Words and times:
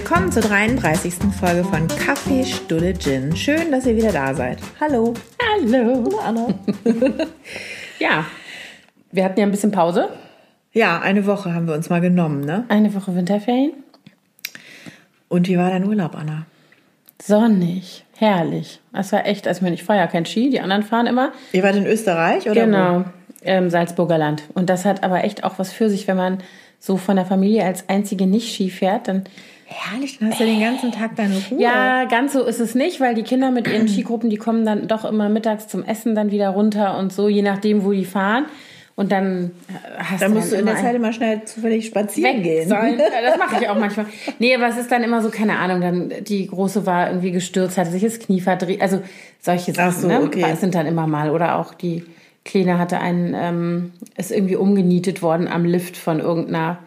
Willkommen 0.00 0.30
zur 0.30 0.42
33. 0.42 1.14
Folge 1.40 1.64
von 1.64 1.88
Kaffee, 1.88 2.44
Stulle, 2.44 2.96
Gin. 2.96 3.34
Schön, 3.34 3.72
dass 3.72 3.84
ihr 3.84 3.96
wieder 3.96 4.12
da 4.12 4.32
seid. 4.32 4.60
Hallo. 4.80 5.12
Hallo. 5.42 6.04
Hallo, 6.04 6.18
Anna. 6.24 6.46
Ja, 7.98 8.24
wir 9.10 9.24
hatten 9.24 9.40
ja 9.40 9.44
ein 9.44 9.50
bisschen 9.50 9.72
Pause. 9.72 10.08
Ja, 10.72 11.00
eine 11.00 11.26
Woche 11.26 11.52
haben 11.52 11.66
wir 11.66 11.74
uns 11.74 11.90
mal 11.90 12.00
genommen, 12.00 12.42
ne? 12.42 12.64
Eine 12.68 12.94
Woche 12.94 13.16
Winterferien. 13.16 13.72
Und 15.26 15.48
wie 15.48 15.58
war 15.58 15.70
dein 15.70 15.84
Urlaub, 15.84 16.14
Anna? 16.14 16.46
Sonnig, 17.20 18.04
herrlich. 18.16 18.80
Es 18.92 19.10
war 19.10 19.26
echt, 19.26 19.48
ich 19.48 19.62
meine, 19.62 19.74
ich 19.74 19.82
fahre 19.82 19.98
ja 19.98 20.06
kein 20.06 20.26
Ski, 20.26 20.48
die 20.48 20.60
anderen 20.60 20.84
fahren 20.84 21.08
immer. 21.08 21.32
Ihr 21.52 21.64
wart 21.64 21.74
in 21.74 21.86
Österreich, 21.86 22.48
oder? 22.48 22.66
Genau, 22.66 23.04
im 23.42 23.68
Salzburger 23.68 24.16
Land. 24.16 24.44
Und 24.54 24.70
das 24.70 24.84
hat 24.84 25.02
aber 25.02 25.24
echt 25.24 25.42
auch 25.42 25.58
was 25.58 25.72
für 25.72 25.90
sich, 25.90 26.06
wenn 26.06 26.16
man 26.16 26.38
so 26.78 26.96
von 26.96 27.16
der 27.16 27.26
Familie 27.26 27.64
als 27.64 27.88
einzige 27.88 28.28
nicht 28.28 28.54
Ski 28.54 28.70
fährt, 28.70 29.08
dann 29.08 29.24
Herrlich, 29.70 30.18
dann 30.18 30.30
hast 30.30 30.40
du 30.40 30.44
den 30.44 30.60
ganzen 30.60 30.92
Tag 30.92 31.14
deine 31.16 31.34
Ruhe. 31.50 31.60
Ja, 31.60 32.04
ganz 32.06 32.32
so 32.32 32.42
ist 32.44 32.58
es 32.58 32.74
nicht, 32.74 33.00
weil 33.00 33.14
die 33.14 33.22
Kinder 33.22 33.50
mit 33.50 33.68
ihren 33.68 33.86
Skigruppen, 33.88 34.30
die 34.30 34.38
kommen 34.38 34.64
dann 34.64 34.88
doch 34.88 35.04
immer 35.04 35.28
mittags 35.28 35.68
zum 35.68 35.84
Essen 35.84 36.14
dann 36.14 36.30
wieder 36.30 36.48
runter 36.50 36.96
und 36.98 37.12
so, 37.12 37.28
je 37.28 37.42
nachdem, 37.42 37.84
wo 37.84 37.92
die 37.92 38.06
fahren. 38.06 38.46
Und 38.96 39.12
dann 39.12 39.52
hast 39.96 40.22
Dann 40.22 40.32
du 40.32 40.38
musst 40.38 40.50
du 40.50 40.56
dann 40.56 40.66
in 40.66 40.74
der 40.74 40.82
Zeit 40.82 40.96
immer 40.96 41.12
schnell 41.12 41.44
zufällig 41.44 41.86
spazieren 41.86 42.42
gehen. 42.42 42.68
Ja, 42.68 42.82
das 43.22 43.38
mache 43.38 43.62
ich 43.62 43.68
auch 43.68 43.78
manchmal. 43.78 44.06
Nee, 44.40 44.56
aber 44.56 44.66
es 44.68 44.76
ist 44.76 44.90
dann 44.90 45.04
immer 45.04 45.22
so, 45.22 45.28
keine 45.28 45.58
Ahnung, 45.58 45.80
dann 45.80 46.12
die 46.24 46.48
Große 46.48 46.84
war 46.84 47.06
irgendwie 47.08 47.30
gestürzt, 47.30 47.78
hatte 47.78 47.90
sich 47.90 48.02
das 48.02 48.18
Knie 48.18 48.40
verdreht. 48.40 48.82
Also 48.82 49.00
solche 49.38 49.72
Sachen 49.72 49.94
Ach 49.94 50.00
so, 50.00 50.08
ne? 50.08 50.22
okay. 50.22 50.52
sind 50.56 50.74
dann 50.74 50.86
immer 50.86 51.06
mal. 51.06 51.30
Oder 51.30 51.58
auch 51.58 51.74
die 51.74 52.06
Kleine 52.44 52.78
hatte 52.78 52.98
einen, 52.98 53.34
ähm, 53.38 53.92
ist 54.16 54.32
irgendwie 54.32 54.56
umgenietet 54.56 55.22
worden 55.22 55.46
am 55.46 55.64
Lift 55.64 55.96
von 55.96 56.18
irgendeiner 56.18 56.78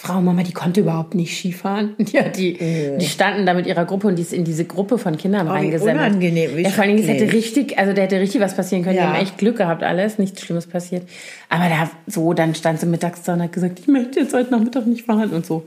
Frau, 0.00 0.20
Mama, 0.20 0.44
die 0.44 0.52
konnte 0.52 0.80
überhaupt 0.82 1.16
nicht 1.16 1.36
Skifahren. 1.36 1.96
Ja, 2.12 2.22
die, 2.28 2.56
die 3.00 3.06
standen 3.06 3.46
da 3.46 3.52
mit 3.54 3.66
ihrer 3.66 3.84
Gruppe 3.84 4.06
und 4.06 4.14
die 4.14 4.22
ist 4.22 4.32
in 4.32 4.44
diese 4.44 4.64
Gruppe 4.64 4.96
von 4.96 5.16
Kindern 5.16 5.48
Oh, 5.48 5.50
wie 5.50 5.56
reingesendet. 5.56 5.96
unangenehm, 5.96 6.56
wie 6.56 6.62
ja, 6.62 6.70
vor 6.70 6.84
allen 6.84 6.96
Dingen, 6.96 7.08
hätte 7.08 7.32
richtig, 7.32 7.76
also 7.78 7.92
da 7.92 8.02
hätte 8.02 8.20
richtig 8.20 8.40
was 8.40 8.54
passieren 8.54 8.84
können. 8.84 8.94
Die 8.96 9.02
Ja. 9.02 9.12
haben 9.12 9.20
echt 9.20 9.38
Glück 9.38 9.56
gehabt, 9.56 9.82
alles, 9.82 10.16
nichts 10.18 10.40
Schlimmes 10.42 10.68
passiert. 10.68 11.02
Aber 11.48 11.68
da 11.68 11.90
so, 12.06 12.32
dann 12.32 12.54
stand 12.54 12.78
sie 12.78 12.86
mittags 12.86 13.22
da 13.24 13.34
und 13.34 13.42
hat 13.42 13.52
gesagt, 13.52 13.80
ich 13.80 13.88
möchte 13.88 14.20
jetzt 14.20 14.32
heute 14.34 14.52
Nachmittag 14.52 14.86
nicht 14.86 15.04
fahren 15.04 15.30
und 15.30 15.44
so. 15.44 15.64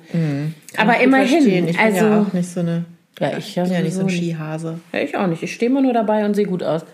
Aber 0.78 0.94
Mhm. 0.94 0.98
Ich 0.98 1.04
immerhin. 1.04 1.68
Ich 1.68 1.76
bin 1.76 1.86
also 1.86 2.06
ja 2.06 2.22
auch 2.22 2.32
nicht 2.32 2.50
so 2.50 2.62
eine. 2.62 2.86
Ja, 3.20 3.38
ich 3.38 3.54
ja 3.56 3.64
bin 3.64 3.74
ja 3.74 3.82
nicht 3.82 3.94
so 3.94 4.02
ein. 4.04 4.10
Skihase. 4.10 4.80
Ja, 4.94 5.00
ich 5.00 5.18
auch 5.18 5.28
nicht. 5.28 5.44
Ich 5.44 5.54
stehe 5.54 5.70
immer 5.70 5.82
nur 5.82 5.92
dabei 5.94 6.24
und 6.26 6.36
sehe 6.36 6.46
gut 6.46 6.64
aus. 6.64 6.84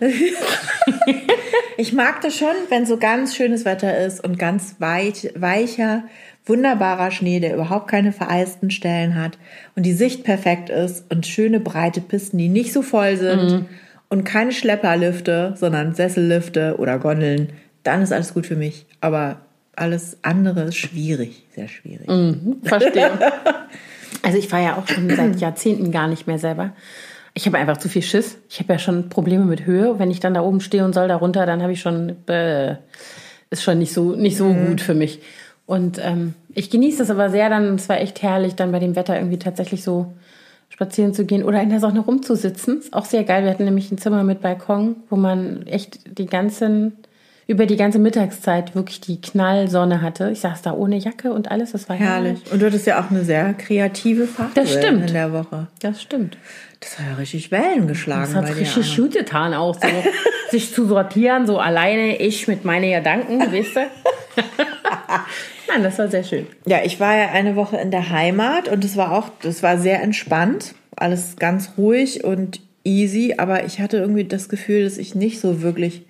Ich 1.80 1.92
mag 1.92 2.20
das 2.22 2.36
schon, 2.36 2.48
wenn 2.70 2.86
so 2.86 2.96
ganz 2.96 3.36
schönes 3.36 3.64
Wetter 3.64 3.96
ist 4.04 4.24
und 4.24 4.36
ganz 4.36 4.74
weit, 4.80 5.32
weicher, 5.36 6.02
wunderbarer 6.48 7.10
Schnee, 7.10 7.40
der 7.40 7.54
überhaupt 7.54 7.88
keine 7.88 8.12
vereisten 8.12 8.70
Stellen 8.70 9.14
hat 9.14 9.38
und 9.76 9.84
die 9.84 9.92
Sicht 9.92 10.24
perfekt 10.24 10.70
ist 10.70 11.04
und 11.10 11.26
schöne 11.26 11.60
breite 11.60 12.00
Pisten, 12.00 12.38
die 12.38 12.48
nicht 12.48 12.72
so 12.72 12.82
voll 12.82 13.16
sind 13.16 13.66
und 14.08 14.24
keine 14.24 14.52
Schlepperlifte, 14.52 15.54
sondern 15.56 15.94
Sessellifte 15.94 16.76
oder 16.78 16.98
Gondeln, 16.98 17.50
dann 17.82 18.02
ist 18.02 18.12
alles 18.12 18.34
gut 18.34 18.46
für 18.46 18.56
mich. 18.56 18.86
Aber 19.00 19.40
alles 19.76 20.18
andere 20.22 20.62
ist 20.62 20.76
schwierig, 20.76 21.44
sehr 21.54 21.68
schwierig. 21.68 22.08
Verstehe. 22.62 23.10
Also 24.22 24.38
ich 24.38 24.48
fahre 24.48 24.64
ja 24.64 24.76
auch 24.76 24.88
schon 24.88 25.08
seit 25.14 25.38
Jahrzehnten 25.40 25.92
gar 25.92 26.08
nicht 26.08 26.26
mehr 26.26 26.38
selber. 26.38 26.72
Ich 27.34 27.46
habe 27.46 27.58
einfach 27.58 27.76
zu 27.76 27.88
viel 27.88 28.02
Schiss. 28.02 28.38
Ich 28.48 28.58
habe 28.58 28.72
ja 28.72 28.78
schon 28.78 29.10
Probleme 29.10 29.44
mit 29.44 29.64
Höhe. 29.64 29.98
Wenn 29.98 30.10
ich 30.10 30.18
dann 30.18 30.34
da 30.34 30.42
oben 30.42 30.60
stehe 30.60 30.84
und 30.84 30.92
soll 30.92 31.08
da 31.08 31.16
runter, 31.16 31.46
dann 31.46 31.62
habe 31.62 31.72
ich 31.72 31.80
schon, 31.80 32.16
äh, 32.26 32.76
ist 33.50 33.62
schon 33.62 33.78
nicht 33.78 33.92
so, 33.92 34.16
nicht 34.16 34.36
so 34.36 34.52
gut 34.52 34.80
für 34.80 34.94
mich. 34.94 35.20
Und 35.68 36.00
ähm, 36.02 36.32
ich 36.54 36.70
genieße 36.70 36.96
das 36.96 37.10
aber 37.10 37.28
sehr 37.28 37.50
dann, 37.50 37.74
es 37.74 37.90
war 37.90 38.00
echt 38.00 38.22
herrlich, 38.22 38.54
dann 38.54 38.72
bei 38.72 38.78
dem 38.78 38.96
Wetter 38.96 39.16
irgendwie 39.16 39.38
tatsächlich 39.38 39.84
so 39.84 40.14
spazieren 40.70 41.12
zu 41.12 41.26
gehen 41.26 41.44
oder 41.44 41.60
in 41.60 41.68
der 41.68 41.78
Sonne 41.78 42.00
rumzusitzen. 42.00 42.78
Ist 42.78 42.94
auch 42.94 43.04
sehr 43.04 43.22
geil. 43.22 43.44
Wir 43.44 43.50
hatten 43.50 43.66
nämlich 43.66 43.92
ein 43.92 43.98
Zimmer 43.98 44.24
mit 44.24 44.40
Balkon, 44.40 44.96
wo 45.10 45.16
man 45.16 45.66
echt 45.66 46.18
die 46.18 46.24
ganzen, 46.24 46.96
über 47.46 47.66
die 47.66 47.76
ganze 47.76 47.98
Mittagszeit 47.98 48.74
wirklich 48.74 49.02
die 49.02 49.20
Knallsonne 49.20 50.00
hatte. 50.00 50.30
Ich 50.30 50.40
saß 50.40 50.62
da 50.62 50.72
ohne 50.72 50.96
Jacke 50.96 51.34
und 51.34 51.50
alles. 51.50 51.72
Das 51.72 51.86
war 51.90 51.96
Herrlich. 51.96 52.40
Und 52.50 52.62
du 52.62 52.66
hattest 52.66 52.86
ja 52.86 53.04
auch 53.04 53.10
eine 53.10 53.24
sehr 53.24 53.52
kreative 53.52 54.26
Phase 54.26 54.52
Das 54.54 54.72
stimmt. 54.72 55.08
in 55.08 55.12
der 55.12 55.34
Woche. 55.34 55.66
Das 55.82 56.00
stimmt. 56.00 56.38
Das 56.80 56.98
hat 56.98 57.08
ja 57.10 57.14
richtig 57.16 57.50
Wellen 57.50 57.86
geschlagen 57.86 58.32
Das 58.32 58.34
hat 58.34 58.56
richtig 58.56 58.96
gut 58.96 59.12
getan, 59.12 59.52
auch 59.52 59.74
so. 59.74 59.86
sich 60.50 60.72
zu 60.72 60.86
sortieren, 60.86 61.46
so 61.46 61.58
alleine, 61.58 62.16
ich 62.16 62.48
mit 62.48 62.64
meinen 62.64 62.90
Gedanken, 62.90 63.40
weißt 63.40 63.76
du? 63.76 63.80
Nein, 65.68 65.82
das 65.82 65.98
war 65.98 66.08
sehr 66.08 66.24
schön. 66.24 66.46
Ja, 66.66 66.78
ich 66.84 66.98
war 66.98 67.16
ja 67.16 67.28
eine 67.28 67.56
Woche 67.56 67.76
in 67.76 67.90
der 67.90 68.10
Heimat 68.10 68.68
und 68.68 68.84
es 68.84 68.96
war 68.96 69.12
auch, 69.12 69.28
das 69.42 69.62
war 69.62 69.78
sehr 69.78 70.02
entspannt, 70.02 70.74
alles 70.96 71.36
ganz 71.36 71.72
ruhig 71.76 72.24
und 72.24 72.60
easy, 72.84 73.34
aber 73.36 73.64
ich 73.64 73.80
hatte 73.80 73.98
irgendwie 73.98 74.24
das 74.24 74.48
Gefühl, 74.48 74.84
dass 74.84 74.96
ich 74.98 75.14
nicht 75.14 75.40
so 75.40 75.62
wirklich 75.62 76.06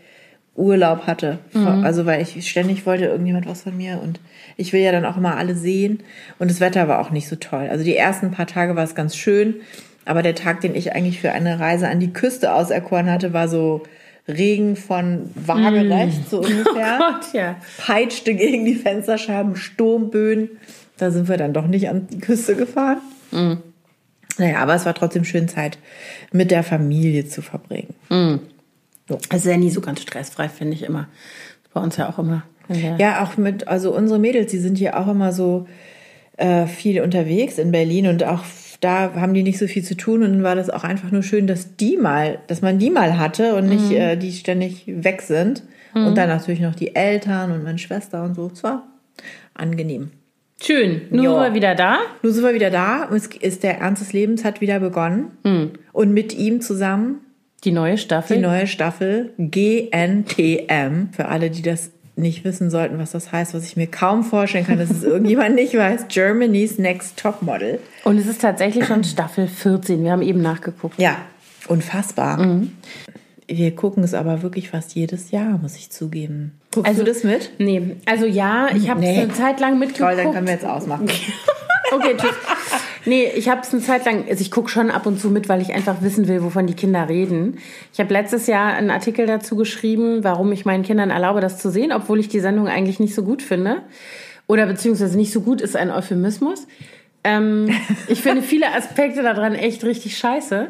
Urlaub 0.54 1.06
hatte. 1.06 1.38
Also 1.82 2.06
weil 2.06 2.20
ich 2.20 2.48
ständig 2.48 2.84
wollte 2.86 3.04
irgendjemand 3.06 3.46
was 3.46 3.62
von 3.62 3.76
mir 3.76 4.00
und 4.02 4.20
ich 4.56 4.72
will 4.72 4.80
ja 4.80 4.92
dann 4.92 5.04
auch 5.04 5.16
immer 5.16 5.36
alle 5.36 5.54
sehen 5.54 6.00
und 6.38 6.50
das 6.50 6.60
Wetter 6.60 6.88
war 6.88 7.00
auch 7.00 7.10
nicht 7.10 7.28
so 7.28 7.36
toll. 7.36 7.68
Also 7.70 7.84
die 7.84 7.96
ersten 7.96 8.30
paar 8.32 8.46
Tage 8.46 8.74
war 8.74 8.84
es 8.84 8.94
ganz 8.94 9.16
schön, 9.16 9.56
aber 10.04 10.22
der 10.22 10.34
Tag, 10.34 10.60
den 10.60 10.74
ich 10.74 10.94
eigentlich 10.94 11.20
für 11.20 11.32
eine 11.32 11.60
Reise 11.60 11.88
an 11.88 12.00
die 12.00 12.12
Küste 12.12 12.54
auserkoren 12.54 13.10
hatte, 13.10 13.32
war 13.32 13.46
so 13.48 13.82
Regen 14.28 14.76
von 14.76 15.30
waagerecht 15.34 16.28
so 16.30 16.38
ungefähr 16.42 16.98
Oh 17.00 17.12
Gott, 17.12 17.32
ja. 17.32 17.56
peitschte 17.78 18.34
gegen 18.34 18.64
die 18.64 18.74
Fensterscheiben, 18.74 19.56
Sturmböen. 19.56 20.50
Da 20.98 21.10
sind 21.10 21.28
wir 21.28 21.36
dann 21.36 21.52
doch 21.54 21.66
nicht 21.66 21.88
an 21.88 22.06
die 22.12 22.18
Küste 22.18 22.54
gefahren. 22.56 22.98
Naja, 24.38 24.58
aber 24.58 24.74
es 24.74 24.84
war 24.86 24.94
trotzdem 24.94 25.24
schön, 25.24 25.48
Zeit 25.48 25.78
mit 26.32 26.50
der 26.50 26.62
Familie 26.62 27.26
zu 27.26 27.40
verbringen. 27.42 27.94
Es 29.30 29.38
ist 29.38 29.46
ja 29.46 29.56
nie 29.56 29.70
so 29.70 29.80
ganz 29.80 30.00
stressfrei, 30.02 30.48
finde 30.48 30.74
ich 30.74 30.82
immer. 30.82 31.08
Bei 31.72 31.80
uns 31.80 31.96
ja 31.96 32.08
auch 32.08 32.18
immer. 32.18 32.42
der- 32.68 32.96
Ja, 32.98 33.22
auch 33.24 33.36
mit, 33.36 33.66
also 33.68 33.94
unsere 33.94 34.18
Mädels, 34.18 34.50
die 34.50 34.58
sind 34.58 34.76
hier 34.78 34.98
auch 34.98 35.08
immer 35.08 35.32
so 35.32 35.66
äh, 36.36 36.66
viel 36.66 37.00
unterwegs 37.00 37.58
in 37.58 37.70
Berlin 37.72 38.06
und 38.08 38.22
auch 38.24 38.44
da 38.80 39.12
haben 39.14 39.34
die 39.34 39.42
nicht 39.42 39.58
so 39.58 39.66
viel 39.66 39.82
zu 39.84 39.96
tun 39.96 40.22
und 40.22 40.32
dann 40.32 40.42
war 40.42 40.54
das 40.54 40.70
auch 40.70 40.84
einfach 40.84 41.10
nur 41.10 41.22
schön, 41.22 41.46
dass 41.46 41.76
die 41.76 41.96
mal, 41.96 42.38
dass 42.46 42.62
man 42.62 42.78
die 42.78 42.90
mal 42.90 43.18
hatte 43.18 43.54
und 43.56 43.68
nicht 43.68 43.90
äh, 43.90 44.16
die 44.16 44.32
ständig 44.32 44.84
weg 44.86 45.22
sind. 45.22 45.62
Und 45.94 46.16
dann 46.16 46.28
natürlich 46.28 46.60
noch 46.60 46.74
die 46.76 46.94
Eltern 46.94 47.50
und 47.50 47.64
meine 47.64 47.78
Schwester 47.78 48.22
und 48.22 48.34
so. 48.34 48.50
Es 48.52 48.62
war 48.62 48.86
angenehm. 49.54 50.10
Schön. 50.62 51.02
Nun 51.10 51.24
Ja. 51.24 51.30
sind 51.32 51.40
wir 51.40 51.54
wieder 51.54 51.74
da. 51.74 51.98
Nun 52.22 52.32
sind 52.32 52.44
wir 52.44 52.54
wieder 52.54 52.70
da 52.70 53.04
und 53.04 53.16
es 53.16 53.26
ist 53.26 53.62
der 53.64 53.78
Ernst 53.78 54.02
des 54.02 54.12
Lebens 54.12 54.44
hat 54.44 54.60
wieder 54.60 54.78
begonnen. 54.80 55.32
Und 55.92 56.12
mit 56.12 56.36
ihm 56.38 56.60
zusammen 56.60 57.20
Die 57.64 57.72
neue 57.72 57.98
Staffel. 57.98 58.36
die 58.36 58.42
neue 58.42 58.66
Staffel 58.68 59.32
GNTM. 59.38 61.08
Für 61.12 61.26
alle, 61.28 61.50
die 61.50 61.62
das 61.62 61.90
nicht 62.18 62.44
wissen 62.44 62.70
sollten, 62.70 62.98
was 62.98 63.12
das 63.12 63.32
heißt, 63.32 63.54
was 63.54 63.64
ich 63.64 63.76
mir 63.76 63.86
kaum 63.86 64.24
vorstellen 64.24 64.66
kann, 64.66 64.78
dass 64.78 64.90
es 64.90 65.02
irgendjemand 65.04 65.54
nicht 65.54 65.74
weiß. 65.76 66.06
Germany's 66.08 66.78
Next 66.78 67.16
Top 67.18 67.42
Model. 67.42 67.78
Und 68.04 68.18
es 68.18 68.26
ist 68.26 68.40
tatsächlich 68.42 68.86
schon 68.86 69.04
Staffel 69.04 69.46
14. 69.48 70.02
Wir 70.04 70.12
haben 70.12 70.22
eben 70.22 70.42
nachgeguckt. 70.42 70.98
Ja, 70.98 71.16
unfassbar. 71.68 72.60
Wir 73.46 73.74
gucken 73.74 74.02
es 74.04 74.12
aber 74.14 74.42
wirklich 74.42 74.68
fast 74.70 74.94
jedes 74.94 75.30
Jahr, 75.30 75.58
muss 75.62 75.76
ich 75.76 75.90
zugeben. 75.90 76.58
Guckst 76.74 76.88
Also- 76.90 77.02
du 77.04 77.10
das 77.10 77.24
mit? 77.24 77.52
Nee, 77.58 77.96
also 78.04 78.26
ja, 78.26 78.68
ich 78.74 78.90
habe 78.90 79.00
es 79.00 79.06
Nee. 79.06 79.22
eine 79.22 79.32
Zeit 79.32 79.58
lang 79.60 79.78
mitgeguckt. 79.78 80.14
Toll, 80.14 80.22
dann 80.22 80.32
können 80.34 80.46
wir 80.46 80.54
jetzt 80.54 80.66
ausmachen. 80.66 81.08
Okay, 81.90 82.14
tschüss. 82.18 82.30
Nee, 83.08 83.32
ich 83.34 83.48
habe 83.48 83.62
es 83.62 83.72
eine 83.72 83.80
Zeit 83.80 84.04
lang, 84.04 84.26
also 84.28 84.42
ich 84.42 84.50
gucke 84.50 84.68
schon 84.68 84.90
ab 84.90 85.06
und 85.06 85.18
zu 85.18 85.30
mit, 85.30 85.48
weil 85.48 85.62
ich 85.62 85.72
einfach 85.72 86.02
wissen 86.02 86.28
will, 86.28 86.42
wovon 86.42 86.66
die 86.66 86.74
Kinder 86.74 87.08
reden. 87.08 87.56
Ich 87.90 88.00
habe 88.00 88.12
letztes 88.12 88.46
Jahr 88.46 88.74
einen 88.74 88.90
Artikel 88.90 89.26
dazu 89.26 89.56
geschrieben, 89.56 90.24
warum 90.24 90.52
ich 90.52 90.66
meinen 90.66 90.82
Kindern 90.82 91.08
erlaube, 91.08 91.40
das 91.40 91.56
zu 91.56 91.70
sehen, 91.70 91.90
obwohl 91.90 92.20
ich 92.20 92.28
die 92.28 92.40
Sendung 92.40 92.68
eigentlich 92.68 93.00
nicht 93.00 93.14
so 93.14 93.22
gut 93.22 93.40
finde. 93.40 93.80
Oder 94.46 94.66
beziehungsweise 94.66 95.16
nicht 95.16 95.32
so 95.32 95.40
gut 95.40 95.62
ist 95.62 95.74
ein 95.74 95.90
Euphemismus. 95.90 96.66
Ähm, 97.24 97.70
ich 98.08 98.20
finde 98.20 98.42
viele 98.42 98.74
Aspekte 98.74 99.22
daran 99.22 99.54
echt 99.54 99.84
richtig 99.84 100.18
scheiße. 100.18 100.68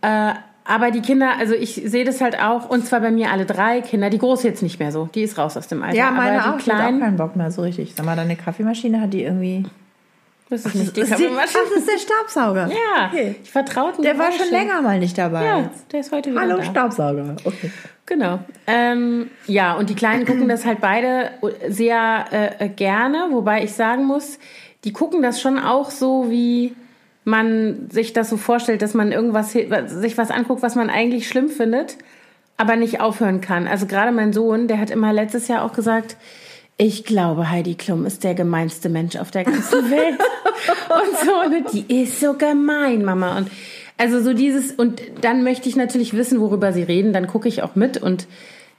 Äh, 0.00 0.32
aber 0.64 0.90
die 0.90 1.02
Kinder, 1.02 1.32
also 1.38 1.52
ich 1.52 1.82
sehe 1.84 2.04
das 2.04 2.22
halt 2.22 2.40
auch, 2.40 2.70
und 2.70 2.86
zwar 2.86 3.00
bei 3.00 3.10
mir 3.10 3.32
alle 3.32 3.44
drei 3.44 3.82
Kinder. 3.82 4.08
Die 4.08 4.18
Große 4.18 4.48
jetzt 4.48 4.62
nicht 4.62 4.78
mehr 4.78 4.92
so, 4.92 5.10
die 5.14 5.22
ist 5.22 5.36
raus 5.36 5.58
aus 5.58 5.68
dem 5.68 5.82
Alter. 5.82 5.96
Ja, 5.96 6.10
meine 6.10 6.42
aber 6.42 6.54
auch. 6.54 6.62
die 6.62 6.70
auch 6.70 6.76
Kleinen, 6.76 7.00
keinen 7.00 7.16
Bock 7.18 7.36
mehr 7.36 7.50
so 7.50 7.60
richtig. 7.60 7.92
Sag 7.94 8.06
mal, 8.06 8.16
deine 8.16 8.36
Kaffeemaschine 8.36 9.02
hat 9.02 9.12
die 9.12 9.24
irgendwie... 9.24 9.66
das 10.50 10.66
ist 10.66 10.74
nicht 10.74 10.96
die 10.96 11.02
Ach, 11.04 11.08
das 11.08 11.18
Kaffeemaschine. 11.18 11.62
ist 11.76 11.88
der 11.88 11.98
Staubsauger. 11.98 12.68
Ja, 12.68 13.06
Okay. 13.08 13.36
ich 13.42 13.50
vertraute 13.50 14.02
Der 14.02 14.18
war 14.18 14.30
schon 14.32 14.50
länger 14.50 14.82
mal 14.82 14.98
nicht 14.98 15.16
dabei. 15.16 15.44
Ja, 15.44 15.70
der 15.92 16.00
ist 16.00 16.12
heute 16.12 16.30
wieder 16.32 16.40
Hallo 16.40 16.56
da. 16.58 16.64
Staubsauger. 16.64 17.36
Okay. 17.44 17.70
Genau. 18.06 18.40
Ähm, 18.66 19.30
ja, 19.46 19.74
und 19.74 19.88
die 19.88 19.94
Kleinen 19.94 20.26
gucken 20.26 20.48
das 20.48 20.66
halt 20.66 20.80
beide 20.80 21.30
sehr 21.68 22.24
äh, 22.58 22.68
gerne, 22.68 23.28
wobei 23.30 23.62
ich 23.62 23.72
sagen 23.72 24.04
muss, 24.04 24.38
die 24.84 24.92
gucken 24.92 25.22
das 25.22 25.40
schon 25.40 25.58
auch 25.58 25.90
so, 25.90 26.28
wie 26.28 26.74
man 27.24 27.88
sich 27.90 28.12
das 28.12 28.28
so 28.30 28.36
vorstellt, 28.36 28.82
dass 28.82 28.94
man 28.94 29.12
irgendwas 29.12 29.52
sich 29.52 30.18
was 30.18 30.30
anguckt, 30.30 30.62
was 30.62 30.74
man 30.74 30.90
eigentlich 30.90 31.28
schlimm 31.28 31.48
findet, 31.50 31.98
aber 32.56 32.74
nicht 32.76 33.00
aufhören 33.00 33.40
kann. 33.40 33.68
Also 33.68 33.86
gerade 33.86 34.10
mein 34.10 34.32
Sohn, 34.32 34.66
der 34.68 34.78
hat 34.80 34.90
immer 34.90 35.12
letztes 35.12 35.46
Jahr 35.46 35.62
auch 35.62 35.72
gesagt, 35.72 36.16
Ich 36.82 37.04
glaube, 37.04 37.50
Heidi 37.50 37.74
Klum 37.74 38.06
ist 38.06 38.24
der 38.24 38.34
gemeinste 38.34 38.88
Mensch 38.88 39.16
auf 39.16 39.30
der 39.30 39.44
ganzen 39.44 39.90
Welt. 39.90 40.18
und 40.88 41.18
so, 41.18 41.50
ne, 41.50 41.64
die 41.74 42.02
ist 42.02 42.20
so 42.20 42.32
gemein, 42.32 43.04
Mama. 43.04 43.36
Und 43.36 43.50
also 43.98 44.22
so 44.22 44.32
dieses, 44.32 44.72
und 44.72 45.02
dann 45.20 45.44
möchte 45.44 45.68
ich 45.68 45.76
natürlich 45.76 46.14
wissen, 46.14 46.40
worüber 46.40 46.72
sie 46.72 46.82
reden, 46.82 47.12
dann 47.12 47.26
gucke 47.26 47.48
ich 47.48 47.62
auch 47.62 47.74
mit 47.74 47.98
und 47.98 48.26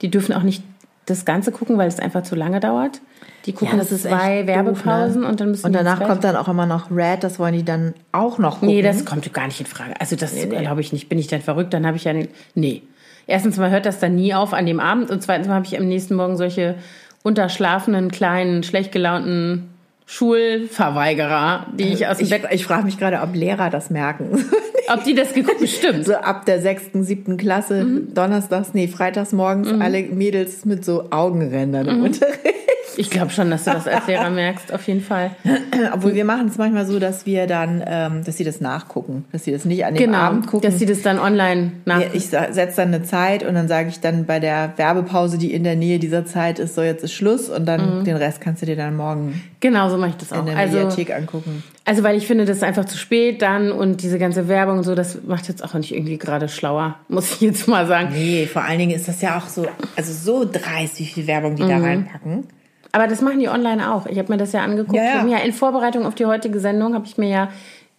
die 0.00 0.10
dürfen 0.10 0.32
auch 0.32 0.42
nicht 0.42 0.64
das 1.06 1.24
Ganze 1.24 1.52
gucken, 1.52 1.78
weil 1.78 1.86
es 1.86 2.00
einfach 2.00 2.24
zu 2.24 2.34
lange 2.34 2.58
dauert. 2.58 3.00
Die 3.46 3.52
gucken 3.52 3.78
ja, 3.78 3.84
das 3.84 3.92
ist 3.92 4.02
zwei 4.02 4.48
Werbepausen 4.48 5.14
doof, 5.14 5.22
ne? 5.22 5.28
und 5.28 5.40
dann 5.40 5.50
müssen 5.52 5.66
Und 5.66 5.72
danach 5.72 6.02
kommt 6.02 6.24
dann 6.24 6.34
auch 6.34 6.48
immer 6.48 6.66
noch 6.66 6.90
Red, 6.90 7.22
das 7.22 7.38
wollen 7.38 7.54
die 7.54 7.64
dann 7.64 7.94
auch 8.10 8.38
noch 8.38 8.54
gucken. 8.54 8.68
Nee, 8.74 8.82
das 8.82 9.04
kommt 9.04 9.32
gar 9.32 9.46
nicht 9.46 9.60
in 9.60 9.66
Frage. 9.66 9.94
Also 10.00 10.16
das 10.16 10.34
nee, 10.34 10.46
glaube 10.46 10.80
ich 10.80 10.92
nicht. 10.92 11.08
Bin 11.08 11.20
ich 11.20 11.28
dann 11.28 11.40
verrückt? 11.40 11.72
Dann 11.72 11.86
habe 11.86 11.96
ich 11.96 12.02
ja. 12.02 12.14
Nee. 12.56 12.82
Erstens 13.28 13.56
mal 13.58 13.70
hört 13.70 13.86
das 13.86 14.00
dann 14.00 14.16
nie 14.16 14.34
auf 14.34 14.52
an 14.52 14.66
dem 14.66 14.80
Abend 14.80 15.12
und 15.12 15.22
zweitens 15.22 15.46
mal 15.46 15.54
habe 15.54 15.66
ich 15.66 15.78
am 15.78 15.86
nächsten 15.86 16.16
Morgen 16.16 16.36
solche 16.36 16.74
unterschlafenen, 17.22 18.10
kleinen, 18.10 18.62
schlecht 18.62 18.92
gelaunten 18.92 19.68
Schulverweigerer, 20.06 21.66
die 21.78 21.84
ich 21.84 22.06
aus 22.06 22.18
dem 22.18 22.24
ich, 22.24 22.30
Bett. 22.30 22.42
Ich 22.50 22.64
frage 22.66 22.84
mich 22.84 22.98
gerade, 22.98 23.20
ob 23.20 23.34
Lehrer 23.34 23.70
das 23.70 23.90
merken. 23.90 24.44
Ob 24.92 25.04
die 25.04 25.14
das 25.14 25.32
geguckt 25.32 25.60
bestimmt. 25.60 26.04
So 26.04 26.14
ab 26.16 26.44
der 26.44 26.60
sechsten, 26.60 27.04
siebten 27.04 27.36
Klasse, 27.36 27.84
mhm. 27.84 28.14
donnerstags, 28.14 28.74
nee, 28.74 28.88
freitags 28.88 29.32
morgens, 29.32 29.70
mhm. 29.72 29.80
alle 29.80 30.02
Mädels 30.02 30.64
mit 30.64 30.84
so 30.84 31.06
Augenrändern 31.10 31.86
mhm. 31.86 31.92
im 31.92 32.02
Unterricht. 32.02 32.61
Ich 32.96 33.10
glaube 33.10 33.30
schon, 33.30 33.50
dass 33.50 33.64
du 33.64 33.70
das 33.70 33.86
als 33.86 34.06
Lehrer 34.06 34.30
merkst, 34.30 34.72
auf 34.72 34.86
jeden 34.86 35.00
Fall. 35.00 35.30
Obwohl 35.92 36.14
wir 36.14 36.24
machen 36.24 36.48
es 36.48 36.58
manchmal 36.58 36.86
so, 36.86 36.98
dass 36.98 37.26
wir 37.26 37.46
dann, 37.46 37.82
ähm, 37.86 38.24
dass 38.24 38.36
sie 38.36 38.44
das 38.44 38.60
nachgucken, 38.60 39.24
dass 39.32 39.44
sie 39.44 39.52
das 39.52 39.64
nicht 39.64 39.84
an 39.84 39.94
dem 39.94 40.04
genau, 40.06 40.18
Abend 40.18 40.46
gucken. 40.46 40.68
Dass 40.68 40.78
sie 40.78 40.86
das 40.86 41.02
dann 41.02 41.18
online 41.18 41.72
nachgucken. 41.84 42.10
Ich 42.14 42.26
setze 42.26 42.76
dann 42.76 42.88
eine 42.88 43.02
Zeit 43.02 43.42
und 43.42 43.54
dann 43.54 43.68
sage 43.68 43.88
ich 43.88 44.00
dann 44.00 44.26
bei 44.26 44.40
der 44.40 44.72
Werbepause, 44.76 45.38
die 45.38 45.52
in 45.52 45.64
der 45.64 45.76
Nähe 45.76 45.98
dieser 45.98 46.24
Zeit 46.24 46.58
ist, 46.58 46.74
so 46.74 46.82
jetzt 46.82 47.04
ist 47.04 47.12
Schluss 47.12 47.48
und 47.48 47.66
dann 47.66 48.00
mhm. 48.00 48.04
den 48.04 48.16
Rest 48.16 48.40
kannst 48.40 48.62
du 48.62 48.66
dir 48.66 48.76
dann 48.76 48.96
morgen 48.96 49.42
genau 49.62 49.88
so 49.88 49.96
mache 49.96 50.10
ich 50.10 50.16
das 50.16 50.32
auch. 50.32 50.40
in 50.40 50.46
der 50.46 50.56
also, 50.58 50.76
Mediathek 50.76 51.14
angucken. 51.14 51.62
Also 51.86 52.02
weil 52.02 52.16
ich 52.16 52.26
finde, 52.26 52.44
das 52.44 52.58
ist 52.58 52.62
einfach 52.62 52.84
zu 52.84 52.98
spät 52.98 53.40
dann 53.40 53.72
und 53.72 54.02
diese 54.02 54.18
ganze 54.18 54.48
Werbung 54.48 54.78
und 54.78 54.84
so, 54.84 54.94
das 54.94 55.22
macht 55.22 55.48
jetzt 55.48 55.64
auch 55.64 55.72
nicht 55.72 55.94
irgendwie 55.94 56.18
gerade 56.18 56.48
schlauer, 56.48 56.96
muss 57.08 57.32
ich 57.32 57.40
jetzt 57.40 57.66
mal 57.66 57.86
sagen. 57.86 58.10
Nee, 58.12 58.46
vor 58.46 58.62
allen 58.62 58.78
Dingen 58.78 58.92
ist 58.92 59.08
das 59.08 59.22
ja 59.22 59.38
auch 59.38 59.48
so, 59.48 59.66
also 59.96 60.12
so 60.12 60.48
dreist, 60.50 60.98
wie 60.98 61.06
viel 61.06 61.26
Werbung 61.26 61.56
die 61.56 61.62
mhm. 61.62 61.68
da 61.68 61.78
reinpacken. 61.78 62.44
Aber 62.92 63.08
das 63.08 63.22
machen 63.22 63.40
die 63.40 63.48
online 63.48 63.92
auch. 63.92 64.06
Ich 64.06 64.18
habe 64.18 64.30
mir 64.30 64.38
das 64.38 64.52
ja 64.52 64.62
angeguckt. 64.62 64.96
Ja, 64.96 65.24
ja. 65.24 65.26
ja, 65.26 65.38
in 65.38 65.52
Vorbereitung 65.52 66.04
auf 66.04 66.14
die 66.14 66.26
heutige 66.26 66.60
Sendung 66.60 66.94
habe 66.94 67.06
ich 67.06 67.16
mir 67.16 67.28
ja 67.28 67.48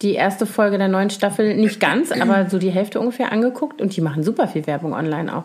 die 0.02 0.14
erste 0.14 0.46
Folge 0.46 0.78
der 0.78 0.88
neuen 0.88 1.10
Staffel 1.10 1.56
nicht 1.56 1.80
ganz, 1.80 2.12
aber 2.12 2.48
so 2.50 2.58
die 2.58 2.70
Hälfte 2.70 3.00
ungefähr 3.00 3.32
angeguckt 3.32 3.80
und 3.80 3.96
die 3.96 4.00
machen 4.00 4.22
super 4.22 4.48
viel 4.48 4.66
Werbung 4.66 4.92
online 4.92 5.34
auch. 5.34 5.44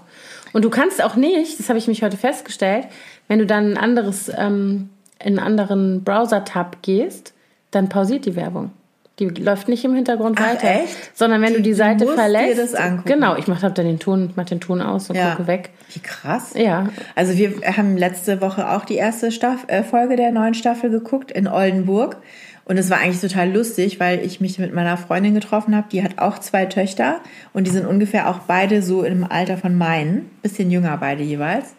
Und 0.53 0.65
du 0.65 0.69
kannst 0.69 1.03
auch 1.03 1.15
nicht, 1.15 1.59
das 1.59 1.69
habe 1.69 1.79
ich 1.79 1.87
mich 1.87 2.03
heute 2.03 2.17
festgestellt, 2.17 2.87
wenn 3.27 3.39
du 3.39 3.45
dann 3.45 3.73
ein 3.73 3.77
anderes, 3.77 4.31
ähm, 4.35 4.89
in 5.19 5.37
einen 5.37 5.39
anderen 5.39 6.03
Browser-Tab 6.03 6.81
gehst, 6.81 7.33
dann 7.71 7.89
pausiert 7.89 8.25
die 8.25 8.35
Werbung. 8.35 8.71
Die 9.19 9.27
läuft 9.27 9.68
nicht 9.68 9.83
im 9.83 9.94
Hintergrund 9.94 10.39
Ach, 10.42 10.50
weiter. 10.50 10.83
Echt? 10.83 11.18
Sondern 11.18 11.42
wenn 11.42 11.50
die, 11.50 11.57
du 11.57 11.62
die 11.62 11.74
Seite 11.74 12.06
du 12.06 12.13
verlässt. 12.13 12.57
Dir 12.57 12.62
das 12.63 12.75
angucken. 12.75 13.10
Genau, 13.10 13.36
ich 13.36 13.48
mache 13.48 13.69
dann 13.69 13.86
den 13.86 14.00
Ton, 14.00 14.31
mach 14.36 14.45
den 14.45 14.60
Ton 14.62 14.81
aus 14.81 15.10
und 15.10 15.16
ja. 15.16 15.31
gucke 15.31 15.48
weg. 15.48 15.71
Wie 15.94 16.00
krass. 16.00 16.54
Ja. 16.56 16.88
Also 17.16 17.38
wir 17.38 17.54
haben 17.75 17.98
letzte 17.98 18.42
Woche 18.42 18.69
auch 18.69 18.86
die 18.86 18.95
erste 18.95 19.31
Staff 19.31 19.66
äh, 19.68 19.83
Folge 19.83 20.16
der 20.16 20.31
neuen 20.31 20.54
Staffel 20.54 20.89
geguckt 20.89 21.31
in 21.31 21.48
Oldenburg. 21.48 22.18
Und 22.66 22.77
es 22.77 22.92
war 22.92 23.00
eigentlich 23.00 23.19
total 23.19 23.51
lustig, 23.51 24.00
weil 24.00 24.24
ich 24.24 24.42
mich 24.42 24.60
mit 24.60 24.75
meiner 24.75 24.95
Freundin 24.95 25.33
getroffen 25.33 25.75
habe. 25.75 25.88
Die 25.92 26.04
hat 26.04 26.19
auch 26.19 26.38
zwei 26.38 26.68
Töchter 26.68 27.19
und 27.51 27.66
die 27.66 27.71
sind 27.71 27.88
ungefähr 27.88 28.30
auch 28.30 28.42
beide 28.42 28.83
so 28.83 29.04
im 29.04 29.24
Alter 29.24 29.57
von 29.57 29.75
meinen, 29.75 30.30
bisschen 30.44 30.69
jünger 30.69 30.95
beide 30.98 31.24
jeweils. 31.24 31.74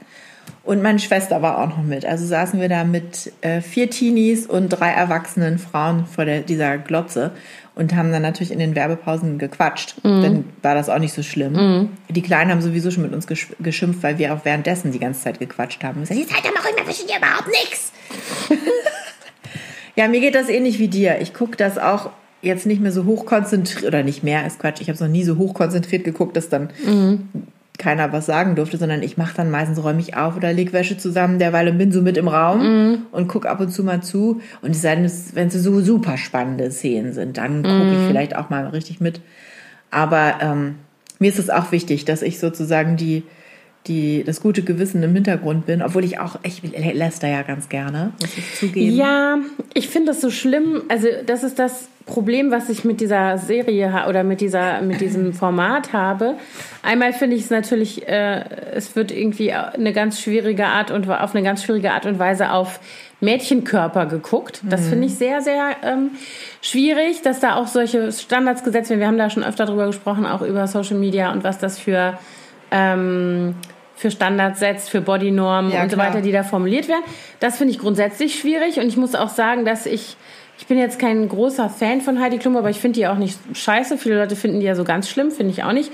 Und 0.71 0.83
meine 0.83 1.01
Schwester 1.01 1.43
war 1.43 1.59
auch 1.59 1.67
noch 1.67 1.83
mit. 1.83 2.07
Also 2.07 2.25
saßen 2.25 2.61
wir 2.61 2.69
da 2.69 2.85
mit 2.85 3.33
äh, 3.41 3.61
vier 3.61 3.91
Teenies 3.91 4.47
und 4.47 4.69
drei 4.69 4.91
erwachsenen 4.91 5.59
Frauen 5.59 6.07
vor 6.07 6.25
der, 6.25 6.43
dieser 6.43 6.79
Glotze 6.79 7.33
und 7.75 7.97
haben 7.97 8.13
dann 8.13 8.23
natürlich 8.23 8.53
in 8.53 8.61
den 8.61 8.77
Werbepausen 8.77 9.39
gequatscht. 9.39 9.97
Mhm. 10.05 10.23
Dann 10.23 10.45
war 10.63 10.77
das 10.77 10.89
auch 10.89 11.01
nicht 11.01 11.13
so 11.13 11.25
schlimm. 11.25 11.55
Mhm. 11.55 11.89
Die 12.09 12.23
Kleinen 12.23 12.53
haben 12.53 12.61
sowieso 12.61 12.93
schon 12.93 13.03
mit 13.03 13.13
uns 13.13 13.27
geschimpft, 13.59 14.05
weil 14.05 14.19
wir 14.19 14.33
auch 14.33 14.45
währenddessen 14.45 14.93
die 14.93 15.01
ganze 15.01 15.23
Zeit 15.23 15.41
gequatscht 15.41 15.83
haben. 15.83 16.05
Ich 16.05 16.09
gesagt, 16.09 16.45
doch 16.45 16.55
mal 16.55 16.61
ruhig, 16.61 16.77
wir 16.77 16.85
verstehen 16.85 17.09
ja 17.11 17.19
überhaupt 17.19 17.49
nichts. 17.49 17.93
ja, 19.97 20.07
mir 20.07 20.21
geht 20.21 20.37
das 20.37 20.49
ähnlich 20.49 20.79
wie 20.79 20.87
dir. 20.87 21.21
Ich 21.21 21.35
gucke 21.35 21.57
das 21.57 21.79
auch 21.79 22.11
jetzt 22.43 22.67
nicht 22.67 22.81
mehr 22.81 22.93
so 22.93 23.07
hochkonzentriert, 23.07 23.87
oder 23.87 24.05
nicht 24.05 24.23
mehr, 24.23 24.47
ist 24.47 24.61
Quatsch, 24.61 24.81
ich 24.81 24.87
habe 24.87 24.95
es 24.95 25.01
noch 25.01 25.09
nie 25.09 25.25
so 25.25 25.37
hochkonzentriert 25.37 26.05
geguckt, 26.05 26.37
dass 26.37 26.49
dann 26.49 26.71
mhm 26.87 27.29
keiner 27.81 28.13
was 28.13 28.27
sagen 28.27 28.55
durfte, 28.55 28.77
sondern 28.77 29.03
ich 29.03 29.17
mache 29.17 29.35
dann 29.35 29.51
meistens 29.51 29.83
räume 29.83 30.01
ich 30.01 30.17
auf 30.17 30.37
oder 30.37 30.53
leg 30.53 30.73
Wäsche 30.73 30.97
zusammen 30.99 31.39
derweil 31.39 31.69
und 31.69 31.79
bin 31.79 31.91
so 31.91 32.03
mit 32.03 32.17
im 32.17 32.29
Raum 32.29 32.61
mm. 32.93 33.07
und 33.11 33.27
guck 33.27 33.47
ab 33.47 33.59
und 33.59 33.71
zu 33.73 33.83
mal 33.83 34.03
zu. 34.03 34.41
Und 34.63 34.73
es 34.73 34.83
sei 34.83 34.95
denn, 34.95 35.11
wenn 35.35 35.49
es 35.49 35.55
so 35.55 35.81
super 35.81 36.17
spannende 36.17 36.71
Szenen 36.71 37.13
sind, 37.13 37.39
dann 37.39 37.63
gucke 37.63 37.93
ich 37.93 38.07
vielleicht 38.07 38.37
auch 38.37 38.51
mal 38.51 38.67
richtig 38.69 39.01
mit. 39.01 39.21
Aber 39.91 40.35
ähm, 40.41 40.77
mir 41.19 41.31
ist 41.31 41.39
es 41.39 41.51
auch 41.51 41.73
wichtig, 41.73 42.05
dass 42.05 42.23
ich 42.23 42.39
sozusagen 42.39 42.97
die 42.97 43.25
die 43.87 44.25
das 44.25 44.41
gute 44.43 44.63
Gewissen 44.63 45.03
im 45.03 45.15
Hintergrund 45.15 45.67
bin, 45.67 45.81
obwohl 45.83 46.05
ich 46.05 46.19
auch, 46.19 46.39
ich 46.43 46.63
Lester 46.63 47.29
ja 47.29 47.43
ganz 47.43 47.69
gerne, 47.69 48.13
muss 48.21 48.37
ich 48.37 48.55
zugeben. 48.55 48.95
Ja, 48.95 49.39
ich 49.73 49.89
finde 49.89 50.13
das 50.13 50.21
so 50.21 50.31
schlimm. 50.31 50.83
Also 50.89 51.09
das 51.25 51.43
ist 51.43 51.59
das 51.59 51.89
Problem, 52.07 52.51
was 52.51 52.69
ich 52.69 52.85
mit 52.85 53.01
dieser 53.01 53.39
Serie 53.39 54.05
oder 54.09 54.25
mit 54.25 54.41
dieser 54.41 54.81
mit 54.83 55.01
diesem 55.01 55.33
Format 55.35 55.93
habe. 55.93 56.35
Einmal 56.83 57.13
finde 57.13 57.37
ich 57.37 57.43
es 57.43 57.51
natürlich, 57.51 58.09
äh, 58.09 58.45
es 58.75 58.97
wird 58.97 59.13
irgendwie 59.13 59.53
eine 59.53 59.93
ganz 59.93 60.21
schwierige 60.21 60.67
Art 60.67 60.91
und 60.91 61.09
auf 61.09 61.35
eine 61.35 61.45
ganz 61.45 61.63
schwierige 61.63 61.93
Art 61.93 62.07
und 62.07 62.19
Weise 62.19 62.53
auf 62.53 62.81
Mädchenkörper 63.21 64.07
geguckt. 64.07 64.63
Das 64.65 64.89
finde 64.89 65.07
ich 65.07 65.15
sehr, 65.15 65.43
sehr 65.43 65.77
ähm, 65.83 66.13
schwierig, 66.63 67.21
dass 67.21 67.39
da 67.39 67.57
auch 67.57 67.67
solche 67.67 68.13
Standards 68.13 68.65
gesetzt 68.65 68.89
werden. 68.89 69.01
Wir 69.01 69.07
haben 69.07 69.19
da 69.19 69.29
schon 69.29 69.45
öfter 69.45 69.67
drüber 69.67 69.87
gesprochen, 69.87 70.25
auch 70.25 70.41
über 70.41 70.67
Social 70.67 70.97
Media 70.97 71.31
und 71.31 71.45
was 71.45 71.59
das 71.59 71.79
für 71.79 72.19
ähm, 72.71 73.55
für 74.01 74.11
Standards 74.11 74.61
setzt, 74.61 74.89
für 74.89 75.03
Bodynormen 75.03 75.73
ja, 75.73 75.83
und 75.83 75.91
so 75.91 75.99
weiter, 75.99 76.23
die 76.23 76.33
da 76.33 76.43
formuliert 76.43 76.89
werden. 76.89 77.03
Das 77.39 77.59
finde 77.59 77.75
ich 77.75 77.79
grundsätzlich 77.79 78.39
schwierig 78.39 78.79
und 78.79 78.87
ich 78.87 78.97
muss 78.97 79.15
auch 79.15 79.29
sagen, 79.29 79.67
dass 79.67 79.85
ich 79.85 80.17
bin 80.71 80.79
jetzt 80.79 81.01
kein 81.01 81.29
großer 81.29 81.69
Fan 81.69 82.01
von 82.01 82.21
Heidi 82.21 82.39
Klum, 82.39 82.57
aber 82.57 82.71
ich 82.71 82.79
finde 82.79 83.01
die 83.01 83.09
auch 83.09 83.17
nicht 83.17 83.37
scheiße. 83.55 83.99
Viele 83.99 84.17
Leute 84.17 84.37
finden 84.37 84.61
die 84.61 84.67
ja 84.67 84.77
so 84.77 84.85
ganz 84.85 85.09
schlimm, 85.09 85.33
finde 85.33 85.53
ich 85.53 85.65
auch 85.65 85.73
nicht. 85.73 85.91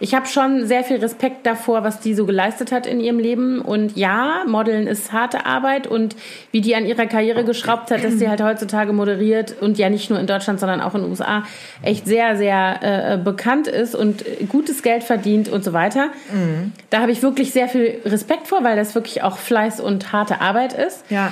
Ich 0.00 0.14
habe 0.14 0.26
schon 0.26 0.66
sehr 0.66 0.82
viel 0.82 0.96
Respekt 0.96 1.46
davor, 1.46 1.84
was 1.84 2.00
die 2.00 2.14
so 2.14 2.24
geleistet 2.24 2.72
hat 2.72 2.86
in 2.86 3.00
ihrem 3.00 3.18
Leben. 3.18 3.60
Und 3.60 3.98
ja, 3.98 4.44
Modeln 4.46 4.86
ist 4.86 5.12
harte 5.12 5.44
Arbeit 5.44 5.86
und 5.86 6.16
wie 6.52 6.62
die 6.62 6.74
an 6.74 6.86
ihrer 6.86 7.04
Karriere 7.04 7.44
geschraubt 7.44 7.90
hat, 7.90 8.02
dass 8.02 8.14
sie 8.14 8.26
halt 8.26 8.42
heutzutage 8.42 8.94
moderiert 8.94 9.56
und 9.60 9.76
ja 9.76 9.90
nicht 9.90 10.08
nur 10.08 10.18
in 10.18 10.26
Deutschland, 10.26 10.58
sondern 10.58 10.80
auch 10.80 10.94
in 10.94 11.02
den 11.02 11.10
USA 11.10 11.44
echt 11.82 12.06
sehr, 12.06 12.38
sehr 12.38 12.80
äh, 12.82 13.18
bekannt 13.18 13.68
ist 13.68 13.94
und 13.94 14.24
gutes 14.48 14.82
Geld 14.82 15.04
verdient 15.04 15.50
und 15.50 15.62
so 15.62 15.74
weiter. 15.74 16.06
Mhm. 16.32 16.72
Da 16.88 17.02
habe 17.02 17.12
ich 17.12 17.22
wirklich 17.22 17.52
sehr 17.52 17.68
viel 17.68 18.00
Respekt 18.06 18.48
vor, 18.48 18.64
weil 18.64 18.76
das 18.76 18.94
wirklich 18.94 19.22
auch 19.22 19.36
Fleiß 19.36 19.80
und 19.80 20.12
harte 20.12 20.40
Arbeit 20.40 20.72
ist. 20.72 21.04
Ja. 21.10 21.30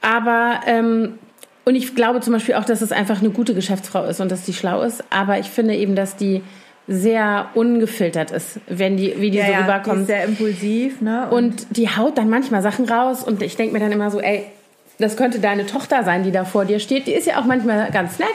Aber 0.00 0.60
ähm, 0.66 1.18
und 1.64 1.74
ich 1.74 1.94
glaube 1.94 2.20
zum 2.20 2.32
Beispiel 2.32 2.54
auch, 2.56 2.64
dass 2.64 2.80
es 2.80 2.92
einfach 2.92 3.20
eine 3.20 3.30
gute 3.30 3.54
Geschäftsfrau 3.54 4.04
ist 4.04 4.20
und 4.20 4.30
dass 4.32 4.44
die 4.44 4.52
schlau 4.52 4.82
ist. 4.82 5.04
Aber 5.10 5.38
ich 5.38 5.46
finde 5.46 5.76
eben, 5.76 5.94
dass 5.94 6.16
die 6.16 6.42
sehr 6.88 7.50
ungefiltert 7.54 8.32
ist, 8.32 8.58
wenn 8.66 8.96
die, 8.96 9.14
wie 9.20 9.30
die 9.30 9.38
ja, 9.38 9.46
so 9.46 9.52
rüberkommt. 9.52 9.86
Ja, 9.86 9.94
die 9.94 10.00
ist 10.00 10.06
sehr 10.06 10.24
impulsiv, 10.24 11.00
ne? 11.00 11.28
Und, 11.30 11.44
und 11.44 11.76
die 11.76 11.88
haut 11.88 12.18
dann 12.18 12.28
manchmal 12.28 12.62
Sachen 12.62 12.88
raus 12.88 13.22
und 13.22 13.40
ich 13.42 13.56
denke 13.56 13.72
mir 13.72 13.78
dann 13.78 13.92
immer 13.92 14.10
so, 14.10 14.20
ey, 14.20 14.44
das 14.98 15.16
könnte 15.16 15.38
deine 15.38 15.66
Tochter 15.66 16.02
sein, 16.02 16.24
die 16.24 16.32
da 16.32 16.44
vor 16.44 16.64
dir 16.64 16.80
steht. 16.80 17.06
Die 17.06 17.12
ist 17.12 17.26
ja 17.26 17.40
auch 17.40 17.44
manchmal 17.44 17.90
ganz 17.92 18.18
nett 18.18 18.28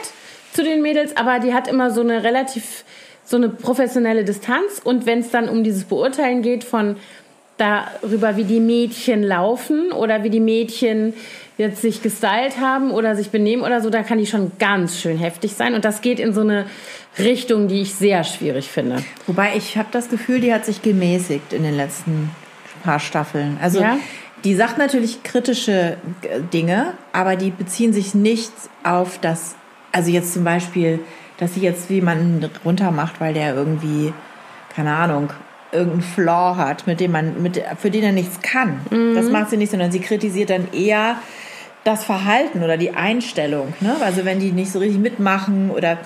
zu 0.52 0.64
den 0.64 0.80
Mädels, 0.80 1.16
aber 1.16 1.38
die 1.38 1.52
hat 1.52 1.68
immer 1.68 1.90
so 1.90 2.00
eine 2.00 2.24
relativ, 2.24 2.84
so 3.24 3.36
eine 3.36 3.48
professionelle 3.50 4.24
Distanz. 4.24 4.80
Und 4.82 5.04
wenn 5.04 5.20
es 5.20 5.30
dann 5.30 5.48
um 5.48 5.62
dieses 5.62 5.84
Beurteilen 5.84 6.42
geht 6.42 6.64
von 6.64 6.96
darüber, 7.58 8.36
wie 8.36 8.44
die 8.44 8.60
Mädchen 8.60 9.22
laufen 9.22 9.92
oder 9.92 10.24
wie 10.24 10.30
die 10.30 10.40
Mädchen 10.40 11.12
jetzt 11.58 11.82
sich 11.82 12.02
gestylt 12.02 12.60
haben 12.60 12.92
oder 12.92 13.16
sich 13.16 13.30
benehmen 13.30 13.62
oder 13.62 13.80
so, 13.80 13.90
da 13.90 14.02
kann 14.02 14.18
die 14.18 14.26
schon 14.26 14.52
ganz 14.58 14.98
schön 15.00 15.18
heftig 15.18 15.54
sein. 15.54 15.74
Und 15.74 15.84
das 15.84 16.00
geht 16.00 16.20
in 16.20 16.32
so 16.32 16.40
eine 16.40 16.66
Richtung, 17.18 17.66
die 17.66 17.82
ich 17.82 17.94
sehr 17.94 18.22
schwierig 18.22 18.68
finde. 18.68 19.02
Wobei 19.26 19.56
ich 19.56 19.76
habe 19.76 19.88
das 19.90 20.08
Gefühl, 20.08 20.40
die 20.40 20.54
hat 20.54 20.64
sich 20.64 20.82
gemäßigt 20.82 21.52
in 21.52 21.64
den 21.64 21.76
letzten 21.76 22.30
paar 22.84 23.00
Staffeln. 23.00 23.58
Also 23.60 23.80
ja? 23.80 23.98
die 24.44 24.54
sagt 24.54 24.78
natürlich 24.78 25.24
kritische 25.24 25.96
Dinge, 26.52 26.94
aber 27.12 27.34
die 27.34 27.50
beziehen 27.50 27.92
sich 27.92 28.14
nicht 28.14 28.52
auf 28.84 29.18
das, 29.20 29.56
also 29.90 30.10
jetzt 30.10 30.32
zum 30.32 30.44
Beispiel, 30.44 31.00
dass 31.38 31.54
sie 31.54 31.60
jetzt 31.60 31.90
jemanden 31.90 32.48
runtermacht, 32.64 33.20
weil 33.20 33.34
der 33.34 33.54
irgendwie, 33.54 34.12
keine 34.74 34.94
Ahnung, 34.94 35.32
irgendeinen 35.72 36.02
Flaw 36.02 36.56
hat, 36.56 36.86
mit 36.86 37.00
dem 37.00 37.12
man, 37.12 37.42
mit, 37.42 37.62
für 37.78 37.90
den 37.90 38.04
er 38.04 38.12
nichts 38.12 38.40
kann. 38.42 38.80
Mhm. 38.90 39.14
Das 39.16 39.28
macht 39.28 39.50
sie 39.50 39.56
nicht, 39.56 39.70
sondern 39.70 39.90
sie 39.90 40.00
kritisiert 40.00 40.50
dann 40.50 40.72
eher 40.72 41.16
das 41.88 42.04
Verhalten 42.04 42.62
oder 42.62 42.76
die 42.76 42.90
Einstellung. 42.90 43.72
Ne? 43.80 43.96
Also 44.00 44.24
wenn 44.24 44.38
die 44.38 44.52
nicht 44.52 44.70
so 44.70 44.78
richtig 44.78 44.98
mitmachen 44.98 45.70
oder 45.70 45.98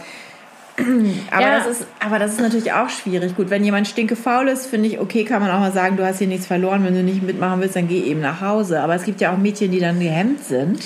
Aber, 1.30 1.42
ja. 1.42 1.58
das 1.58 1.66
ist, 1.66 1.86
aber 2.00 2.18
das 2.18 2.32
ist 2.32 2.40
natürlich 2.40 2.72
auch 2.72 2.88
schwierig. 2.88 3.36
Gut, 3.36 3.50
wenn 3.50 3.62
jemand 3.62 3.86
stinkefaul 3.86 4.48
ist, 4.48 4.66
finde 4.66 4.88
ich, 4.88 5.00
okay, 5.00 5.22
kann 5.24 5.42
man 5.42 5.50
auch 5.50 5.60
mal 5.60 5.70
sagen, 5.70 5.98
du 5.98 6.04
hast 6.04 6.18
hier 6.18 6.26
nichts 6.26 6.46
verloren. 6.46 6.82
Wenn 6.82 6.94
du 6.94 7.02
nicht 7.02 7.22
mitmachen 7.22 7.60
willst, 7.60 7.76
dann 7.76 7.88
geh 7.88 8.00
eben 8.00 8.20
nach 8.20 8.40
Hause. 8.40 8.80
Aber 8.80 8.94
es 8.94 9.04
gibt 9.04 9.20
ja 9.20 9.34
auch 9.34 9.36
Mädchen, 9.36 9.70
die 9.70 9.80
dann 9.80 10.00
gehemmt 10.00 10.42
sind. 10.42 10.82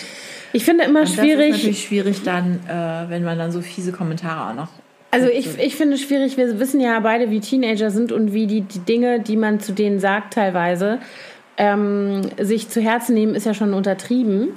Ich 0.52 0.64
finde 0.64 0.84
immer 0.84 1.02
Und 1.02 1.08
schwierig. 1.08 1.50
Das 1.50 1.58
ist 1.58 1.62
natürlich 1.62 1.84
schwierig 1.84 2.22
dann, 2.24 2.58
äh, 2.68 3.08
wenn 3.10 3.22
man 3.22 3.38
dann 3.38 3.52
so 3.52 3.60
fiese 3.62 3.92
Kommentare 3.92 4.50
auch 4.50 4.54
noch 4.54 4.68
also 5.12 5.28
ich, 5.28 5.58
ich 5.58 5.76
finde 5.76 5.94
es 5.94 6.02
schwierig, 6.02 6.36
wir 6.36 6.58
wissen 6.58 6.78
ja 6.78 7.00
beide, 7.00 7.30
wie 7.30 7.40
Teenager 7.40 7.90
sind 7.90 8.12
und 8.12 8.34
wie 8.34 8.46
die, 8.46 8.60
die 8.60 8.80
Dinge, 8.80 9.18
die 9.20 9.36
man 9.36 9.60
zu 9.60 9.72
denen 9.72 9.98
sagt 9.98 10.34
teilweise, 10.34 10.98
ähm, 11.56 12.22
sich 12.38 12.68
zu 12.68 12.82
Herzen 12.82 13.14
nehmen, 13.14 13.34
ist 13.34 13.46
ja 13.46 13.54
schon 13.54 13.72
untertrieben. 13.72 14.48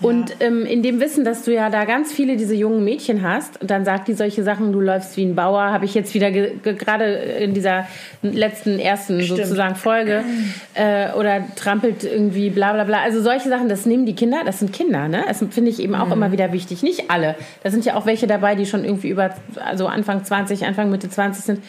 Und 0.00 0.36
ähm, 0.40 0.66
in 0.66 0.82
dem 0.82 1.00
Wissen, 1.00 1.24
dass 1.24 1.44
du 1.44 1.54
ja 1.54 1.70
da 1.70 1.86
ganz 1.86 2.12
viele 2.12 2.36
diese 2.36 2.54
jungen 2.54 2.84
Mädchen 2.84 3.22
hast, 3.22 3.58
dann 3.62 3.86
sagt 3.86 4.08
die 4.08 4.12
solche 4.12 4.42
Sachen, 4.42 4.70
du 4.72 4.80
läufst 4.80 5.16
wie 5.16 5.24
ein 5.24 5.34
Bauer, 5.34 5.62
habe 5.72 5.86
ich 5.86 5.94
jetzt 5.94 6.12
wieder 6.12 6.30
gerade 6.30 7.04
in 7.04 7.54
dieser 7.54 7.86
letzten 8.20 8.78
ersten 8.78 9.22
Stimmt. 9.22 9.40
sozusagen 9.40 9.74
Folge 9.74 10.22
äh, 10.74 11.12
oder 11.12 11.44
trampelt 11.56 12.04
irgendwie 12.04 12.50
bla 12.50 12.74
bla 12.74 12.84
bla. 12.84 13.00
Also 13.02 13.22
solche 13.22 13.48
Sachen, 13.48 13.70
das 13.70 13.86
nehmen 13.86 14.04
die 14.04 14.14
Kinder, 14.14 14.42
das 14.44 14.58
sind 14.58 14.72
Kinder, 14.72 15.08
ne? 15.08 15.24
Das 15.26 15.38
finde 15.38 15.70
ich 15.70 15.80
eben 15.80 15.94
auch 15.94 16.06
mhm. 16.06 16.12
immer 16.12 16.32
wieder 16.32 16.52
wichtig. 16.52 16.82
Nicht 16.82 17.10
alle. 17.10 17.34
Da 17.62 17.70
sind 17.70 17.86
ja 17.86 17.94
auch 17.94 18.04
welche 18.04 18.26
dabei, 18.26 18.54
die 18.54 18.66
schon 18.66 18.84
irgendwie 18.84 19.08
über, 19.08 19.34
also 19.64 19.86
Anfang 19.86 20.24
20, 20.24 20.66
Anfang 20.66 20.90
Mitte 20.90 21.08
20 21.08 21.42
sind. 21.42 21.60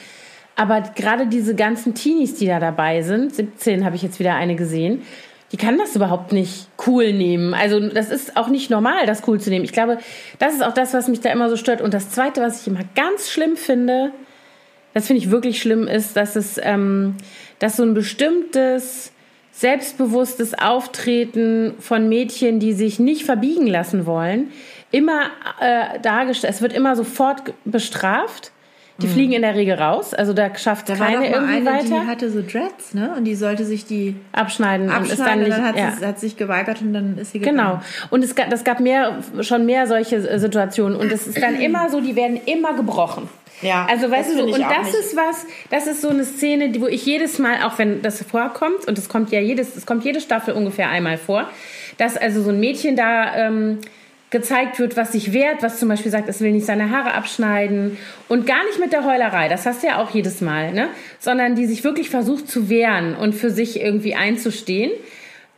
Aber 0.57 0.81
gerade 0.81 1.27
diese 1.27 1.53
ganzen 1.55 1.93
Teenies, 1.93 2.33
die 2.33 2.47
da 2.47 2.59
dabei 2.59 3.03
sind, 3.03 3.35
17 3.35 3.85
habe 3.85 3.95
ich 3.95 4.01
jetzt 4.01 4.19
wieder 4.19 4.35
eine 4.35 4.55
gesehen, 4.55 5.03
die 5.51 5.57
kann 5.57 5.77
das 5.77 5.95
überhaupt 5.95 6.33
nicht 6.33 6.67
cool 6.85 7.13
nehmen. 7.13 7.53
Also 7.53 7.79
das 7.79 8.09
ist 8.09 8.35
auch 8.35 8.49
nicht 8.49 8.69
normal, 8.69 9.05
das 9.05 9.25
cool 9.27 9.39
zu 9.39 9.49
nehmen. 9.49 9.63
Ich 9.63 9.71
glaube, 9.71 9.97
das 10.39 10.53
ist 10.53 10.63
auch 10.63 10.73
das, 10.73 10.93
was 10.93 11.07
mich 11.07 11.21
da 11.21 11.31
immer 11.31 11.49
so 11.49 11.55
stört. 11.55 11.81
Und 11.81 11.93
das 11.93 12.09
Zweite, 12.09 12.41
was 12.41 12.61
ich 12.61 12.67
immer 12.67 12.83
ganz 12.95 13.29
schlimm 13.29 13.55
finde, 13.55 14.11
das 14.93 15.07
finde 15.07 15.21
ich 15.21 15.31
wirklich 15.31 15.61
schlimm, 15.61 15.87
ist, 15.87 16.17
dass 16.17 16.35
es, 16.35 16.59
ähm, 16.61 17.15
dass 17.59 17.77
so 17.77 17.83
ein 17.83 17.93
bestimmtes 17.93 19.11
selbstbewusstes 19.51 20.53
Auftreten 20.53 21.75
von 21.79 22.09
Mädchen, 22.09 22.59
die 22.59 22.73
sich 22.73 22.99
nicht 22.99 23.23
verbiegen 23.23 23.67
lassen 23.67 24.05
wollen, 24.05 24.51
immer 24.91 25.31
äh, 25.59 25.99
dargestellt. 26.01 26.53
Es 26.53 26.61
wird 26.61 26.73
immer 26.73 26.95
sofort 26.95 27.53
bestraft 27.65 28.51
die 28.99 29.07
mhm. 29.07 29.11
fliegen 29.11 29.33
in 29.33 29.41
der 29.43 29.55
Regel 29.55 29.75
raus, 29.75 30.13
also 30.13 30.33
da 30.33 30.55
schafft 30.57 30.89
da 30.89 30.95
keine 30.95 31.17
war 31.17 31.23
doch 31.23 31.29
mal 31.29 31.31
irgendwie 31.31 31.55
eine, 31.55 31.65
weiter. 31.65 32.01
Die 32.01 32.07
hatte 32.07 32.31
so 32.31 32.41
Dreads, 32.41 32.93
ne? 32.93 33.13
Und 33.15 33.25
die 33.25 33.35
sollte 33.35 33.63
sich 33.63 33.85
die 33.85 34.15
abschneiden, 34.31 34.89
abschneiden 34.89 34.97
und 34.97 35.11
ist 35.11 35.19
dann, 35.19 35.39
nicht, 35.39 35.51
dann 35.51 35.63
hat, 35.63 35.77
ja. 35.77 35.91
sie, 35.91 36.05
hat 36.05 36.19
sich 36.19 36.37
geweigert 36.37 36.81
und 36.81 36.93
dann 36.93 37.17
ist 37.17 37.31
sie 37.31 37.39
gegangen. 37.39 37.57
Genau. 37.57 37.81
Und 38.09 38.23
es 38.23 38.33
gab, 38.35 38.49
das 38.49 38.63
gab 38.63 38.79
mehr, 38.79 39.19
schon 39.41 39.65
mehr 39.65 39.85
solche 39.87 40.39
Situationen 40.39 40.97
und 40.97 41.11
es 41.11 41.27
ist 41.27 41.41
dann 41.41 41.55
immer 41.61 41.89
so, 41.89 42.01
die 42.01 42.15
werden 42.15 42.39
immer 42.45 42.73
gebrochen. 42.73 43.29
Ja, 43.61 43.87
also 43.89 44.09
weißt 44.09 44.31
du, 44.31 44.37
so, 44.37 44.43
und 44.43 44.59
das 44.59 44.87
nicht. 44.87 44.95
ist 44.95 45.15
was, 45.15 45.45
das 45.71 45.87
ist 45.87 46.01
so 46.01 46.09
eine 46.09 46.25
Szene, 46.25 46.71
wo 46.79 46.87
ich 46.87 47.05
jedes 47.05 47.39
Mal, 47.39 47.63
auch 47.63 47.79
wenn 47.79 48.01
das 48.03 48.21
vorkommt, 48.23 48.87
und 48.87 48.97
es 48.97 49.09
kommt 49.09 49.31
ja 49.31 49.39
jedes, 49.39 49.75
es 49.75 49.85
kommt 49.85 50.05
jede 50.05 50.21
Staffel 50.21 50.53
ungefähr 50.53 50.89
einmal 50.89 51.17
vor, 51.17 51.49
dass 51.97 52.17
also 52.17 52.43
so 52.43 52.49
ein 52.49 52.59
Mädchen 52.59 52.95
da 52.95 53.35
ähm, 53.35 53.79
gezeigt 54.29 54.77
wird, 54.79 54.97
was 54.97 55.13
sich 55.13 55.31
wehrt, 55.31 55.63
was 55.63 55.79
zum 55.79 55.87
Beispiel 55.87 56.11
sagt, 56.11 56.27
es 56.27 56.41
will 56.41 56.51
nicht 56.51 56.65
seine 56.65 56.91
Haare 56.91 57.13
abschneiden 57.13 57.97
und 58.27 58.45
gar 58.45 58.63
nicht 58.65 58.79
mit 58.79 58.91
der 58.91 59.05
Heulerei, 59.05 59.47
das 59.47 59.65
hast 59.65 59.83
du 59.83 59.87
ja 59.87 60.01
auch 60.01 60.09
jedes 60.09 60.41
Mal, 60.41 60.73
ne? 60.73 60.89
sondern 61.19 61.55
die 61.55 61.65
sich 61.65 61.83
wirklich 61.83 62.09
versucht 62.09 62.49
zu 62.49 62.69
wehren 62.69 63.15
und 63.15 63.33
für 63.33 63.49
sich 63.49 63.79
irgendwie 63.79 64.15
einzustehen 64.15 64.91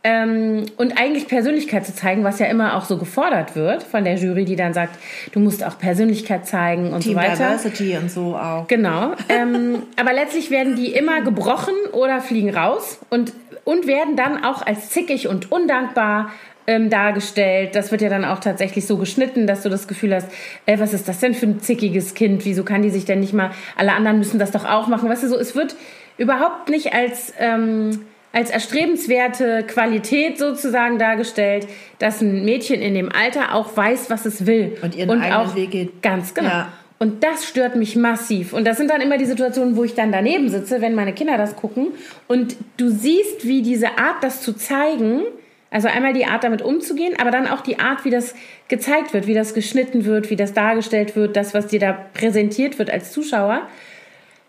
ähm, 0.04 0.66
und 0.76 0.98
eigentlich 0.98 1.26
Persönlichkeit 1.26 1.84
zu 1.84 1.94
zeigen, 1.94 2.22
was 2.22 2.38
ja 2.38 2.46
immer 2.46 2.76
auch 2.76 2.84
so 2.84 2.96
gefordert 2.96 3.56
wird 3.56 3.82
von 3.82 4.04
der 4.04 4.14
Jury, 4.14 4.44
die 4.44 4.56
dann 4.56 4.72
sagt, 4.72 4.96
du 5.32 5.40
musst 5.40 5.64
auch 5.64 5.78
Persönlichkeit 5.78 6.46
zeigen 6.46 6.92
und 6.92 7.00
Team 7.02 7.14
so 7.14 7.18
weiter. 7.18 7.34
Diversity 7.34 7.96
und 7.96 8.10
so 8.10 8.36
auch. 8.36 8.66
Genau. 8.68 9.12
ähm, 9.28 9.82
aber 9.96 10.12
letztlich 10.12 10.50
werden 10.50 10.76
die 10.76 10.92
immer 10.92 11.22
gebrochen 11.22 11.74
oder 11.92 12.20
fliegen 12.20 12.54
raus 12.54 12.98
und 13.10 13.32
und 13.64 13.86
werden 13.86 14.16
dann 14.16 14.42
auch 14.42 14.66
als 14.66 14.88
zickig 14.88 15.28
und 15.28 15.52
undankbar 15.52 16.30
ähm, 16.66 16.90
dargestellt. 16.90 17.74
Das 17.74 17.90
wird 17.90 18.02
ja 18.02 18.08
dann 18.08 18.24
auch 18.24 18.40
tatsächlich 18.40 18.86
so 18.86 18.96
geschnitten, 18.96 19.46
dass 19.46 19.62
du 19.62 19.68
das 19.68 19.88
Gefühl 19.88 20.14
hast, 20.14 20.28
ey, 20.66 20.78
was 20.78 20.92
ist 20.92 21.08
das 21.08 21.20
denn 21.20 21.34
für 21.34 21.46
ein 21.46 21.60
zickiges 21.60 22.14
Kind? 22.14 22.44
Wieso 22.44 22.64
kann 22.64 22.82
die 22.82 22.90
sich 22.90 23.04
denn 23.04 23.20
nicht 23.20 23.32
mal, 23.32 23.50
alle 23.76 23.92
anderen 23.92 24.18
müssen 24.18 24.38
das 24.38 24.50
doch 24.50 24.64
auch 24.64 24.86
machen. 24.86 25.08
Weißt 25.08 25.22
du, 25.22 25.28
so, 25.28 25.38
es 25.38 25.54
wird 25.54 25.74
überhaupt 26.18 26.68
nicht 26.68 26.92
als, 26.92 27.32
ähm, 27.38 28.04
als 28.32 28.50
erstrebenswerte 28.50 29.64
Qualität 29.66 30.38
sozusagen 30.38 30.98
dargestellt, 30.98 31.66
dass 31.98 32.20
ein 32.20 32.44
Mädchen 32.44 32.80
in 32.80 32.94
dem 32.94 33.10
Alter 33.10 33.54
auch 33.54 33.76
weiß, 33.76 34.10
was 34.10 34.26
es 34.26 34.46
will. 34.46 34.76
Und 34.82 34.94
ihren 34.94 35.10
und 35.10 35.22
eigenen 35.22 35.46
auch, 35.46 35.54
Weg 35.56 35.70
geht. 35.70 36.02
Ganz 36.02 36.34
genau. 36.34 36.48
Ja. 36.48 36.72
Und 37.02 37.24
das 37.24 37.46
stört 37.46 37.76
mich 37.76 37.96
massiv. 37.96 38.52
Und 38.52 38.66
das 38.66 38.76
sind 38.76 38.90
dann 38.90 39.00
immer 39.00 39.16
die 39.16 39.24
Situationen, 39.24 39.74
wo 39.74 39.84
ich 39.84 39.94
dann 39.94 40.12
daneben 40.12 40.50
sitze, 40.50 40.82
wenn 40.82 40.94
meine 40.94 41.14
Kinder 41.14 41.38
das 41.38 41.56
gucken. 41.56 41.88
Und 42.28 42.56
du 42.76 42.90
siehst, 42.90 43.46
wie 43.46 43.62
diese 43.62 43.98
Art, 43.98 44.22
das 44.22 44.42
zu 44.42 44.52
zeigen, 44.52 45.22
also 45.70 45.88
einmal 45.88 46.12
die 46.12 46.26
Art, 46.26 46.42
damit 46.42 46.62
umzugehen, 46.62 47.14
aber 47.18 47.30
dann 47.30 47.46
auch 47.46 47.60
die 47.60 47.78
Art, 47.78 48.04
wie 48.04 48.10
das 48.10 48.34
gezeigt 48.68 49.14
wird, 49.14 49.26
wie 49.26 49.34
das 49.34 49.54
geschnitten 49.54 50.04
wird, 50.04 50.28
wie 50.28 50.36
das 50.36 50.52
dargestellt 50.52 51.14
wird, 51.14 51.36
das, 51.36 51.54
was 51.54 51.68
dir 51.68 51.78
da 51.78 51.92
präsentiert 51.92 52.78
wird 52.78 52.90
als 52.90 53.12
Zuschauer, 53.12 53.68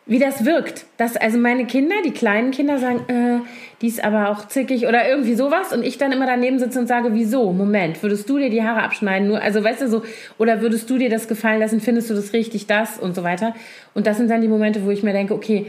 wie 0.08 0.18
das 0.18 0.46
wirkt. 0.46 0.86
Dass 0.98 1.16
also 1.16 1.38
meine 1.38 1.66
Kinder, 1.66 1.96
die 2.04 2.12
kleinen 2.12 2.50
Kinder 2.50 2.80
sagen, 2.80 3.02
äh, 3.08 3.48
die 3.82 3.88
ist 3.88 4.04
aber 4.04 4.30
auch 4.30 4.48
zickig 4.48 4.88
oder 4.88 5.08
irgendwie 5.08 5.36
sowas 5.36 5.72
und 5.72 5.84
ich 5.84 6.00
dann 6.00 6.12
immer 6.12 6.26
daneben 6.26 6.58
sitze 6.58 6.80
und 6.80 6.88
sage, 6.88 7.10
wieso? 7.14 7.54
Moment, 7.54 8.02
würdest 8.02 8.28
du 8.28 8.40
dir 8.40 8.50
die 8.50 8.64
Haare 8.64 8.82
abschneiden? 8.82 9.28
Nur, 9.28 9.42
also 9.42 9.64
weißt 9.64 9.82
du 9.82 9.90
so, 9.90 10.04
oder 10.40 10.62
würdest 10.62 10.90
du 10.90 10.98
dir 10.98 11.10
das 11.10 11.28
gefallen 11.28 11.60
lassen? 11.60 11.82
Findest 11.82 12.10
du 12.10 12.16
das 12.16 12.34
richtig, 12.34 12.66
das 12.66 12.98
und 12.98 13.16
so 13.16 13.24
weiter? 13.24 13.54
Und 13.94 14.08
das 14.08 14.18
sind 14.18 14.30
dann 14.32 14.42
die 14.42 14.48
Momente, 14.48 14.86
wo 14.86 14.90
ich 14.90 15.04
mir 15.04 15.14
denke, 15.14 15.36
okay, 15.36 15.68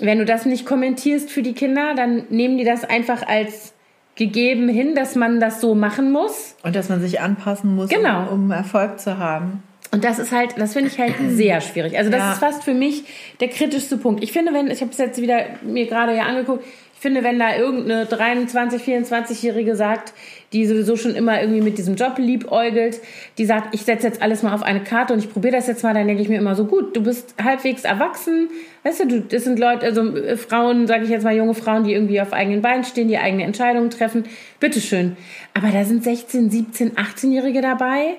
wenn 0.00 0.18
du 0.18 0.26
das 0.26 0.44
nicht 0.44 0.66
kommentierst 0.66 1.30
für 1.30 1.42
die 1.42 1.54
Kinder, 1.54 1.94
dann 1.94 2.24
nehmen 2.28 2.58
die 2.58 2.64
das 2.64 2.84
einfach 2.84 3.26
als 3.26 3.72
gegeben 4.14 4.68
hin, 4.68 4.94
dass 4.94 5.14
man 5.14 5.40
das 5.40 5.60
so 5.60 5.74
machen 5.74 6.12
muss. 6.12 6.56
Und 6.62 6.76
dass 6.76 6.88
man 6.88 7.00
sich 7.00 7.20
anpassen 7.20 7.74
muss, 7.74 7.88
genau. 7.88 8.28
um, 8.28 8.44
um 8.44 8.50
Erfolg 8.50 9.00
zu 9.00 9.18
haben. 9.18 9.62
Und 9.90 10.04
das 10.04 10.18
ist 10.18 10.32
halt, 10.32 10.54
das 10.56 10.72
finde 10.72 10.88
ich 10.88 10.98
halt 10.98 11.14
sehr 11.28 11.60
schwierig. 11.60 11.96
Also 11.98 12.10
das 12.10 12.20
ja. 12.20 12.32
ist 12.32 12.38
fast 12.38 12.64
für 12.64 12.74
mich 12.74 13.04
der 13.40 13.48
kritischste 13.48 13.98
Punkt. 13.98 14.22
Ich 14.24 14.32
finde, 14.32 14.52
wenn, 14.54 14.70
ich 14.70 14.80
habe 14.80 14.90
es 14.90 14.98
jetzt 14.98 15.20
wieder 15.20 15.44
mir 15.62 15.86
gerade 15.86 16.16
ja 16.16 16.24
angeguckt, 16.24 16.64
finde, 17.02 17.24
wenn 17.24 17.38
da 17.38 17.56
irgendeine 17.56 18.06
23, 18.06 18.80
24-Jährige 18.80 19.74
sagt, 19.74 20.14
die 20.52 20.66
sowieso 20.66 20.96
schon 20.96 21.16
immer 21.16 21.40
irgendwie 21.40 21.60
mit 21.60 21.76
diesem 21.76 21.96
Job 21.96 22.14
liebäugelt, 22.16 23.00
die 23.38 23.44
sagt, 23.44 23.74
ich 23.74 23.82
setze 23.82 24.06
jetzt 24.06 24.22
alles 24.22 24.44
mal 24.44 24.54
auf 24.54 24.62
eine 24.62 24.84
Karte 24.84 25.12
und 25.12 25.18
ich 25.18 25.30
probiere 25.30 25.56
das 25.56 25.66
jetzt 25.66 25.82
mal, 25.82 25.94
dann 25.94 26.06
denke 26.06 26.22
ich 26.22 26.28
mir 26.28 26.38
immer 26.38 26.54
so, 26.54 26.64
gut, 26.64 26.96
du 26.96 27.02
bist 27.02 27.34
halbwegs 27.42 27.82
erwachsen, 27.82 28.48
weißt 28.84 29.00
du, 29.00 29.06
du 29.08 29.20
das 29.20 29.42
sind 29.42 29.58
Leute, 29.58 29.84
also 29.84 30.14
äh, 30.14 30.36
Frauen, 30.36 30.86
sage 30.86 31.04
ich 31.04 31.10
jetzt 31.10 31.24
mal, 31.24 31.34
junge 31.34 31.54
Frauen, 31.54 31.82
die 31.82 31.92
irgendwie 31.92 32.20
auf 32.20 32.32
eigenen 32.32 32.62
Beinen 32.62 32.84
stehen, 32.84 33.08
die 33.08 33.18
eigene 33.18 33.42
Entscheidungen 33.42 33.90
treffen, 33.90 34.24
bitteschön. 34.60 35.16
Aber 35.54 35.68
da 35.68 35.84
sind 35.84 36.04
16, 36.04 36.50
17, 36.50 36.92
18-Jährige 36.92 37.62
dabei, 37.62 38.14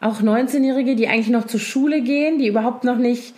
auch 0.00 0.22
19-Jährige, 0.22 0.96
die 0.96 1.06
eigentlich 1.06 1.28
noch 1.28 1.46
zur 1.46 1.60
Schule 1.60 2.00
gehen, 2.00 2.38
die 2.38 2.48
überhaupt 2.48 2.84
noch 2.84 2.96
nicht 2.96 3.34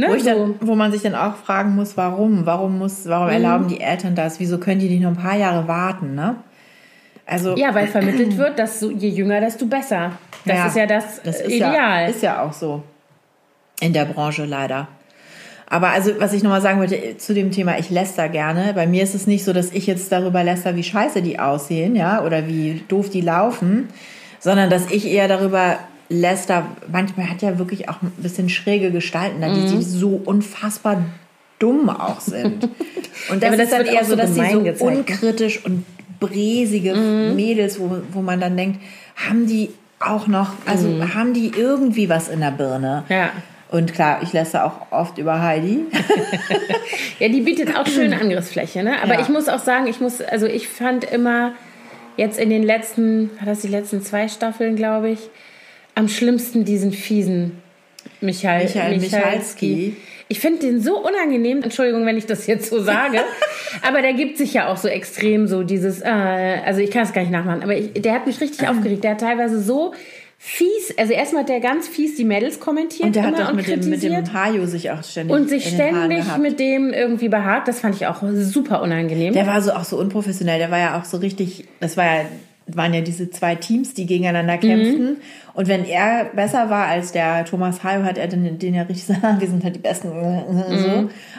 Ne, 0.00 0.06
wo, 0.08 0.16
so. 0.16 0.24
dann, 0.24 0.54
wo, 0.60 0.74
man 0.76 0.92
sich 0.92 1.02
dann 1.02 1.16
auch 1.16 1.34
fragen 1.34 1.74
muss, 1.74 1.96
warum? 1.96 2.46
Warum 2.46 2.78
muss, 2.78 3.06
warum 3.08 3.26
mhm. 3.26 3.32
erlauben 3.32 3.68
die 3.68 3.80
Eltern 3.80 4.14
das? 4.14 4.38
Wieso 4.38 4.58
können 4.58 4.78
die 4.78 4.88
nicht 4.88 5.02
noch 5.02 5.10
ein 5.10 5.16
paar 5.16 5.36
Jahre 5.36 5.66
warten? 5.66 6.14
Ne? 6.14 6.36
Also, 7.26 7.56
ja, 7.56 7.74
weil 7.74 7.88
vermittelt 7.88 8.38
wird, 8.38 8.60
dass 8.60 8.78
so, 8.78 8.90
je 8.90 9.08
jünger, 9.08 9.40
desto 9.40 9.66
besser. 9.66 10.12
Das 10.44 10.56
ja, 10.56 10.66
ist 10.66 10.76
ja 10.76 10.86
das, 10.86 11.22
das 11.22 11.40
ist 11.40 11.50
Ideal. 11.50 11.74
Ja, 11.74 12.06
ist 12.06 12.22
ja 12.22 12.42
auch 12.42 12.52
so. 12.52 12.84
In 13.80 13.92
der 13.92 14.04
Branche 14.04 14.44
leider. 14.44 14.86
Aber 15.66 15.88
also, 15.88 16.12
was 16.18 16.32
ich 16.32 16.44
nochmal 16.44 16.62
sagen 16.62 16.78
wollte 16.78 17.18
zu 17.18 17.34
dem 17.34 17.50
Thema, 17.50 17.78
ich 17.78 17.90
läster 17.90 18.28
gerne. 18.28 18.72
Bei 18.74 18.86
mir 18.86 19.02
ist 19.02 19.16
es 19.16 19.26
nicht 19.26 19.44
so, 19.44 19.52
dass 19.52 19.72
ich 19.72 19.86
jetzt 19.86 20.10
darüber 20.12 20.44
läster, 20.44 20.76
wie 20.76 20.84
scheiße 20.84 21.22
die 21.22 21.40
aussehen, 21.40 21.96
ja, 21.96 22.24
oder 22.24 22.46
wie 22.46 22.84
doof 22.88 23.10
die 23.10 23.20
laufen, 23.20 23.88
sondern 24.38 24.70
dass 24.70 24.90
ich 24.90 25.06
eher 25.06 25.26
darüber 25.26 25.78
Lester 26.08 26.66
manchmal 26.90 27.28
hat 27.28 27.42
ja 27.42 27.58
wirklich 27.58 27.88
auch 27.88 28.00
ein 28.02 28.12
bisschen 28.18 28.48
schräge 28.48 28.90
Gestalten, 28.90 29.40
mhm. 29.40 29.54
die, 29.54 29.76
die 29.76 29.82
so 29.82 30.20
unfassbar 30.24 31.04
dumm 31.58 31.90
auch 31.90 32.20
sind. 32.20 32.64
Und 33.30 33.42
das, 33.42 33.50
ja, 33.50 33.56
das 33.56 33.60
ist 33.60 33.72
dann 33.72 33.86
eher 33.86 34.04
so, 34.04 34.16
dass 34.16 34.34
sie 34.34 34.50
so 34.50 34.62
gezeigt, 34.62 34.80
unkritisch 34.80 35.64
und 35.64 35.84
bresige 36.20 36.94
mhm. 36.94 37.36
Mädels, 37.36 37.78
wo, 37.80 37.98
wo 38.12 38.22
man 38.22 38.40
dann 38.40 38.56
denkt, 38.56 38.80
haben 39.16 39.46
die 39.46 39.70
auch 39.98 40.28
noch, 40.28 40.52
also 40.66 40.88
mhm. 40.88 41.14
haben 41.14 41.34
die 41.34 41.52
irgendwie 41.54 42.08
was 42.08 42.28
in 42.28 42.40
der 42.40 42.52
Birne? 42.52 43.04
Ja. 43.08 43.30
Und 43.70 43.92
klar, 43.92 44.20
ich 44.22 44.32
lasse 44.32 44.64
auch 44.64 44.90
oft 44.90 45.18
über 45.18 45.42
Heidi. 45.42 45.80
ja, 47.18 47.28
die 47.28 47.40
bietet 47.40 47.76
auch 47.76 47.86
schöne 47.86 48.18
Angriffsfläche, 48.18 48.82
ne? 48.82 49.02
Aber 49.02 49.14
ja. 49.14 49.20
ich 49.20 49.28
muss 49.28 49.48
auch 49.48 49.58
sagen, 49.58 49.88
ich 49.88 50.00
muss, 50.00 50.20
also 50.20 50.46
ich 50.46 50.68
fand 50.68 51.04
immer 51.04 51.52
jetzt 52.16 52.38
in 52.38 52.50
den 52.50 52.62
letzten, 52.62 53.30
war 53.38 53.46
das 53.46 53.60
die 53.60 53.68
letzten 53.68 54.00
zwei 54.00 54.28
Staffeln, 54.28 54.74
glaube 54.74 55.10
ich, 55.10 55.30
am 55.98 56.08
schlimmsten 56.08 56.64
diesen 56.64 56.92
fiesen 56.92 57.60
Michael, 58.20 58.64
Michael 58.64 58.98
Michalski. 58.98 59.96
Ich 60.28 60.38
finde 60.38 60.60
den 60.60 60.80
so 60.80 60.98
unangenehm, 60.98 61.62
Entschuldigung, 61.62 62.06
wenn 62.06 62.16
ich 62.16 62.26
das 62.26 62.46
jetzt 62.46 62.70
so 62.70 62.80
sage, 62.80 63.18
aber 63.82 64.00
der 64.00 64.12
gibt 64.12 64.38
sich 64.38 64.54
ja 64.54 64.68
auch 64.68 64.76
so 64.76 64.86
extrem 64.86 65.48
so 65.48 65.64
dieses, 65.64 66.00
äh, 66.00 66.06
also 66.06 66.80
ich 66.80 66.90
kann 66.90 67.02
es 67.02 67.12
gar 67.12 67.22
nicht 67.22 67.32
nachmachen, 67.32 67.62
aber 67.62 67.76
ich, 67.76 67.94
der 67.94 68.12
hat 68.12 68.26
mich 68.26 68.40
richtig 68.40 68.68
aufgeregt. 68.68 69.02
Der 69.02 69.12
hat 69.12 69.20
teilweise 69.20 69.60
so 69.60 69.92
fies, 70.38 70.96
also 70.96 71.12
erstmal 71.14 71.42
hat 71.42 71.48
der 71.48 71.60
ganz 71.60 71.88
fies 71.88 72.14
die 72.14 72.24
Mädels 72.24 72.60
kommentiert 72.60 73.06
Und 73.06 73.16
der 73.16 73.24
hat 73.24 73.48
und 73.48 73.56
mit 73.56 73.66
dem, 73.66 73.90
mit 73.90 74.02
dem 74.02 74.32
Hajo 74.32 74.66
sich 74.66 74.92
auch 74.92 75.02
ständig 75.02 75.36
und 75.36 75.48
sich 75.48 75.66
ständig 75.68 76.24
mit 76.36 76.60
dem 76.60 76.92
irgendwie 76.92 77.28
behagt. 77.28 77.66
Das 77.66 77.80
fand 77.80 77.96
ich 77.96 78.06
auch 78.06 78.22
super 78.34 78.82
unangenehm. 78.82 79.32
Der 79.32 79.48
war 79.48 79.60
so 79.62 79.72
auch 79.72 79.84
so 79.84 79.98
unprofessionell. 79.98 80.58
Der 80.58 80.70
war 80.70 80.78
ja 80.78 81.00
auch 81.00 81.04
so 81.04 81.16
richtig. 81.16 81.64
Das 81.80 81.96
war 81.96 82.04
ja 82.04 82.24
waren 82.68 82.94
ja 82.94 83.00
diese 83.00 83.30
zwei 83.30 83.54
Teams, 83.54 83.94
die 83.94 84.06
gegeneinander 84.06 84.58
Mhm. 84.98 85.16
Und 85.58 85.66
wenn 85.66 85.84
er 85.84 86.26
besser 86.36 86.70
war 86.70 86.86
als 86.86 87.10
der 87.10 87.44
Thomas 87.44 87.82
Hayo, 87.82 88.04
hat 88.04 88.16
er 88.16 88.28
den, 88.28 88.60
den 88.60 88.74
ja 88.74 88.82
richtig 88.82 89.08
gesagt, 89.08 89.40
wir 89.40 89.48
sind 89.48 89.64
halt 89.64 89.74
die 89.74 89.80
Besten. 89.80 90.08
Mhm. 90.08 90.78
So. 90.78 90.88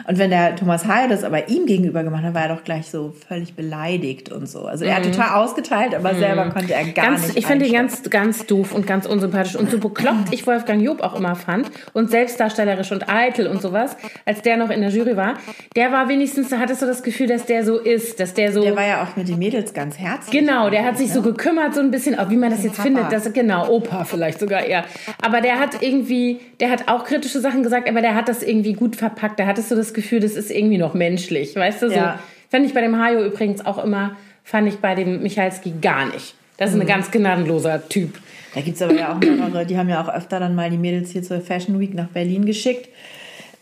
Und 0.08 0.18
wenn 0.18 0.28
der 0.28 0.56
Thomas 0.56 0.84
Hayo 0.86 1.08
das 1.08 1.24
aber 1.24 1.48
ihm 1.48 1.64
gegenüber 1.64 2.02
gemacht 2.04 2.22
hat, 2.24 2.34
war 2.34 2.42
er 2.42 2.54
doch 2.54 2.62
gleich 2.62 2.90
so 2.90 3.14
völlig 3.28 3.54
beleidigt 3.54 4.30
und 4.30 4.46
so. 4.46 4.66
Also 4.66 4.84
er 4.84 4.96
hat 4.96 5.04
total 5.04 5.42
ausgeteilt, 5.42 5.94
aber 5.94 6.14
selber 6.14 6.50
konnte 6.50 6.74
er 6.74 6.84
gar 6.84 7.06
Mhm. 7.06 7.10
ganz, 7.14 7.26
nicht. 7.28 7.38
ich 7.38 7.46
finde 7.46 7.64
ihn 7.64 7.72
ganz, 7.72 8.02
ganz 8.10 8.44
doof 8.44 8.74
und 8.74 8.86
ganz 8.86 9.06
unsympathisch 9.06 9.56
und 9.56 9.70
so 9.70 9.78
bekloppt 9.88 10.32
ich 10.32 10.46
Wolfgang 10.46 10.82
Job 10.82 11.00
auch 11.00 11.14
immer 11.18 11.34
fand 11.34 11.70
und 11.94 12.10
selbstdarstellerisch 12.10 12.92
und 12.92 13.08
eitel 13.08 13.46
und 13.46 13.62
sowas, 13.62 13.96
als 14.26 14.42
der 14.42 14.58
noch 14.58 14.68
in 14.68 14.82
der 14.82 14.90
Jury 14.90 15.16
war, 15.16 15.34
der 15.76 15.92
war 15.92 16.10
wenigstens, 16.10 16.50
da 16.50 16.58
hattest 16.58 16.82
du 16.82 16.86
das 16.86 17.02
Gefühl, 17.02 17.26
dass 17.28 17.46
der 17.46 17.64
so 17.64 17.78
ist, 17.78 18.20
dass 18.20 18.34
der 18.34 18.52
so, 18.52 18.60
Der 18.60 18.76
war 18.76 18.86
ja 18.86 19.02
auch 19.02 19.16
mit 19.16 19.28
den 19.28 19.38
Mädels 19.38 19.72
ganz 19.72 19.98
herzlich. 19.98 20.38
genau, 20.38 20.68
der 20.68 20.84
hat 20.84 20.98
sich 20.98 21.10
so 21.10 21.22
gekümmert, 21.22 21.72
so 21.74 21.80
ein 21.80 21.90
bisschen, 21.90 22.18
auch 22.18 22.28
wie 22.28 22.36
man 22.36 22.50
das 22.50 22.62
jetzt 22.62 22.76
Papa. 22.76 22.82
findet, 22.82 23.12
das, 23.12 23.32
genau, 23.32 23.66
Opa 23.70 24.04
vielleicht 24.10 24.38
sogar 24.40 24.64
eher. 24.64 24.84
Aber 25.22 25.40
der 25.40 25.58
hat 25.58 25.82
irgendwie, 25.82 26.40
der 26.60 26.70
hat 26.70 26.88
auch 26.88 27.04
kritische 27.04 27.40
Sachen 27.40 27.62
gesagt, 27.62 27.88
aber 27.88 28.02
der 28.02 28.14
hat 28.14 28.28
das 28.28 28.42
irgendwie 28.42 28.74
gut 28.74 28.96
verpackt, 28.96 29.38
da 29.40 29.46
hattest 29.46 29.70
du 29.70 29.74
das 29.76 29.94
Gefühl, 29.94 30.20
das 30.20 30.32
ist 30.32 30.50
irgendwie 30.50 30.78
noch 30.78 30.94
menschlich, 30.94 31.56
weißt 31.56 31.82
du, 31.82 31.88
so. 31.88 31.94
Ja. 31.96 32.18
Fand 32.50 32.66
ich 32.66 32.74
bei 32.74 32.80
dem 32.80 32.98
Hajo 33.02 33.24
übrigens 33.24 33.64
auch 33.64 33.82
immer, 33.82 34.16
fand 34.44 34.68
ich 34.68 34.78
bei 34.80 34.94
dem 34.94 35.22
Michalski 35.22 35.72
gar 35.80 36.06
nicht. 36.06 36.34
Das 36.56 36.70
ist 36.70 36.76
Mhm. 36.76 36.82
ein 36.82 36.86
ganz 36.88 37.10
gnadenloser 37.10 37.88
Typ. 37.88 38.18
Da 38.54 38.60
gibt's 38.60 38.82
aber 38.82 38.94
ja 38.94 39.12
auch 39.14 39.20
mehrere, 39.20 39.64
die 39.64 39.78
haben 39.78 39.88
ja 39.88 40.02
auch 40.02 40.12
öfter 40.12 40.40
dann 40.40 40.54
mal 40.56 40.68
die 40.70 40.76
Mädels 40.76 41.10
hier 41.10 41.22
zur 41.22 41.40
Fashion 41.40 41.78
Week 41.78 41.94
nach 41.94 42.08
Berlin 42.08 42.44
geschickt. 42.44 42.88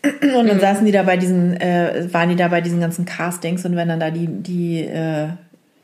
Und 0.01 0.47
dann 0.47 0.59
saßen 0.59 0.85
die 0.85 0.91
da 0.93 1.03
bei 1.03 1.17
diesen, 1.17 1.59
äh, 1.59 2.07
waren 2.11 2.29
die 2.29 2.35
da 2.37 2.47
bei 2.47 2.61
diesen 2.61 2.79
ganzen 2.79 3.05
Castings 3.05 3.65
und 3.65 3.75
wenn 3.75 3.89
dann 3.89 3.99
da 3.99 4.09
die, 4.11 4.27
die 4.27 4.79
äh, 4.85 5.27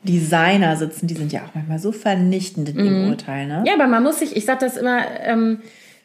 Designer 0.06 0.76
sitzen, 0.76 1.06
die 1.06 1.14
sind 1.14 1.32
ja 1.32 1.40
auch 1.40 1.54
manchmal 1.54 1.78
so 1.78 1.92
vernichtend 1.92 2.70
in 2.70 2.78
ihrem 2.84 3.08
Urteil, 3.10 3.46
ne? 3.46 3.62
Ja, 3.66 3.74
aber 3.74 3.86
man 3.86 4.02
muss 4.02 4.20
sich, 4.20 4.34
ich 4.36 4.46
sag 4.46 4.60
das 4.60 4.76
immer, 4.78 5.00
ähm, 5.24 5.58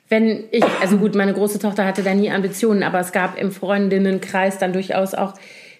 wenn 0.10 0.44
ich, 0.52 0.64
also 0.82 0.98
gut, 0.98 1.16
meine 1.16 1.34
große 1.34 1.60
Tochter 1.60 1.86
hatte 1.86 2.04
da 2.04 2.14
nie 2.14 2.30
Ambitionen, 2.30 2.84
aber 2.84 3.00
es 3.00 3.14
gab 3.14 3.40
im 3.40 3.52
Freundinnenkreis 3.52 4.58
dann 4.58 4.74
durchaus 4.74 5.14
auch 5.14 5.36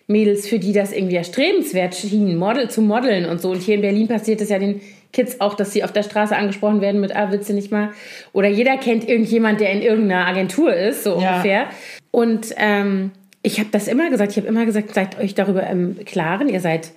Mädels, 0.08 0.48
für 0.48 0.60
die 0.60 0.72
das 0.74 0.94
irgendwie 0.94 1.16
erstrebenswert 1.18 1.96
schien, 1.96 2.38
Model 2.38 2.70
zu 2.70 2.82
modeln 2.82 3.26
und 3.26 3.42
so. 3.42 3.52
Und 3.52 3.62
hier 3.62 3.76
in 3.76 3.82
Berlin 3.82 4.08
passiert 4.08 4.40
es 4.42 4.50
ja 4.50 4.58
den 4.60 4.82
Kids 5.14 5.42
auch, 5.42 5.54
dass 5.56 5.74
sie 5.74 5.84
auf 5.84 5.92
der 5.92 6.04
Straße 6.04 6.36
angesprochen 6.36 6.80
werden 6.82 7.02
mit, 7.02 7.14
ah, 7.16 7.28
willst 7.32 7.50
du 7.50 7.54
nicht 7.54 7.72
mal? 7.72 7.90
Oder 8.32 8.48
jeder 8.48 8.78
kennt 8.78 9.08
irgendjemand, 9.08 9.60
der 9.60 9.72
in 9.72 9.82
irgendeiner 9.82 10.26
Agentur 10.28 10.74
ist, 10.74 11.04
so 11.04 11.20
Ja. 11.20 11.32
ungefähr. 11.34 11.66
Und 12.12 12.54
ähm, 12.58 13.12
ich 13.44 13.60
habe 13.60 13.70
das 13.72 13.88
immer 13.88 14.10
gesagt, 14.10 14.32
ich 14.32 14.38
habe 14.38 14.48
immer 14.48 14.66
gesagt, 14.66 14.94
seid 14.94 15.20
euch 15.20 15.34
darüber 15.36 15.66
im 15.68 15.98
Klaren, 16.06 16.48
ihr 16.50 16.60
seid 16.62 16.92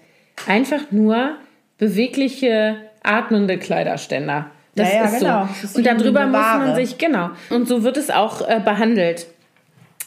einfach 0.46 0.90
nur 0.90 1.36
bewegliche, 1.78 2.76
atmende 3.02 3.58
Kleiderständer. 3.58 4.50
Das 4.74 4.88
Ja, 4.92 4.94
ja, 4.96 5.04
ist 5.04 5.18
genau. 5.20 5.48
so. 5.60 5.64
Ist 5.66 5.76
und 5.76 5.86
darüber 5.86 6.26
muss 6.26 6.32
man 6.40 6.74
sich, 6.74 6.98
genau. 6.98 7.30
Und 7.50 7.68
so 7.68 7.82
wird 7.84 7.96
es 7.96 8.10
auch 8.10 8.40
äh, 8.48 8.60
behandelt. 8.64 9.26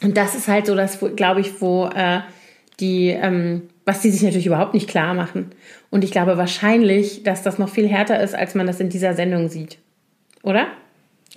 Und 0.04 0.18
das 0.18 0.36
ist 0.36 0.48
halt 0.48 0.66
so 0.68 0.76
das, 0.76 1.00
glaube 1.16 1.42
ich, 1.42 1.62
wo 1.62 1.86
äh, 1.88 2.20
die, 2.80 3.10
ähm, 3.10 3.64
was 3.86 4.02
die 4.02 4.10
sich 4.12 4.22
natürlich 4.24 4.46
überhaupt 4.46 4.74
nicht 4.74 4.90
klar 4.90 5.14
machen. 5.14 5.52
Und 5.90 6.04
ich 6.04 6.12
glaube 6.12 6.38
wahrscheinlich, 6.38 7.24
dass 7.24 7.44
das 7.44 7.58
noch 7.58 7.70
viel 7.70 7.88
härter 7.88 8.20
ist, 8.22 8.36
als 8.36 8.56
man 8.56 8.68
das 8.68 8.80
in 8.80 8.90
dieser 8.90 9.14
Sendung 9.14 9.48
sieht. 9.50 9.78
Oder? 10.44 10.68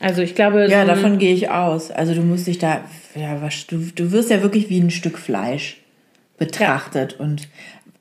Also 0.00 0.22
ich 0.22 0.34
glaube, 0.34 0.62
Ja, 0.68 0.68
so 0.84 0.90
ein- 0.92 0.96
davon 0.96 1.18
gehe 1.18 1.32
ich 1.34 1.50
aus. 1.50 1.90
Also 1.90 2.14
du 2.14 2.22
musst 2.22 2.46
dich 2.48 2.58
da, 2.58 2.80
ja, 3.14 3.40
was, 3.42 3.66
du, 3.66 3.78
du 3.94 4.10
wirst 4.12 4.30
ja 4.30 4.42
wirklich 4.42 4.68
wie 4.70 4.80
ein 4.80 4.90
Stück 4.90 5.18
Fleisch 5.18 5.80
betrachtet. 6.36 7.18
Und 7.20 7.48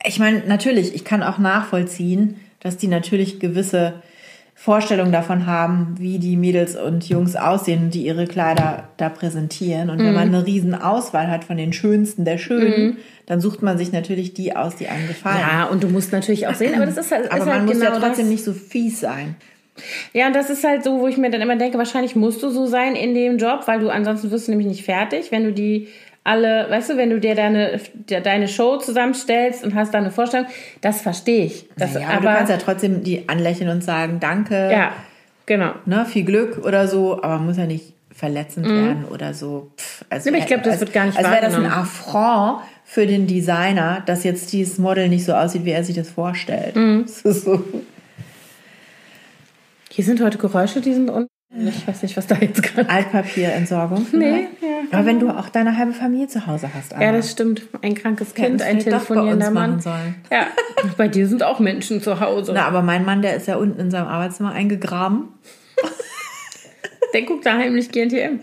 ich 0.06 0.20
meine, 0.20 0.44
natürlich, 0.48 0.96
ich 0.96 1.04
kann 1.04 1.24
auch 1.24 1.38
nachvollziehen, 1.38 2.40
dass 2.60 2.78
die 2.78 2.88
natürlich 2.88 3.40
gewisse 3.40 3.96
Vorstellungen 4.56 5.14
davon 5.14 5.46
haben, 5.46 5.96
wie 6.00 6.20
die 6.20 6.36
Mädels 6.36 6.76
und 6.76 7.08
Jungs 7.08 7.38
aussehen, 7.38 7.92
die 7.92 8.06
ihre 8.06 8.28
Kleider 8.28 8.90
da 8.98 9.08
präsentieren. 9.08 9.90
Und 9.90 10.00
wenn 10.00 10.14
man 10.14 10.28
eine 10.28 10.46
riesen 10.46 10.76
Auswahl 10.76 11.30
hat 11.30 11.46
von 11.46 11.56
den 11.56 11.72
schönsten 11.72 12.26
der 12.26 12.38
Schönen, 12.38 12.98
dann 13.26 13.40
sucht 13.40 13.62
man 13.62 13.78
sich 13.78 13.94
natürlich 13.94 14.34
die 14.34 14.58
aus, 14.58 14.76
die 14.76 14.88
einem 14.88 15.08
gefallen. 15.08 15.40
ja, 15.40 15.64
und 15.66 15.82
du 15.84 15.88
musst 15.88 16.12
natürlich 16.12 16.48
auch 16.48 16.56
sehen, 16.56 16.76
aber 16.76 16.86
das 16.86 16.98
ist 16.98 17.10
halt, 17.10 17.32
Aber 17.32 17.40
ist 17.40 17.46
man 17.46 17.56
halt 17.56 17.66
muss 17.68 17.80
genau 17.80 17.86
ja 17.94 18.00
trotzdem 18.00 18.26
das. 18.26 18.32
nicht 18.34 18.44
so 18.44 18.52
fies 18.52 19.00
sein. 19.00 19.38
Ja, 20.12 20.28
und 20.28 20.36
das 20.36 20.50
ist 20.50 20.66
halt 20.66 20.84
so, 20.84 21.00
wo 21.00 21.08
ich 21.08 21.16
mir 21.16 21.30
dann 21.30 21.40
immer 21.40 21.56
denke, 21.56 21.78
wahrscheinlich 21.78 22.18
musst 22.18 22.44
du 22.44 22.50
so 22.50 22.66
sein 22.66 22.96
in 22.96 23.14
dem 23.16 23.38
Job, 23.38 23.62
weil 23.66 23.80
du 23.80 23.90
ansonsten 23.90 24.30
wirst 24.30 24.48
du 24.48 24.52
nämlich 24.52 24.68
nicht 24.68 24.84
fertig, 24.84 25.32
wenn 25.32 25.46
du 25.46 25.54
die 25.54 25.88
alle, 26.24 26.70
weißt 26.70 26.92
du, 26.92 26.98
wenn 26.98 27.10
du 27.10 27.20
dir 27.20 27.36
deine, 27.36 27.80
de- 27.94 28.22
deine 28.22 28.48
Show 28.48 28.78
zusammenstellst 28.78 29.64
und 29.64 29.74
hast 29.76 29.94
da 29.94 29.98
eine 30.00 30.12
Vorstellung, 30.12 30.48
das 30.82 31.02
verstehe 31.02 31.46
ich. 31.46 31.66
Das, 31.78 31.94
ja, 31.94 32.08
aber, 32.10 32.20
du 32.22 32.26
kannst 32.28 32.52
ja 32.52 32.58
trotzdem 32.58 33.04
die 33.04 33.28
anlächeln 33.30 33.70
und 33.70 33.84
sagen, 33.84 34.20
danke. 34.20 34.70
ja, 34.72 34.92
genau. 35.46 35.72
ne, 35.86 36.06
viel 36.06 36.26
Glück 36.26 36.64
oder 36.66 36.88
so, 36.88 37.22
aber 37.24 37.40
muss 37.40 37.58
ja 37.58 37.66
nicht 37.66 37.94
verletzend 38.14 38.68
werden 38.68 39.06
oder 39.06 39.34
so. 39.34 39.72
Pff, 39.78 40.04
also, 40.10 40.30
aber 40.30 40.38
ich 40.40 40.46
glaub, 40.46 40.62
das 40.64 40.74
als, 40.74 40.80
wird 40.82 40.94
gar 40.94 41.06
nicht 41.06 41.18
Als 41.18 41.30
wäre 41.32 41.42
das 41.42 41.56
ein. 41.56 41.66
Affront 41.66 42.62
für 42.84 43.08
den 43.08 43.28
Designer, 43.28 44.04
dass 44.06 44.24
jetzt 44.26 44.52
dieses 44.52 44.78
Model 44.78 45.08
nicht 45.08 45.24
so 45.24 45.34
aussieht, 45.34 45.64
wie 45.64 45.72
er 45.72 45.84
sich 45.86 45.96
das 45.96 46.10
vorstellt. 46.10 46.76
Mhm. 46.76 47.06
Das 47.24 47.42
so. 47.44 47.64
Hier 49.90 50.04
sind 50.04 50.22
heute 50.22 50.38
Geräusche, 50.38 50.82
die 50.82 50.94
sind 50.94 51.10
unten. 51.10 51.30
Ich 51.52 51.88
weiß 51.88 52.04
nicht, 52.04 52.16
was 52.16 52.28
da 52.28 52.36
jetzt 52.36 52.62
gerade. 52.62 52.88
Altpapierentsorgung. 52.90 54.06
Nee, 54.12 54.50
vielleicht. 54.60 54.94
Aber 54.94 55.06
wenn 55.06 55.20
du 55.20 55.30
auch 55.30 55.50
deine 55.50 55.78
halbe 55.78 55.94
Familie 55.94 56.28
zu 56.28 56.46
Hause 56.46 56.70
hast, 56.74 56.94
Anna. 56.94 57.06
Ja, 57.06 57.12
das 57.12 57.32
stimmt. 57.32 57.64
Ein 57.82 57.96
krankes 57.96 58.36
Kind, 58.36 58.62
es 58.62 58.68
ein 58.68 58.80
telefonierender 58.80 59.50
Mann. 59.50 59.80
sollen. 59.80 60.16
Ja, 60.32 60.48
bei 60.96 61.08
dir 61.08 61.28
sind 61.28 61.42
auch 61.42 61.60
Menschen 61.60 62.02
zu 62.02 62.20
Hause. 62.20 62.52
Na, 62.54 62.66
aber 62.66 62.84
mein 62.84 63.04
Mann, 63.04 63.24
der 63.24 63.36
ist 63.36 63.48
ja 63.48 63.56
unten 63.56 63.80
in 63.80 63.90
seinem 63.92 64.08
Arbeitszimmer 64.08 64.52
eingegraben. 64.52 65.30
Der 67.14 67.24
guckt 67.24 67.46
da 67.46 67.58
heimlich 67.58 67.92
GNTM. 67.92 68.42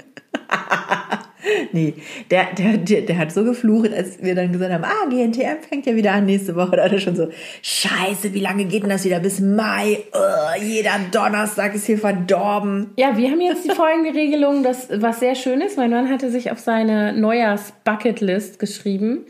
Nee, 1.73 1.95
der, 2.31 2.47
der, 2.59 2.77
der, 2.77 3.03
der 3.03 3.19
hat 3.19 3.33
so 3.33 3.45
geflucht, 3.45 3.93
als 3.93 4.23
wir 4.23 4.35
dann 4.35 4.53
gesagt 4.53 4.73
haben, 4.73 4.85
ah, 4.85 5.09
GNTM 5.09 5.63
fängt 5.69 5.87
ja 5.87 5.95
wieder 5.95 6.13
an 6.13 6.27
nächste 6.27 6.57
Woche. 6.57 6.77
Da 6.77 6.85
hat 6.85 6.93
er 6.93 6.99
schon 6.99 7.17
so, 7.17 7.29
scheiße, 7.63 8.35
wie 8.35 8.41
lange 8.41 8.65
geht 8.65 8.83
denn 8.83 8.91
das 8.91 9.05
wieder? 9.05 9.21
Bis 9.21 9.41
Mai? 9.41 9.99
Ugh, 10.13 10.63
jeder 10.63 10.99
Donnerstag 11.13 11.75
ist 11.75 11.87
hier 11.87 11.99
verdorben. 11.99 12.91
Ja, 12.97 13.17
wir 13.17 13.31
haben 13.31 13.41
jetzt 13.41 13.65
die 13.65 13.75
folgende 13.75 14.15
Regelung, 14.15 14.63
das, 14.63 14.89
was 14.91 15.21
sehr 15.21 15.35
schön 15.35 15.61
ist. 15.61 15.77
Mein 15.77 15.91
Mann 15.91 16.11
hatte 16.11 16.31
sich 16.31 16.51
auf 16.51 16.59
seine 16.59 17.13
Neujahrs-Bucketlist 17.13 18.59
geschrieben, 18.59 19.27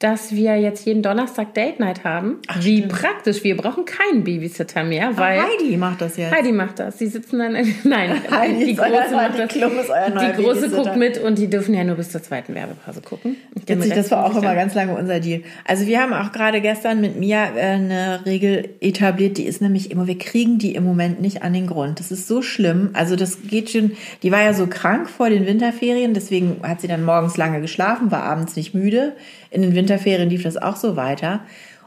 dass 0.00 0.34
wir 0.34 0.58
jetzt 0.58 0.86
jeden 0.86 1.02
Donnerstag 1.02 1.52
Date 1.52 1.78
Night 1.78 2.04
haben. 2.04 2.38
Wie 2.60 2.80
praktisch. 2.80 3.44
Wir 3.44 3.54
brauchen 3.54 3.84
keinen 3.84 4.24
Babysitter 4.24 4.82
mehr, 4.82 5.18
weil 5.18 5.42
Heidi 5.42 5.76
macht 5.76 6.00
das 6.00 6.16
jetzt. 6.16 6.34
Heidi 6.34 6.52
macht 6.52 6.78
das. 6.78 6.96
Die 6.96 7.06
sitzen 7.06 7.38
dann, 7.38 7.52
nein, 7.84 8.22
Heidi 8.30 8.64
die 8.64 8.76
Große 8.76 9.12
macht 9.12 9.38
das. 9.38 9.54
Neuer 9.54 10.32
Die 10.32 10.42
Große 10.42 10.70
guckt 10.70 10.96
mit 10.96 11.18
und 11.18 11.38
die 11.38 11.50
dürfen 11.50 11.74
ja 11.74 11.84
nur 11.84 11.96
bis 11.96 12.10
zur 12.10 12.22
zweiten 12.22 12.54
Werbepause 12.54 13.02
gucken. 13.02 13.36
Witzig, 13.54 13.92
das 13.92 14.10
war 14.10 14.24
auch 14.24 14.34
immer 14.34 14.54
ganz 14.54 14.74
lange 14.74 14.96
unser 14.96 15.20
Deal. 15.20 15.42
Also 15.66 15.86
wir 15.86 16.00
haben 16.00 16.14
auch 16.14 16.32
gerade 16.32 16.62
gestern 16.62 17.02
mit 17.02 17.16
Mia 17.16 17.54
äh, 17.54 17.60
eine 17.60 18.20
Regel 18.24 18.70
etabliert, 18.80 19.36
die 19.36 19.44
ist 19.44 19.60
nämlich 19.60 19.90
immer, 19.90 20.06
wir 20.06 20.16
kriegen 20.16 20.58
die 20.58 20.74
im 20.74 20.84
Moment 20.84 21.20
nicht 21.20 21.42
an 21.42 21.52
den 21.52 21.66
Grund. 21.66 22.00
Das 22.00 22.10
ist 22.10 22.26
so 22.26 22.40
schlimm. 22.40 22.88
Also 22.94 23.16
das 23.16 23.42
geht 23.42 23.68
schon, 23.68 23.92
die 24.22 24.32
war 24.32 24.42
ja 24.42 24.54
so 24.54 24.66
krank 24.66 25.10
vor 25.10 25.28
den 25.28 25.46
Winterferien, 25.46 26.14
deswegen 26.14 26.56
hat 26.62 26.80
sie 26.80 26.88
dann 26.88 27.04
morgens 27.04 27.36
lange 27.36 27.60
geschlafen, 27.60 28.10
war 28.10 28.22
abends 28.22 28.56
nicht 28.56 28.72
müde. 28.72 29.12
In 29.50 29.62
den 29.62 29.74
Winterferien 29.74 30.30
lief 30.30 30.42
das 30.42 30.56
auch 30.56 30.76
so 30.76 30.96
weiter. 30.96 31.40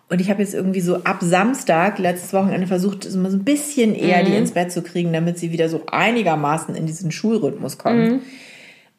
Und 0.10 0.22
ich 0.22 0.30
habe 0.30 0.42
jetzt 0.42 0.54
irgendwie 0.54 0.82
so 0.82 0.98
ab 1.04 1.20
Samstag, 1.22 1.98
letztes 1.98 2.34
Wochenende, 2.34 2.68
versucht, 2.68 3.04
so 3.04 3.18
ein 3.18 3.44
bisschen 3.44 3.96
eher 3.96 4.24
die 4.24 4.36
ins 4.36 4.52
Bett 4.52 4.72
zu 4.72 4.82
kriegen, 4.84 5.12
damit 5.14 5.40
sie 5.40 5.52
wieder 5.52 5.70
so 5.70 5.84
einigermaßen 5.88 6.76
in 6.76 6.86
diesen 6.86 7.12
Schulrhythmus 7.12 7.78
kommt. 7.78 8.22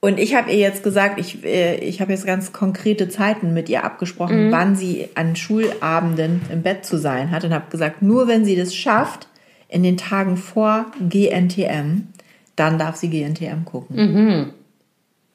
Und 0.00 0.18
ich 0.18 0.34
habe 0.34 0.50
ihr 0.50 0.58
jetzt 0.58 0.82
gesagt, 0.82 1.18
ich, 1.20 1.44
äh, 1.44 1.76
ich 1.76 2.00
habe 2.00 2.12
jetzt 2.12 2.26
ganz 2.26 2.52
konkrete 2.52 3.08
Zeiten 3.08 3.54
mit 3.54 3.68
ihr 3.68 3.84
abgesprochen, 3.84 4.50
wann 4.50 4.76
sie 4.76 5.08
an 5.14 5.34
Schulabenden 5.36 6.42
im 6.52 6.62
Bett 6.62 6.84
zu 6.84 6.98
sein 6.98 7.30
hat. 7.30 7.44
Und 7.44 7.54
habe 7.54 7.70
gesagt, 7.70 8.02
nur 8.02 8.28
wenn 8.28 8.44
sie 8.44 8.56
das 8.56 8.74
schafft, 8.74 9.28
in 9.68 9.82
den 9.82 9.96
Tagen 9.96 10.36
vor 10.36 10.86
GNTM, 11.08 12.08
dann 12.56 12.78
darf 12.78 12.96
sie 12.96 13.08
GNTM 13.08 13.64
gucken. 13.64 13.96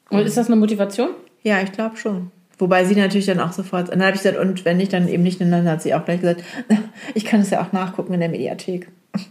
Und 0.08 0.18
ist 0.20 0.36
das 0.36 0.46
eine 0.46 0.56
Motivation? 0.56 1.10
Ja, 1.42 1.60
ich 1.62 1.72
glaube 1.72 1.96
schon. 1.96 2.30
Wobei 2.60 2.84
sie 2.84 2.94
natürlich 2.94 3.26
dann 3.26 3.40
auch 3.40 3.52
sofort, 3.52 3.88
und 3.88 3.98
dann 3.98 4.06
habe 4.06 4.16
ich 4.16 4.22
gesagt, 4.22 4.38
und 4.38 4.64
wenn 4.64 4.76
nicht, 4.76 4.92
dann 4.92 5.08
eben 5.08 5.22
nicht, 5.22 5.40
und 5.40 5.50
dann 5.50 5.68
hat 5.68 5.82
sie 5.82 5.94
auch 5.94 6.04
gleich 6.04 6.20
gesagt, 6.20 6.44
ich 7.14 7.24
kann 7.24 7.40
es 7.40 7.50
ja 7.50 7.62
auch 7.62 7.72
nachgucken 7.72 8.14
in 8.14 8.20
der 8.20 8.28
Mediathek. 8.28 8.88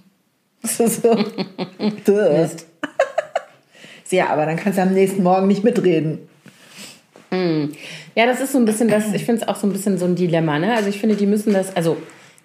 Das 0.62 0.78
ist 0.78 1.04
so. 1.04 1.16
Durst. 2.06 2.68
Ja, 4.10 4.28
aber 4.28 4.46
dann 4.46 4.58
kannst 4.58 4.78
du 4.78 4.82
am 4.82 4.94
nächsten 4.94 5.24
Morgen 5.24 5.48
nicht 5.48 5.64
mitreden. 5.64 6.20
Ja, 7.32 8.26
das 8.26 8.42
ist 8.42 8.52
so 8.52 8.58
ein 8.58 8.66
bisschen 8.66 8.90
das, 8.90 9.14
ich 9.14 9.24
finde 9.24 9.44
es 9.44 9.48
auch 9.48 9.56
so 9.56 9.68
ein 9.68 9.72
bisschen 9.72 9.98
so 9.98 10.06
ein 10.06 10.16
Dilemma, 10.16 10.60
ne? 10.60 10.74
Also 10.74 10.90
ich 10.90 11.00
finde, 11.00 11.16
die 11.16 11.28
müssen 11.28 11.54
das, 11.54 11.76
also 11.76 11.96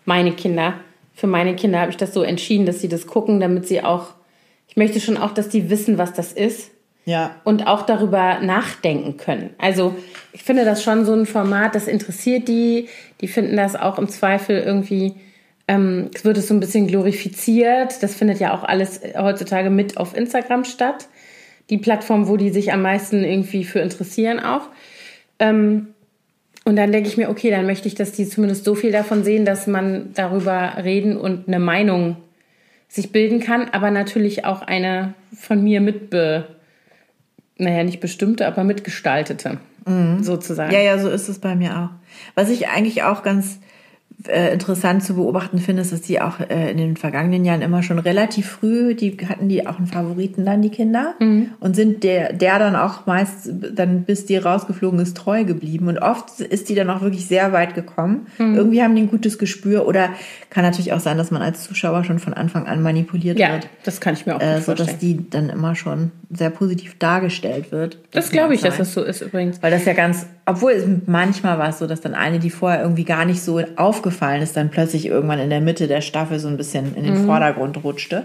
meine 0.05 0.33
Kinder, 0.33 0.75
für 1.15 1.27
meine 1.27 1.57
Kinder 1.57 1.81
habe 1.81 1.91
ich 1.91 1.97
das 1.97 2.13
so 2.13 2.23
entschieden, 2.23 2.67
dass 2.67 2.81
sie 2.81 2.89
das 2.89 3.07
gucken, 3.07 3.41
damit 3.41 3.67
sie 3.67 3.83
auch, 3.83 4.09
ich 4.69 4.77
möchte 4.77 5.01
schon 5.01 5.17
auch, 5.17 5.33
dass 5.33 5.49
die 5.49 5.71
wissen, 5.71 5.97
was 5.97 6.13
das 6.13 6.33
ist. 6.33 6.71
Ja. 7.05 7.37
Und 7.45 7.67
auch 7.67 7.83
darüber 7.83 8.41
nachdenken 8.41 9.17
können. 9.17 9.51
Also 9.59 9.95
ich 10.33 10.43
finde 10.43 10.65
das 10.65 10.83
schon 10.83 11.05
so 11.05 11.13
ein 11.13 11.27
Format, 11.27 11.75
das 11.75 11.87
interessiert 11.87 12.49
die. 12.49 12.89
Die 13.21 13.29
finden 13.29 13.57
das 13.57 13.77
auch 13.77 13.99
im 13.99 14.09
Zweifel 14.09 14.59
irgendwie, 14.59 15.15
ähm, 15.69 16.11
es 16.15 16.25
wird 16.25 16.39
es 16.39 16.49
so 16.49 16.55
ein 16.55 16.61
bisschen 16.61 16.87
glorifiziert. 16.87 18.03
Das 18.03 18.15
findet 18.15 18.41
ja 18.41 18.55
auch 18.55 18.65
alles 18.65 19.01
heutzutage 19.17 19.71
mit 19.71 19.97
auf 19.99 20.17
Instagram 20.17 20.65
statt. 20.65 21.09
Die 21.71 21.79
Plattform, 21.79 22.29
wo 22.29 22.37
die 22.37 22.51
sich 22.51 22.73
am 22.73 22.83
meisten 22.83 23.23
irgendwie 23.25 23.65
für 23.65 23.81
interessieren 23.81 24.41
auch. 24.41 24.69
Ähm, 25.39 25.89
und 26.65 26.77
dann 26.77 26.93
denke 26.93 27.09
ich 27.09 27.19
mir, 27.19 27.29
okay, 27.29 27.51
dann 27.51 27.67
möchte 27.67 27.89
ich, 27.89 27.95
dass 27.95 28.13
die 28.13 28.27
zumindest 28.27 28.65
so 28.65 28.75
viel 28.75 28.91
davon 28.93 29.23
sehen, 29.25 29.45
dass 29.45 29.67
man 29.67 30.13
darüber 30.15 30.79
reden 30.83 31.17
und 31.17 31.47
eine 31.47 31.59
Meinung 31.59 32.17
sich 32.89 33.13
bilden 33.13 33.41
kann, 33.41 33.69
aber 33.73 33.91
natürlich 33.91 34.45
auch 34.45 34.63
eine 34.63 35.15
von 35.37 35.63
mir 35.63 35.81
mitbe 35.81 36.47
naja, 37.57 37.85
nicht 37.85 38.01
bestimmte, 38.01 38.47
aber 38.47 38.65
mitgestaltete, 38.65 39.59
mhm. 39.87 40.23
sozusagen. 40.23 40.73
Ja, 40.73 40.81
ja, 40.81 40.99
so 40.99 41.09
ist 41.09 41.29
es 41.29 41.39
bei 41.39 41.55
mir 41.55 41.79
auch. 41.79 41.91
Was 42.35 42.51
ich 42.51 42.69
eigentlich 42.69 43.03
auch 43.03 43.23
ganz 43.23 43.59
äh, 44.29 44.53
interessant 44.53 45.03
zu 45.03 45.15
beobachten 45.15 45.59
finde, 45.59 45.83
ist, 45.83 45.93
dass 45.93 46.01
die 46.01 46.21
auch 46.21 46.41
äh, 46.41 46.71
in 46.71 46.79
den 46.79 46.97
vergangenen 46.97 47.45
Jahren 47.45 47.63
immer 47.63 47.83
schon 47.83 47.99
relativ 47.99 48.49
früh, 48.49 48.95
die 48.95 49.17
hatten 49.29 49.49
die 49.49 49.67
auch 49.67 49.79
einen 49.79 49.87
Favoriten 49.87 50.45
dann, 50.45 50.63
die 50.63 50.71
Kinder, 50.71 51.15
mhm. 51.21 51.51
und 51.61 51.77
sind 51.77 52.03
der, 52.05 52.33
der 52.33 52.59
dann 52.59 52.77
auch 52.77 53.07
meist 53.07 53.51
dann, 53.75 54.05
bis 54.05 54.27
die 54.27 54.37
rausgeflogen 54.37 54.99
ist, 55.01 55.17
treu 55.17 55.45
geblieben. 55.45 55.89
Und 55.89 55.99
oft 55.99 56.41
ist 56.41 56.69
die 56.69 56.75
dann 56.75 56.91
auch 56.91 57.03
wirklich 57.03 57.27
sehr 57.27 57.53
weit 57.53 57.75
gekommen. 57.75 58.27
Mhm. 58.39 58.55
Irgendwie 58.55 58.83
haben 58.83 58.95
die 58.95 59.03
ein 59.03 59.11
gutes 59.11 59.39
Gespür 59.39 59.87
oder 59.87 60.11
kann 60.51 60.65
natürlich 60.65 60.93
auch 60.93 61.01
sein, 61.01 61.19
dass 61.19 61.31
man 61.31 61.43
als 61.43 61.65
Zuschauer 61.65 62.05
schon 62.05 62.19
von 62.19 62.35
Anfang 62.35 62.67
an 62.67 62.83
manipuliert 62.83 63.39
ja, 63.39 63.53
wird. 63.53 63.69
das 63.85 64.01
kann 64.01 64.15
ich 64.15 64.27
mir 64.27 64.37
auch 64.37 64.41
äh, 64.41 64.61
so, 64.61 64.75
dass 64.75 64.99
die 64.99 65.29
dann 65.29 65.51
immer 65.51 65.75
schon 65.75 66.11
sehr 66.31 66.51
positiv 66.51 66.99
dargestellt 66.99 67.73
wird. 67.73 67.99
Das 68.11 68.31
glaube 68.31 68.55
ich, 68.55 68.61
sein. 68.61 68.71
dass 68.71 68.79
das 68.79 68.95
so 68.95 69.03
ist 69.03 69.23
übrigens. 69.23 69.63
Weil 69.63 69.71
das 69.71 69.85
ja 69.85 69.93
ganz, 69.93 70.27
obwohl 70.47 70.73
es 70.73 70.85
manchmal 71.07 71.59
war 71.59 71.71
es 71.71 71.79
so, 71.79 71.87
dass 71.87 72.01
dann 72.01 72.15
eine, 72.15 72.39
die 72.39 72.51
vorher 72.51 72.83
irgendwie 72.83 73.05
gar 73.05 73.25
nicht 73.25 73.43
so 73.43 73.63
aufgefallen 73.77 74.43
ist, 74.43 74.57
dann 74.57 74.71
plötzlich 74.71 75.07
irgendwann 75.07 75.39
in 75.39 75.51
der 75.51 75.61
Mitte 75.61 75.89
der 75.89 76.01
Staffel 76.03 76.39
so 76.39 76.49
ein 76.49 76.57
bisschen 76.57 76.95
in 76.97 77.05
den 77.05 77.23
mhm. 77.23 77.27
Vordergrund 77.27 77.83
rutschte. 77.83 78.25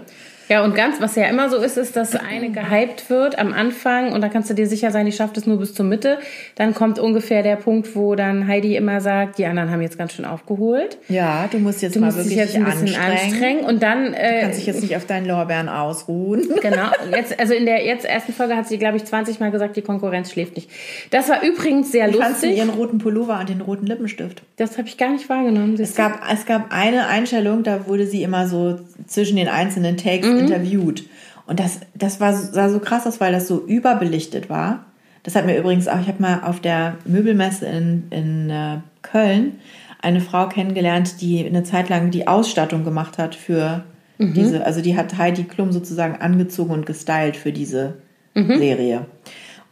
Ja, 0.50 0.64
und 0.64 0.74
ganz, 0.74 1.00
was 1.00 1.14
ja 1.14 1.26
immer 1.26 1.48
so 1.48 1.58
ist, 1.58 1.78
ist, 1.78 1.94
dass 1.94 2.16
eine 2.16 2.50
gehypt 2.50 3.08
wird 3.08 3.38
am 3.38 3.52
Anfang 3.52 4.12
und 4.12 4.20
da 4.20 4.28
kannst 4.28 4.50
du 4.50 4.54
dir 4.54 4.66
sicher 4.66 4.90
sein, 4.90 5.06
die 5.06 5.12
schafft 5.12 5.36
es 5.36 5.46
nur 5.46 5.58
bis 5.58 5.74
zur 5.74 5.86
Mitte. 5.86 6.18
Dann 6.56 6.74
kommt 6.74 6.98
ungefähr 6.98 7.44
der 7.44 7.54
Punkt, 7.54 7.94
wo 7.94 8.16
dann 8.16 8.48
Heidi 8.48 8.74
immer 8.74 9.00
sagt, 9.00 9.38
die 9.38 9.46
anderen 9.46 9.70
haben 9.70 9.80
jetzt 9.80 9.96
ganz 9.96 10.12
schön 10.12 10.24
aufgeholt. 10.24 10.98
Ja, 11.08 11.48
du 11.50 11.60
musst 11.60 11.82
jetzt 11.82 11.94
du 11.94 12.00
mal 12.00 12.06
musst 12.06 12.18
wirklich 12.18 12.36
jetzt 12.36 12.56
ein 12.56 12.64
bisschen 12.64 12.96
anstrengen. 12.96 13.30
anstrengen. 13.30 13.64
Und 13.64 13.82
dann. 13.82 14.12
Äh, 14.12 14.34
du 14.34 14.40
kannst 14.40 14.58
dich 14.58 14.66
jetzt 14.66 14.82
nicht 14.82 14.96
auf 14.96 15.06
deinen 15.06 15.26
Lorbeeren 15.26 15.68
ausruhen. 15.68 16.48
Genau. 16.60 16.90
Jetzt, 17.16 17.40
also 17.40 17.54
in 17.54 17.64
der 17.64 17.84
jetzt 17.86 18.04
ersten 18.04 18.34
Folge 18.34 18.54
hat 18.54 18.68
sie, 18.68 18.76
glaube 18.76 18.98
ich, 18.98 19.04
20 19.04 19.40
Mal 19.40 19.50
gesagt, 19.50 19.76
die 19.76 19.82
Konkurrenz 19.82 20.30
schläft 20.30 20.56
nicht. 20.56 20.68
Das 21.10 21.28
war 21.30 21.42
übrigens 21.42 21.90
sehr 21.90 22.08
Wie 22.08 22.12
lustig. 22.12 22.26
Fandst 22.26 22.42
du 22.42 22.48
ihren 22.48 22.70
roten 22.70 22.98
Pullover 22.98 23.40
und 23.40 23.48
den 23.48 23.62
roten 23.62 23.86
Lippenstift? 23.86 24.42
Das 24.56 24.76
habe 24.76 24.88
ich 24.88 24.98
gar 24.98 25.10
nicht 25.10 25.28
wahrgenommen. 25.28 25.80
Es 25.80 25.94
gab, 25.94 26.20
es 26.30 26.44
gab 26.44 26.66
eine 26.70 27.06
Einstellung, 27.06 27.62
da 27.62 27.86
wurde 27.86 28.06
sie 28.06 28.22
immer 28.22 28.46
so 28.46 28.78
zwischen 29.06 29.36
den 29.36 29.48
einzelnen 29.48 29.96
Takes 29.96 30.26
mhm. 30.26 30.39
Interviewt. 30.40 31.04
Und 31.46 31.58
das, 31.60 31.80
das 31.94 32.20
war, 32.20 32.32
sah 32.32 32.68
so 32.68 32.78
krass 32.78 33.06
aus, 33.06 33.20
weil 33.20 33.32
das 33.32 33.48
so 33.48 33.64
überbelichtet 33.64 34.48
war. 34.48 34.86
Das 35.22 35.34
hat 35.34 35.46
mir 35.46 35.58
übrigens 35.58 35.88
auch, 35.88 36.00
ich 36.00 36.08
habe 36.08 36.22
mal 36.22 36.42
auf 36.44 36.60
der 36.60 36.96
Möbelmesse 37.04 37.66
in, 37.66 38.04
in 38.10 38.50
äh, 38.50 38.78
Köln 39.02 39.58
eine 40.00 40.20
Frau 40.20 40.48
kennengelernt, 40.48 41.20
die 41.20 41.44
eine 41.44 41.62
Zeit 41.62 41.88
lang 41.88 42.10
die 42.10 42.26
Ausstattung 42.26 42.84
gemacht 42.84 43.18
hat 43.18 43.34
für 43.34 43.84
mhm. 44.18 44.32
diese, 44.32 44.64
also 44.64 44.80
die 44.80 44.96
hat 44.96 45.18
Heidi 45.18 45.44
Klum 45.44 45.72
sozusagen 45.72 46.16
angezogen 46.16 46.70
und 46.70 46.86
gestylt 46.86 47.36
für 47.36 47.52
diese 47.52 47.98
mhm. 48.34 48.58
Serie. 48.58 49.06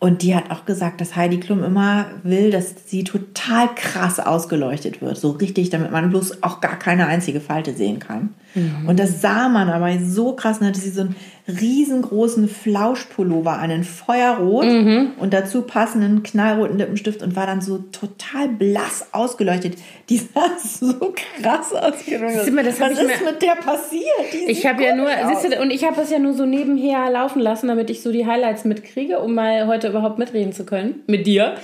Und 0.00 0.22
die 0.22 0.36
hat 0.36 0.52
auch 0.52 0.64
gesagt, 0.64 1.00
dass 1.00 1.16
Heidi 1.16 1.40
Klum 1.40 1.64
immer 1.64 2.06
will, 2.22 2.52
dass 2.52 2.74
sie 2.86 3.02
total 3.02 3.74
krass 3.74 4.20
ausgeleuchtet 4.20 5.02
wird. 5.02 5.16
So 5.16 5.32
richtig, 5.32 5.70
damit 5.70 5.90
man 5.90 6.10
bloß 6.10 6.44
auch 6.44 6.60
gar 6.60 6.78
keine 6.78 7.08
einzige 7.08 7.40
Falte 7.40 7.74
sehen 7.74 7.98
kann. 7.98 8.34
Mhm. 8.54 8.86
Und 8.86 9.00
das 9.00 9.20
sah 9.20 9.48
man 9.48 9.68
aber 9.68 9.98
so 9.98 10.34
krass. 10.34 10.60
Dann 10.60 10.68
hatte 10.68 10.78
sie 10.78 10.90
so 10.90 11.00
einen 11.00 11.16
riesengroßen 11.48 12.48
Flauschpullover, 12.48 13.58
einen 13.58 13.82
Feuerrot 13.82 14.66
mhm. 14.66 15.12
und 15.18 15.32
dazu 15.32 15.62
passenden 15.62 16.22
knallroten 16.22 16.76
Lippenstift 16.76 17.22
und 17.22 17.36
war 17.36 17.46
dann 17.46 17.62
so 17.62 17.78
total 17.90 18.48
blass 18.48 19.06
ausgeleuchtet. 19.12 19.76
Die 20.10 20.18
sah 20.18 20.50
so 20.58 21.14
krass 21.40 21.72
aus. 21.72 21.94
Was 21.94 22.46
ist 22.46 23.24
mit 23.24 23.42
der 23.42 23.56
passiert? 23.56 24.04
Die 24.32 24.50
ich 24.50 24.66
habe 24.66 24.82
ja 24.84 24.94
nur, 24.94 25.08
siehst 25.28 25.52
du, 25.52 25.60
und 25.62 25.70
ich 25.70 25.84
habe 25.84 25.96
das 25.96 26.10
ja 26.10 26.18
nur 26.18 26.34
so 26.34 26.44
nebenher 26.44 27.10
laufen 27.10 27.40
lassen, 27.40 27.68
damit 27.68 27.88
ich 27.88 28.02
so 28.02 28.12
die 28.12 28.26
Highlights 28.26 28.64
mitkriege, 28.64 29.20
um 29.20 29.34
mal 29.34 29.66
heute 29.66 29.88
überhaupt 29.88 30.18
mitreden 30.18 30.52
zu 30.52 30.64
können 30.64 31.02
mit 31.06 31.26
dir. 31.26 31.54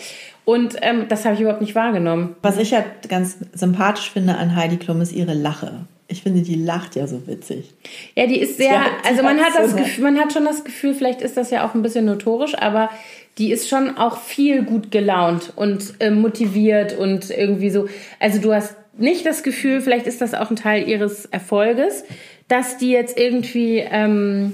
Und 0.46 0.76
ähm, 0.82 1.06
das 1.08 1.24
habe 1.24 1.34
ich 1.34 1.40
überhaupt 1.40 1.62
nicht 1.62 1.74
wahrgenommen. 1.74 2.36
Was 2.42 2.58
ich 2.58 2.70
ja 2.70 2.84
ganz 3.08 3.38
sympathisch 3.52 4.10
finde 4.10 4.36
an 4.36 4.56
Heidi 4.56 4.76
Klum 4.76 5.00
ist 5.00 5.12
ihre 5.12 5.34
Lache. 5.34 5.86
Ich 6.06 6.22
finde, 6.22 6.42
die 6.42 6.56
lacht 6.56 6.96
ja 6.96 7.06
so 7.06 7.26
witzig. 7.26 7.72
Ja, 8.14 8.26
die 8.26 8.38
ist 8.38 8.58
sehr, 8.58 8.72
ja, 8.72 8.84
die 9.02 9.08
also 9.08 9.22
man 9.22 9.38
hat, 9.40 9.54
das 9.56 9.74
Gefühl, 9.74 10.04
man 10.04 10.18
hat 10.18 10.32
schon 10.32 10.44
das 10.44 10.64
Gefühl, 10.64 10.94
vielleicht 10.94 11.22
ist 11.22 11.36
das 11.36 11.50
ja 11.50 11.66
auch 11.66 11.74
ein 11.74 11.82
bisschen 11.82 12.04
notorisch, 12.04 12.54
aber 12.56 12.90
die 13.38 13.50
ist 13.50 13.68
schon 13.68 13.96
auch 13.96 14.18
viel 14.18 14.62
gut 14.62 14.90
gelaunt 14.90 15.52
und 15.56 15.94
äh, 16.00 16.10
motiviert 16.10 16.96
und 16.96 17.30
irgendwie 17.30 17.70
so. 17.70 17.88
Also 18.20 18.40
du 18.40 18.52
hast 18.52 18.76
nicht 18.96 19.26
das 19.26 19.42
Gefühl, 19.42 19.80
vielleicht 19.80 20.06
ist 20.06 20.20
das 20.20 20.34
auch 20.34 20.50
ein 20.50 20.56
Teil 20.56 20.86
ihres 20.88 21.26
Erfolges, 21.26 22.04
dass 22.48 22.76
die 22.76 22.90
jetzt 22.90 23.18
irgendwie 23.18 23.78
ähm, 23.78 24.52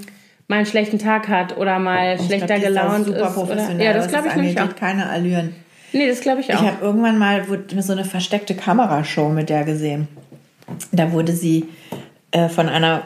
mal 0.48 0.56
einen 0.56 0.66
schlechten 0.66 0.98
Tag 0.98 1.28
hat 1.28 1.56
oder 1.56 1.78
mal 1.78 2.16
ich 2.18 2.26
schlechter 2.26 2.58
glaub, 2.58 2.62
gelaunt 2.62 3.08
ist. 3.08 3.18
Super 3.18 3.30
professionell. 3.30 3.76
Oder, 3.76 3.84
ja, 3.84 3.92
das 3.92 4.08
glaube 4.08 4.28
ich 4.28 4.34
nämlich 4.36 4.60
auch. 4.60 4.74
keine 4.76 5.08
Allüren. 5.08 5.54
Nee, 5.92 6.08
das 6.08 6.20
glaube 6.20 6.40
ich 6.40 6.54
auch. 6.54 6.62
Ich 6.62 6.68
habe 6.68 6.84
irgendwann 6.84 7.18
mal 7.18 7.44
so 7.80 7.92
eine 7.92 8.04
versteckte 8.04 8.54
Kamerashow 8.54 9.28
mit 9.28 9.48
der 9.50 9.64
gesehen. 9.64 10.08
Da 10.92 11.12
wurde 11.12 11.32
sie 11.32 11.68
äh, 12.32 12.48
von 12.48 12.68
einer 12.68 13.02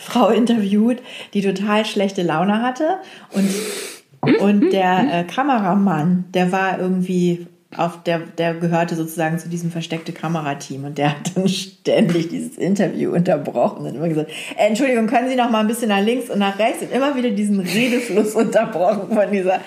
Frau 0.00 0.28
interviewt, 0.28 0.98
die 1.32 1.42
total 1.42 1.84
schlechte 1.84 2.22
Laune 2.22 2.62
hatte. 2.62 2.98
Und, 3.32 4.40
und 4.40 4.72
der 4.72 5.20
äh, 5.20 5.24
Kameramann, 5.24 6.24
der 6.32 6.52
war 6.52 6.78
irgendwie 6.78 7.46
auf 7.76 8.02
der, 8.04 8.20
der 8.20 8.54
gehörte 8.54 8.94
sozusagen 8.94 9.38
zu 9.38 9.48
diesem 9.48 9.70
versteckte 9.70 10.12
Kamerateam 10.12 10.84
und 10.84 10.98
der 10.98 11.10
hat 11.10 11.32
dann 11.34 11.48
ständig 11.48 12.28
dieses 12.28 12.56
Interview 12.56 13.12
unterbrochen 13.12 13.86
und 13.86 13.96
immer 13.96 14.08
gesagt, 14.08 14.30
äh, 14.56 14.68
Entschuldigung, 14.68 15.06
können 15.06 15.28
Sie 15.28 15.36
noch 15.36 15.50
mal 15.50 15.60
ein 15.60 15.66
bisschen 15.66 15.88
nach 15.88 16.00
links 16.00 16.30
und 16.30 16.38
nach 16.38 16.58
rechts 16.58 16.82
und 16.82 16.92
immer 16.92 17.16
wieder 17.16 17.30
diesen 17.30 17.60
Redefluss 17.60 18.34
unterbrochen 18.34 19.14
von 19.14 19.30
dieser 19.32 19.60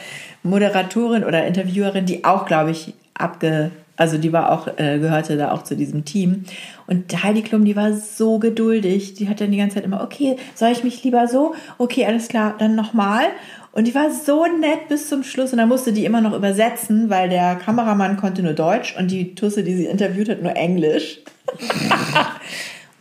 Moderatorin 0.43 1.23
oder 1.23 1.45
Interviewerin, 1.45 2.05
die 2.05 2.23
auch, 2.23 2.45
glaube 2.45 2.71
ich, 2.71 2.93
abge 3.13 3.71
also 3.97 4.17
die 4.17 4.31
war 4.31 4.51
auch, 4.51 4.67
äh, 4.77 4.99
gehörte 4.99 5.37
da 5.37 5.51
auch 5.51 5.63
zu 5.63 5.75
diesem 5.75 6.05
Team. 6.05 6.45
Und 6.85 7.23
Heidi 7.23 7.41
Klum, 7.41 7.65
die 7.65 7.75
war 7.75 7.93
so 7.93 8.37
geduldig. 8.37 9.15
Die 9.15 9.27
hat 9.27 9.41
dann 9.41 9.51
die 9.51 9.57
ganze 9.57 9.75
Zeit 9.75 9.85
immer, 9.85 10.03
okay, 10.03 10.37
soll 10.55 10.71
ich 10.71 10.83
mich 10.83 11.03
lieber 11.03 11.27
so? 11.27 11.55
Okay, 11.79 12.05
alles 12.05 12.27
klar, 12.27 12.55
dann 12.59 12.75
nochmal. 12.75 13.25
Und 13.73 13.87
die 13.87 13.95
war 13.95 14.11
so 14.11 14.45
nett 14.45 14.87
bis 14.87 15.09
zum 15.09 15.23
Schluss. 15.23 15.51
Und 15.51 15.57
dann 15.57 15.67
musste 15.67 15.93
die 15.93 16.05
immer 16.05 16.21
noch 16.21 16.35
übersetzen, 16.35 17.09
weil 17.09 17.27
der 17.29 17.55
Kameramann 17.55 18.17
konnte 18.17 18.43
nur 18.43 18.53
Deutsch 18.53 18.95
und 18.97 19.11
die 19.11 19.35
Tusse, 19.35 19.63
die 19.63 19.75
sie 19.75 19.85
interviewt 19.85 20.29
hat, 20.29 20.41
nur 20.41 20.55
Englisch. 20.55 21.19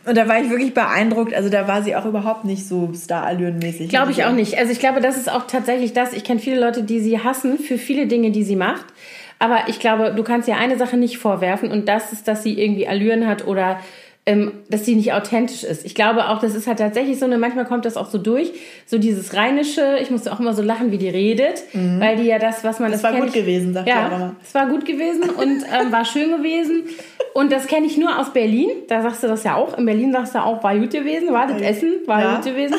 Und 0.07 0.15
da 0.15 0.25
war 0.29 0.41
ich 0.41 0.49
wirklich 0.49 0.73
beeindruckt. 0.73 1.33
Also 1.33 1.49
da 1.49 1.67
war 1.67 1.83
sie 1.83 1.93
auch 1.93 2.05
überhaupt 2.05 2.45
nicht 2.45 2.65
so 2.65 2.93
Star-Allüren-mäßig. 2.93 3.89
Glaube 3.89 4.11
ich 4.11 4.23
auch 4.23 4.31
nicht. 4.31 4.57
Also 4.57 4.71
ich 4.71 4.79
glaube, 4.79 5.01
das 5.01 5.17
ist 5.17 5.29
auch 5.29 5.47
tatsächlich 5.47 5.91
das. 5.91 6.13
Ich 6.13 6.23
kenne 6.23 6.39
viele 6.39 6.61
Leute, 6.61 6.83
die 6.83 7.01
sie 7.01 7.19
hassen 7.19 7.59
für 7.59 7.77
viele 7.77 8.07
Dinge, 8.07 8.31
die 8.31 8.45
sie 8.45 8.55
macht. 8.55 8.85
Aber 9.39 9.67
ich 9.67 9.79
glaube, 9.79 10.13
du 10.15 10.23
kannst 10.23 10.47
ihr 10.47 10.57
eine 10.57 10.77
Sache 10.77 10.97
nicht 10.97 11.17
vorwerfen 11.17 11.71
und 11.71 11.87
das 11.87 12.11
ist, 12.11 12.27
dass 12.27 12.43
sie 12.43 12.59
irgendwie 12.59 12.87
Allüren 12.87 13.27
hat 13.27 13.45
oder 13.45 13.79
ähm, 14.27 14.51
dass 14.69 14.83
sie 14.83 14.95
nicht 14.95 15.13
authentisch 15.13 15.63
ist. 15.63 15.85
Ich 15.85 15.95
glaube 15.95 16.27
auch, 16.27 16.39
das 16.39 16.53
ist 16.53 16.67
halt 16.67 16.79
tatsächlich 16.79 17.17
so 17.17 17.25
eine, 17.25 17.37
manchmal 17.37 17.63
kommt 17.63 17.85
das 17.85 17.95
auch 17.95 18.09
so 18.09 18.17
durch, 18.17 18.51
so 18.85 18.97
dieses 18.97 19.33
Rheinische, 19.33 19.97
ich 20.01 20.11
musste 20.11 20.33
auch 20.33 20.41
immer 20.41 20.53
so 20.53 20.61
lachen, 20.61 20.91
wie 20.91 20.97
die 20.97 21.07
redet, 21.07 21.63
mhm. 21.71 22.01
weil 22.01 22.17
die 22.17 22.25
ja 22.25 22.37
das, 22.37 22.61
was 22.65 22.79
man... 22.79 22.91
Das, 22.91 23.01
das 23.01 23.13
war 23.13 23.21
gut 23.21 23.31
gewesen, 23.31 23.73
sagt 23.73 23.87
ja, 23.87 24.07
immer. 24.07 24.35
Es 24.43 24.53
war 24.53 24.67
gut 24.67 24.85
gewesen 24.85 25.29
und 25.29 25.63
ähm, 25.63 25.91
war 25.93 26.03
schön 26.03 26.35
gewesen 26.35 26.83
und 27.33 27.53
das 27.53 27.67
kenne 27.67 27.85
ich 27.85 27.97
nur 27.97 28.19
aus 28.19 28.33
Berlin, 28.33 28.69
da 28.89 29.01
sagst 29.01 29.23
du 29.23 29.27
das 29.27 29.45
ja 29.45 29.55
auch, 29.55 29.77
in 29.77 29.85
Berlin 29.85 30.11
sagst 30.11 30.35
du 30.35 30.39
auch, 30.39 30.61
war 30.61 30.77
gut 30.77 30.91
gewesen, 30.91 31.31
war 31.31 31.47
das 31.47 31.61
Essen, 31.61 31.93
war 32.05 32.21
ja. 32.21 32.35
gut 32.35 32.45
gewesen. 32.45 32.75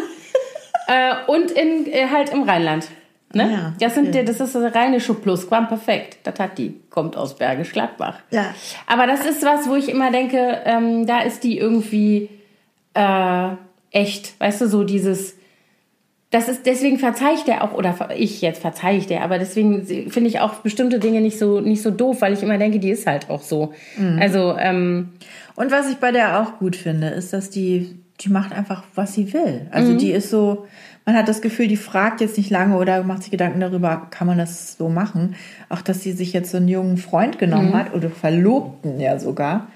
äh, 0.86 1.14
und 1.28 1.50
in, 1.50 1.86
äh, 1.86 2.08
halt 2.12 2.30
im 2.30 2.42
Rheinland. 2.42 2.88
Ne? 3.34 3.50
Ja, 3.52 3.72
das, 3.78 3.94
sind, 3.94 4.08
okay. 4.08 4.24
das 4.24 4.40
ist 4.40 4.54
das 4.54 4.74
rheinische 4.74 5.12
Plusquam 5.14 5.68
perfekt. 5.68 6.18
Das 6.24 6.38
hat 6.38 6.56
die. 6.56 6.80
Kommt 6.88 7.16
aus 7.16 7.36
Bergisch 7.36 7.72
Gladbach. 7.72 8.20
Ja. 8.30 8.54
Aber 8.86 9.06
das 9.06 9.26
ist 9.26 9.44
was, 9.44 9.68
wo 9.68 9.74
ich 9.74 9.90
immer 9.90 10.10
denke, 10.10 10.60
ähm, 10.64 11.06
da 11.06 11.20
ist 11.20 11.44
die 11.44 11.58
irgendwie 11.58 12.30
äh, 12.94 13.48
echt. 13.90 14.40
Weißt 14.40 14.62
du, 14.62 14.68
so 14.68 14.84
dieses. 14.84 15.36
Das 16.30 16.48
ist, 16.48 16.66
deswegen 16.66 16.98
verzeihe 16.98 17.34
ich 17.34 17.44
der 17.44 17.64
auch, 17.64 17.72
oder 17.72 18.10
ich 18.14 18.42
jetzt 18.42 18.60
verzeihe 18.60 18.98
ich 18.98 19.06
der, 19.06 19.22
aber 19.22 19.38
deswegen 19.38 19.86
finde 20.10 20.28
ich 20.28 20.40
auch 20.40 20.56
bestimmte 20.56 20.98
Dinge 20.98 21.22
nicht 21.22 21.38
so, 21.38 21.60
nicht 21.60 21.80
so 21.80 21.90
doof, 21.90 22.20
weil 22.20 22.34
ich 22.34 22.42
immer 22.42 22.58
denke, 22.58 22.78
die 22.80 22.90
ist 22.90 23.06
halt 23.06 23.30
auch 23.30 23.40
so. 23.40 23.72
Mhm. 23.96 24.18
Also, 24.20 24.54
ähm, 24.58 25.14
Und 25.56 25.70
was 25.70 25.90
ich 25.90 25.96
bei 25.96 26.12
der 26.12 26.40
auch 26.42 26.58
gut 26.58 26.76
finde, 26.76 27.08
ist, 27.08 27.32
dass 27.32 27.48
die 27.48 27.98
die 28.20 28.30
macht 28.30 28.52
einfach, 28.52 28.82
was 28.94 29.14
sie 29.14 29.32
will. 29.32 29.68
Also 29.70 29.92
Mhm. 29.92 29.98
die 29.98 30.10
ist 30.10 30.30
so, 30.30 30.66
man 31.08 31.16
hat 31.16 31.26
das 31.26 31.40
Gefühl, 31.40 31.68
die 31.68 31.78
fragt 31.78 32.20
jetzt 32.20 32.36
nicht 32.36 32.50
lange 32.50 32.76
oder 32.76 33.02
macht 33.02 33.22
sich 33.22 33.30
Gedanken 33.30 33.60
darüber, 33.60 34.08
kann 34.10 34.26
man 34.26 34.36
das 34.36 34.76
so 34.76 34.90
machen. 34.90 35.36
Auch, 35.70 35.80
dass 35.80 36.02
sie 36.02 36.12
sich 36.12 36.34
jetzt 36.34 36.50
so 36.50 36.58
einen 36.58 36.68
jungen 36.68 36.98
Freund 36.98 37.36
Mhm. 37.36 37.38
genommen 37.38 37.72
hat 37.72 37.94
oder 37.94 38.10
Verlobten 38.10 39.00
ja 39.00 39.18
sogar. 39.18 39.68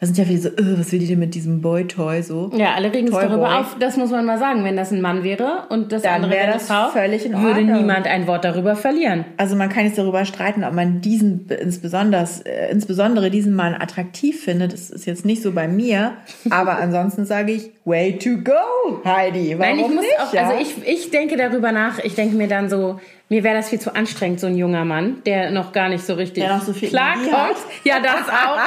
Da 0.00 0.06
sind 0.06 0.16
ja 0.16 0.24
viele 0.24 0.40
so, 0.40 0.48
äh, 0.48 0.78
was 0.78 0.90
will 0.92 0.98
die 0.98 1.06
denn 1.06 1.18
mit 1.18 1.34
diesem 1.34 1.60
Boy-Toy 1.60 2.22
so? 2.22 2.50
Ja, 2.56 2.72
alle 2.74 2.90
regen 2.90 3.08
sich 3.08 3.14
Toy 3.14 3.26
darüber 3.26 3.48
Boy. 3.48 3.54
auf. 3.58 3.76
Das 3.78 3.98
muss 3.98 4.10
man 4.10 4.24
mal 4.24 4.38
sagen. 4.38 4.64
Wenn 4.64 4.74
das 4.74 4.90
ein 4.92 5.02
Mann 5.02 5.24
wäre 5.24 5.64
und 5.68 5.92
das 5.92 6.02
Dann 6.02 6.14
andere 6.14 6.32
wäre 6.32 6.46
das 6.52 6.70
eine 6.70 6.80
Frau, 6.80 6.88
völlig 6.88 7.26
in 7.26 7.32
würde 7.34 7.60
Ordnung. 7.60 7.76
niemand 7.76 8.06
ein 8.06 8.26
Wort 8.26 8.44
darüber 8.44 8.76
verlieren. 8.76 9.26
Also 9.36 9.56
man 9.56 9.68
kann 9.68 9.84
jetzt 9.84 9.98
darüber 9.98 10.24
streiten, 10.24 10.64
ob 10.64 10.72
man 10.72 11.02
diesen 11.02 11.46
insbesondere, 11.48 12.26
äh, 12.44 12.70
insbesondere 12.72 13.30
diesen 13.30 13.54
Mann 13.54 13.74
attraktiv 13.74 14.42
findet. 14.42 14.72
Das 14.72 14.88
ist 14.88 15.04
jetzt 15.04 15.26
nicht 15.26 15.42
so 15.42 15.52
bei 15.52 15.68
mir. 15.68 16.14
Aber 16.48 16.78
ansonsten 16.78 17.26
sage 17.26 17.52
ich, 17.52 17.70
way 17.84 18.18
to 18.18 18.38
go, 18.42 19.02
Heidi. 19.04 19.58
Warum 19.58 19.76
Nein, 19.76 19.78
ich 19.80 19.94
muss 19.94 20.00
nicht, 20.04 20.20
auch, 20.20 20.32
ja? 20.32 20.48
also 20.48 20.62
ich, 20.62 20.88
ich 20.88 21.10
denke 21.10 21.36
darüber 21.36 21.72
nach, 21.72 21.98
ich 21.98 22.14
denke 22.14 22.36
mir 22.36 22.48
dann 22.48 22.70
so, 22.70 22.98
mir 23.30 23.44
wäre 23.44 23.54
das 23.54 23.68
viel 23.70 23.78
zu 23.80 23.94
anstrengend, 23.94 24.40
so 24.40 24.48
ein 24.48 24.56
junger 24.56 24.84
Mann, 24.84 25.22
der 25.24 25.52
noch 25.52 25.72
gar 25.72 25.88
nicht 25.88 26.04
so 26.04 26.14
richtig 26.14 26.42
Der 26.44 26.56
noch 26.56 26.62
so 26.62 26.72
viel 26.72 26.88
klarkommt. 26.88 27.56
Ja, 27.84 28.00
das 28.00 28.28
auch. 28.28 28.58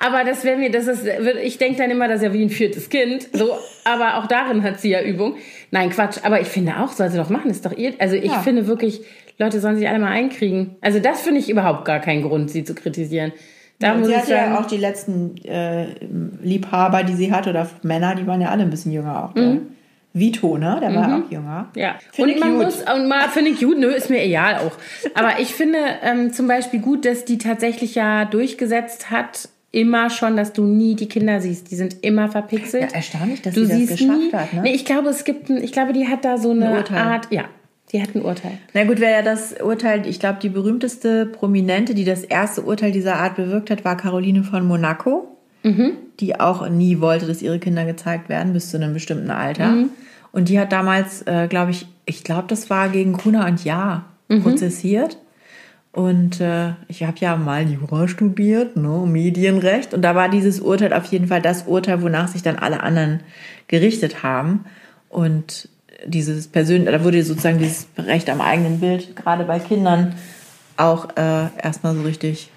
Aber 0.06 0.24
das 0.24 0.44
wäre 0.44 0.56
mir, 0.56 0.70
das 0.70 0.86
ist, 0.86 1.04
ich 1.42 1.58
denke 1.58 1.78
dann 1.78 1.90
immer, 1.90 2.06
das 2.08 2.18
ist 2.18 2.22
ja 2.22 2.32
wie 2.32 2.42
ein 2.44 2.48
viertes 2.50 2.88
Kind. 2.88 3.28
So, 3.32 3.50
aber 3.84 4.16
auch 4.18 4.26
darin 4.26 4.62
hat 4.62 4.80
sie 4.80 4.90
ja 4.90 5.02
Übung. 5.02 5.34
Nein, 5.72 5.90
Quatsch. 5.90 6.18
Aber 6.22 6.40
ich 6.40 6.46
finde 6.46 6.78
auch, 6.78 6.92
soll 6.92 7.10
sie 7.10 7.18
doch 7.18 7.28
machen, 7.28 7.50
ist 7.50 7.66
doch 7.66 7.76
ihr. 7.76 7.92
Also 7.98 8.14
ich 8.14 8.26
Ja. 8.32 8.40
finde 8.40 8.66
wirklich, 8.68 9.00
Leute 9.38 9.58
sollen 9.60 9.76
sich 9.76 9.88
alle 9.88 9.98
mal 9.98 10.12
einkriegen. 10.12 10.76
Also 10.80 11.00
das 11.00 11.20
finde 11.22 11.40
ich 11.40 11.50
überhaupt 11.50 11.84
gar 11.84 11.98
keinen 11.98 12.22
Grund, 12.22 12.50
sie 12.50 12.62
zu 12.64 12.74
kritisieren. 12.74 13.32
Da 13.80 13.94
muss 13.94 14.06
sie 14.06 14.16
hatte 14.16 14.30
ja 14.30 14.44
sagen, 14.44 14.56
auch 14.56 14.66
die 14.66 14.76
letzten 14.76 15.36
äh, 15.44 15.86
Liebhaber, 16.42 17.02
die 17.02 17.14
sie 17.14 17.32
hatte, 17.32 17.50
oder 17.50 17.68
Männer, 17.82 18.14
die 18.14 18.26
waren 18.26 18.40
ja 18.40 18.50
alle 18.50 18.62
ein 18.62 18.70
bisschen 18.70 18.92
jünger 18.92 19.24
auch. 19.24 19.34
Der 19.34 19.58
Vito, 20.16 20.56
ne? 20.56 20.78
Der 20.80 20.94
war 20.94 21.18
auch 21.18 21.30
jünger. 21.30 21.68
Mhm. 21.74 21.80
Ja, 21.80 21.96
Finde 22.12 22.34
und 22.34 22.40
man 22.40 22.54
gut. 22.54 22.64
muss, 22.66 22.82
und 22.82 23.08
mal 23.08 23.28
finde 23.28 23.50
ich 23.50 23.60
gut, 23.60 23.78
nö, 23.78 23.88
ist 23.88 24.10
mir 24.10 24.22
egal 24.22 24.58
auch. 24.58 24.72
Aber 25.14 25.40
ich 25.40 25.54
finde 25.54 25.78
ähm, 26.02 26.32
zum 26.32 26.46
Beispiel 26.46 26.78
gut, 26.80 27.04
dass 27.04 27.24
die 27.24 27.36
tatsächlich 27.36 27.96
ja 27.96 28.24
durchgesetzt 28.24 29.10
hat, 29.10 29.48
immer 29.72 30.10
schon, 30.10 30.36
dass 30.36 30.52
du 30.52 30.62
nie 30.62 30.94
die 30.94 31.08
Kinder 31.08 31.40
siehst. 31.40 31.72
Die 31.72 31.74
sind 31.74 31.96
immer 32.02 32.28
verpixelt. 32.28 32.92
Ja, 32.92 32.96
erstaunlich, 32.96 33.42
dass 33.42 33.54
du 33.54 33.66
sie 33.66 33.86
das 33.86 33.98
geschafft 33.98 34.18
nie, 34.20 34.32
hat, 34.32 34.52
ne? 34.52 34.62
Nee, 34.62 34.72
ich 34.72 34.84
glaube, 34.84 35.08
es 35.08 35.24
gibt 35.24 35.50
ein, 35.50 35.56
ich 35.56 35.72
glaube, 35.72 35.92
die 35.92 36.06
hat 36.06 36.24
da 36.24 36.38
so 36.38 36.52
eine 36.52 36.76
Urteil. 36.76 36.98
Art, 36.98 37.26
ja, 37.32 37.46
die 37.90 38.00
hat 38.00 38.14
ein 38.14 38.22
Urteil. 38.22 38.52
Na 38.72 38.84
gut, 38.84 39.00
wer 39.00 39.10
ja 39.10 39.22
das 39.22 39.52
Urteil, 39.60 40.06
ich 40.06 40.20
glaube, 40.20 40.38
die 40.40 40.48
berühmteste 40.48 41.26
Prominente, 41.26 41.92
die 41.94 42.04
das 42.04 42.22
erste 42.22 42.62
Urteil 42.62 42.92
dieser 42.92 43.16
Art 43.16 43.34
bewirkt 43.34 43.68
hat, 43.70 43.84
war 43.84 43.96
Caroline 43.96 44.44
von 44.44 44.64
Monaco, 44.64 45.36
die 46.20 46.38
auch 46.38 46.68
nie 46.68 47.00
wollte, 47.00 47.26
dass 47.26 47.40
ihre 47.40 47.58
Kinder 47.58 47.86
gezeigt 47.86 48.28
werden, 48.28 48.52
bis 48.52 48.70
zu 48.70 48.76
einem 48.76 48.92
bestimmten 48.92 49.30
Alter. 49.30 49.72
Und 50.34 50.48
die 50.48 50.58
hat 50.58 50.72
damals, 50.72 51.22
äh, 51.22 51.46
glaube 51.46 51.70
ich, 51.70 51.86
ich 52.06 52.24
glaube, 52.24 52.46
das 52.48 52.68
war 52.68 52.88
gegen 52.88 53.12
Gruner 53.12 53.46
und 53.46 53.64
Ja 53.64 54.04
prozessiert. 54.42 55.16
Und 55.92 56.40
äh, 56.40 56.70
ich 56.88 57.04
habe 57.04 57.18
ja 57.20 57.36
mal 57.36 57.70
Jura 57.70 58.08
studiert, 58.08 58.76
ne, 58.76 59.06
Medienrecht. 59.06 59.94
Und 59.94 60.02
da 60.02 60.16
war 60.16 60.28
dieses 60.28 60.58
Urteil 60.58 60.92
auf 60.92 61.04
jeden 61.04 61.28
Fall 61.28 61.40
das 61.40 61.68
Urteil, 61.68 62.02
wonach 62.02 62.26
sich 62.26 62.42
dann 62.42 62.56
alle 62.56 62.82
anderen 62.82 63.20
gerichtet 63.68 64.24
haben. 64.24 64.64
Und 65.08 65.68
dieses 66.04 66.48
persönliche, 66.48 66.90
da 66.90 67.04
wurde 67.04 67.22
sozusagen 67.22 67.60
dieses 67.60 67.86
Recht 67.96 68.28
am 68.28 68.40
eigenen 68.40 68.80
Bild, 68.80 69.14
gerade 69.14 69.44
bei 69.44 69.60
Kindern, 69.60 70.16
auch 70.76 71.10
äh, 71.16 71.46
erstmal 71.62 71.94
so 71.94 72.02
richtig 72.02 72.50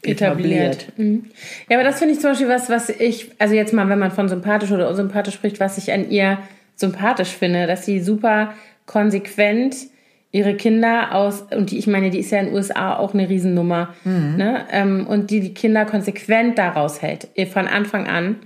etabliert. 0.00 0.92
Mhm. 0.96 1.26
Ja, 1.68 1.76
aber 1.76 1.84
das 1.84 1.98
finde 1.98 2.14
ich 2.14 2.20
zum 2.20 2.30
Beispiel 2.30 2.48
was, 2.48 2.70
was 2.70 2.88
ich, 2.88 3.32
also 3.38 3.54
jetzt 3.54 3.74
mal, 3.74 3.86
wenn 3.90 3.98
man 3.98 4.12
von 4.12 4.30
sympathisch 4.30 4.70
oder 4.70 4.88
unsympathisch 4.88 5.34
spricht, 5.34 5.60
was 5.60 5.76
ich 5.76 5.92
an 5.92 6.10
ihr 6.10 6.38
sympathisch 6.76 7.30
finde, 7.30 7.66
dass 7.66 7.84
sie 7.84 8.00
super 8.00 8.52
konsequent 8.86 9.76
ihre 10.32 10.54
Kinder 10.54 11.14
aus, 11.14 11.42
und 11.56 11.70
die, 11.70 11.78
ich 11.78 11.86
meine, 11.86 12.10
die 12.10 12.18
ist 12.18 12.30
ja 12.30 12.40
in 12.40 12.46
den 12.46 12.54
USA 12.54 12.96
auch 12.96 13.14
eine 13.14 13.28
Riesennummer, 13.28 13.94
ne? 14.04 14.66
ähm, 14.70 15.06
und 15.06 15.30
die 15.30 15.40
die 15.40 15.54
Kinder 15.54 15.84
konsequent 15.86 16.58
daraus 16.58 17.00
hält, 17.00 17.28
von 17.52 17.66
Anfang 17.66 18.06
an, 18.06 18.36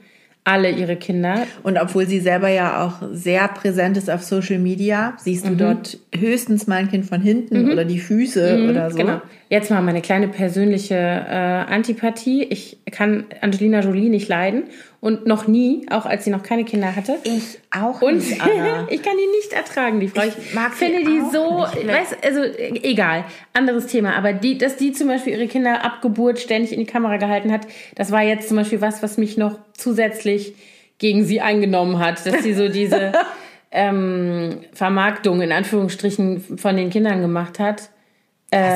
alle 0.45 0.71
ihre 0.71 0.97
Kinder. 0.97 1.47
Und 1.63 1.79
obwohl 1.79 2.07
sie 2.07 2.19
selber 2.21 2.49
ja 2.49 2.83
auch 2.85 3.07
sehr 3.13 3.47
präsent 3.49 3.97
ist 3.97 4.09
auf 4.09 4.23
Social 4.23 4.59
Media, 4.59 5.15
siehst 5.19 5.45
Mhm. 5.45 5.59
du 5.59 5.65
dort 5.65 5.99
höchstens 6.17 6.67
mal 6.67 6.77
ein 6.77 6.89
Kind 6.89 7.05
von 7.07 7.21
hinten 7.21 7.71
oder 7.71 7.85
die 7.85 7.99
Füße 7.99 8.67
oder 8.71 8.91
so. 8.91 8.97
Genau. 8.97 9.21
Jetzt 9.49 9.71
mal 9.71 9.83
meine 9.83 10.01
kleine 10.01 10.29
persönliche 10.29 10.95
äh, 10.95 11.73
Antipathie. 11.73 12.45
Ich 12.45 12.79
kann 12.91 13.25
Angelina 13.43 13.81
Jolie 13.81 14.09
nicht 14.09 14.29
leiden 14.29 14.65
und 15.01 15.27
noch 15.27 15.47
nie, 15.47 15.87
auch 15.91 16.05
als 16.05 16.25
sie 16.25 16.31
noch 16.31 16.43
keine 16.43 16.65
Kinder 16.65 16.95
hatte. 16.95 17.17
Ich 17.25 17.59
auch 17.71 18.03
Und 18.03 18.17
nicht, 18.17 18.41
Anna. 18.41 18.87
ich 18.91 19.03
kann 19.03 19.15
die 19.17 19.27
nicht 19.39 19.53
ertragen, 19.53 19.99
die 19.99 20.09
Frau. 20.09 20.23
Ich 20.23 20.55
mag 20.55 20.75
sie 20.75 20.85
finde 20.85 21.11
die 21.11 21.21
so, 21.33 21.65
nicht. 21.67 21.89
weiß, 21.89 22.17
also 22.23 22.41
äh, 22.43 22.81
egal, 22.83 23.25
anderes 23.55 23.87
Thema. 23.87 24.15
Aber 24.15 24.35
die, 24.35 24.59
dass 24.59 24.77
die 24.77 24.93
zum 24.93 25.09
Beispiel 25.09 25.33
ihre 25.33 25.47
Kinder 25.47 25.85
ab 25.85 26.03
Geburt 26.03 26.39
ständig 26.39 26.73
in 26.73 26.81
die 26.81 26.87
Kamera 26.87 27.17
gehalten 27.17 27.51
hat, 27.51 27.67
das 27.95 28.13
war 28.13 28.23
jetzt 28.23 28.49
zum 28.49 28.59
Beispiel 28.59 28.83
was, 28.83 29.03
was 29.03 29.17
mich 29.17 29.39
noch 29.39 29.59
zusätzlich 29.73 30.55
gegen 30.99 31.25
sie 31.25 31.41
eingenommen 31.41 31.99
hat, 31.99 32.27
dass 32.27 32.43
sie 32.43 32.53
so 32.53 32.69
diese 32.69 33.13
ähm, 33.71 34.59
Vermarktung 34.75 35.41
in 35.41 35.51
Anführungsstrichen 35.51 36.59
von 36.59 36.77
den 36.77 36.91
Kindern 36.91 37.23
gemacht 37.23 37.59
hat. 37.59 37.89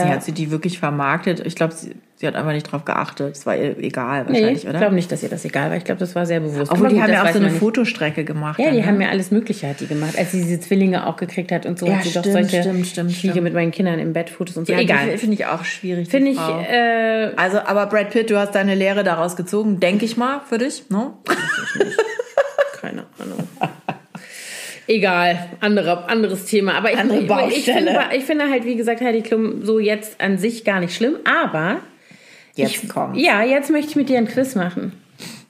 sie 0.04 0.08
hat 0.08 0.24
sie 0.24 0.32
die 0.32 0.50
wirklich 0.50 0.78
vermarktet. 0.78 1.44
Ich 1.44 1.54
glaube, 1.54 1.74
sie, 1.74 1.96
sie 2.16 2.26
hat 2.26 2.34
einfach 2.36 2.52
nicht 2.52 2.70
drauf 2.70 2.84
geachtet. 2.84 3.36
Es 3.36 3.44
war 3.46 3.56
ihr 3.56 3.76
egal 3.78 4.24
Nee, 4.24 4.28
wahrscheinlich, 4.34 4.62
ich 4.64 4.68
oder? 4.70 4.78
glaube 4.78 4.94
nicht, 4.94 5.10
dass 5.10 5.22
ihr 5.22 5.28
das 5.28 5.44
egal 5.44 5.70
war. 5.70 5.76
Ich 5.76 5.84
glaube, 5.84 5.98
das 5.98 6.14
war 6.14 6.26
sehr 6.26 6.40
bewusst. 6.40 6.70
Obwohl 6.70 6.88
die 6.88 6.94
gut, 6.94 7.02
haben 7.04 7.12
ja 7.12 7.22
auch 7.24 7.28
so 7.32 7.38
eine 7.38 7.48
nicht. 7.48 7.58
Fotostrecke 7.58 8.24
gemacht. 8.24 8.58
Ja, 8.58 8.66
dann, 8.66 8.74
die 8.74 8.80
ne? 8.82 8.86
haben 8.86 9.00
ja 9.00 9.08
alles 9.08 9.30
Mögliche 9.30 9.68
hat 9.68 9.80
die 9.80 9.86
gemacht. 9.86 10.16
Als 10.16 10.32
sie 10.32 10.42
diese 10.42 10.60
Zwillinge 10.60 11.06
auch 11.06 11.16
gekriegt 11.16 11.50
hat 11.52 11.66
und 11.66 11.78
so, 11.78 11.86
Ja, 11.86 11.96
hat 11.96 12.04
sie 12.04 12.12
doch 12.12 12.20
stimmt, 12.22 12.50
solche 12.50 12.62
stimmt, 12.62 12.86
stimmt, 12.86 13.10
ich 13.10 13.22
liege 13.24 13.40
mit 13.40 13.52
meinen 13.54 13.72
Kindern 13.72 13.98
im 13.98 14.12
Bett 14.12 14.30
Fotos 14.30 14.56
und 14.56 14.66
so. 14.66 14.72
ja, 14.72 14.78
Egal. 14.80 15.18
Finde 15.18 15.34
ich 15.34 15.46
auch 15.46 15.64
schwierig. 15.64 16.08
Finde 16.08 16.30
ich, 16.30 16.38
äh, 16.38 17.30
also, 17.36 17.58
aber 17.58 17.86
Brad 17.86 18.10
Pitt, 18.10 18.30
du 18.30 18.38
hast 18.38 18.54
deine 18.54 18.74
Lehre 18.74 19.02
daraus 19.04 19.36
gezogen, 19.36 19.80
denke 19.80 20.04
ich 20.04 20.16
mal, 20.16 20.40
für 20.48 20.58
dich, 20.58 20.88
ne? 20.90 21.12
keine 22.80 23.04
Ahnung. 23.18 23.48
Egal, 24.86 25.48
andere, 25.60 26.08
anderes 26.10 26.44
Thema. 26.44 26.74
Aber 26.74 26.92
ich, 26.92 26.98
Andere 26.98 27.16
ich, 27.18 27.22
ich, 27.24 27.28
Baustelle. 27.28 27.76
finde, 27.86 28.00
ich 28.16 28.24
finde 28.24 28.50
halt, 28.50 28.66
wie 28.66 28.76
gesagt, 28.76 29.00
Heidi 29.00 29.22
Klum 29.22 29.64
so 29.64 29.78
jetzt 29.78 30.20
an 30.20 30.36
sich 30.36 30.62
gar 30.64 30.80
nicht 30.80 30.94
schlimm. 30.94 31.16
Aber 31.24 31.78
Jetzt 32.56 32.84
ich, 32.84 32.88
kommt's. 32.88 33.20
ja, 33.20 33.42
jetzt 33.42 33.70
möchte 33.70 33.90
ich 33.90 33.96
mit 33.96 34.08
dir 34.08 34.18
ein 34.18 34.28
Quiz 34.28 34.54
machen. 34.54 34.92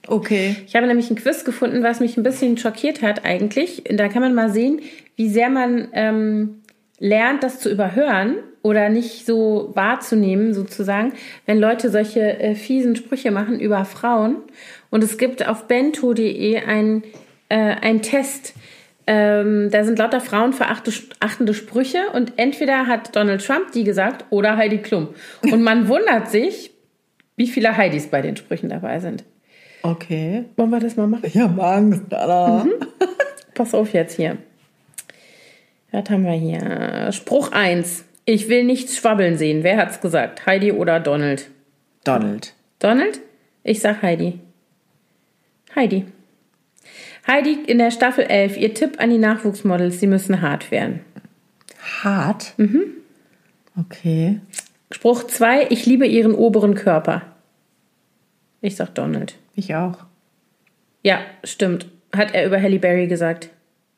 Okay. 0.07 0.55
Ich 0.67 0.75
habe 0.75 0.87
nämlich 0.87 1.09
ein 1.09 1.15
Quiz 1.15 1.45
gefunden, 1.45 1.83
was 1.83 1.99
mich 1.99 2.17
ein 2.17 2.23
bisschen 2.23 2.57
schockiert 2.57 3.01
hat 3.01 3.25
eigentlich. 3.25 3.83
Da 3.89 4.07
kann 4.07 4.21
man 4.21 4.35
mal 4.35 4.51
sehen, 4.51 4.81
wie 5.15 5.29
sehr 5.29 5.49
man 5.49 5.87
ähm, 5.93 6.61
lernt, 6.99 7.43
das 7.43 7.59
zu 7.59 7.69
überhören 7.69 8.37
oder 8.61 8.89
nicht 8.89 9.25
so 9.25 9.71
wahrzunehmen, 9.73 10.53
sozusagen, 10.53 11.13
wenn 11.45 11.59
Leute 11.59 11.89
solche 11.89 12.39
äh, 12.39 12.55
fiesen 12.55 12.95
Sprüche 12.95 13.31
machen 13.31 13.59
über 13.59 13.85
Frauen. 13.85 14.37
Und 14.89 15.03
es 15.03 15.17
gibt 15.17 15.47
auf 15.47 15.67
bento.de 15.67 16.57
ein, 16.57 17.03
äh, 17.49 17.55
ein 17.57 18.01
Test. 18.01 18.53
Ähm, 19.07 19.69
da 19.69 19.83
sind 19.83 19.99
lauter 19.99 20.19
frauenverachtende 20.19 21.53
Sprüche 21.53 22.09
und 22.13 22.33
entweder 22.37 22.87
hat 22.87 23.15
Donald 23.15 23.45
Trump 23.45 23.71
die 23.71 23.83
gesagt 23.83 24.25
oder 24.31 24.57
Heidi 24.57 24.79
Klum. 24.79 25.09
Und 25.43 25.61
man 25.61 25.87
wundert 25.87 26.31
sich, 26.31 26.71
wie 27.35 27.47
viele 27.47 27.75
Heidis 27.77 28.07
bei 28.07 28.21
den 28.21 28.37
Sprüchen 28.37 28.69
dabei 28.69 28.99
sind. 28.99 29.23
Okay. 29.81 30.45
Wollen 30.55 30.71
wir 30.71 30.79
das 30.79 30.95
mal 30.95 31.07
machen? 31.07 31.25
Ich 31.25 31.37
habe 31.37 31.63
Angst, 31.63 32.13
Anna. 32.13 32.65
Pass 33.53 33.73
auf 33.73 33.93
jetzt 33.93 34.15
hier. 34.15 34.37
Was 35.91 36.09
haben 36.09 36.25
wir 36.25 36.31
hier? 36.33 37.11
Spruch 37.11 37.51
1. 37.51 38.05
Ich 38.25 38.49
will 38.49 38.63
nichts 38.63 38.97
schwabbeln 38.97 39.37
sehen. 39.37 39.63
Wer 39.63 39.77
hat's 39.77 40.01
gesagt? 40.01 40.45
Heidi 40.45 40.71
oder 40.71 40.99
Donald? 40.99 41.49
Donald. 42.03 42.53
Donald? 42.79 43.19
Ich 43.63 43.79
sag 43.79 44.01
Heidi. 44.01 44.39
Heidi. 45.75 46.05
Heidi 47.27 47.57
in 47.67 47.77
der 47.77 47.91
Staffel 47.91 48.25
11. 48.25 48.57
Ihr 48.57 48.73
Tipp 48.73 48.99
an 48.99 49.09
die 49.09 49.17
Nachwuchsmodels, 49.17 49.99
sie 49.99 50.07
müssen 50.07 50.41
hart 50.41 50.71
werden. 50.71 51.01
Hart? 52.03 52.53
Mhm. 52.57 52.83
Okay. 53.79 54.39
Spruch 54.91 55.23
2. 55.25 55.67
Ich 55.69 55.85
liebe 55.85 56.05
ihren 56.05 56.33
oberen 56.33 56.75
Körper. 56.75 57.21
Ich 58.61 58.75
sag 58.75 58.93
Donald. 58.95 59.35
Ich 59.55 59.75
auch. 59.75 59.97
Ja, 61.03 61.19
stimmt. 61.43 61.87
Hat 62.15 62.33
er 62.33 62.45
über 62.45 62.61
Halle 62.61 62.79
Berry 62.79 63.07
gesagt. 63.07 63.49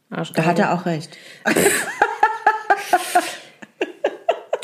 Da 0.09 0.17
Arschgeige. 0.17 0.47
hat 0.47 0.59
er 0.59 0.73
auch 0.73 0.85
recht. 0.85 1.17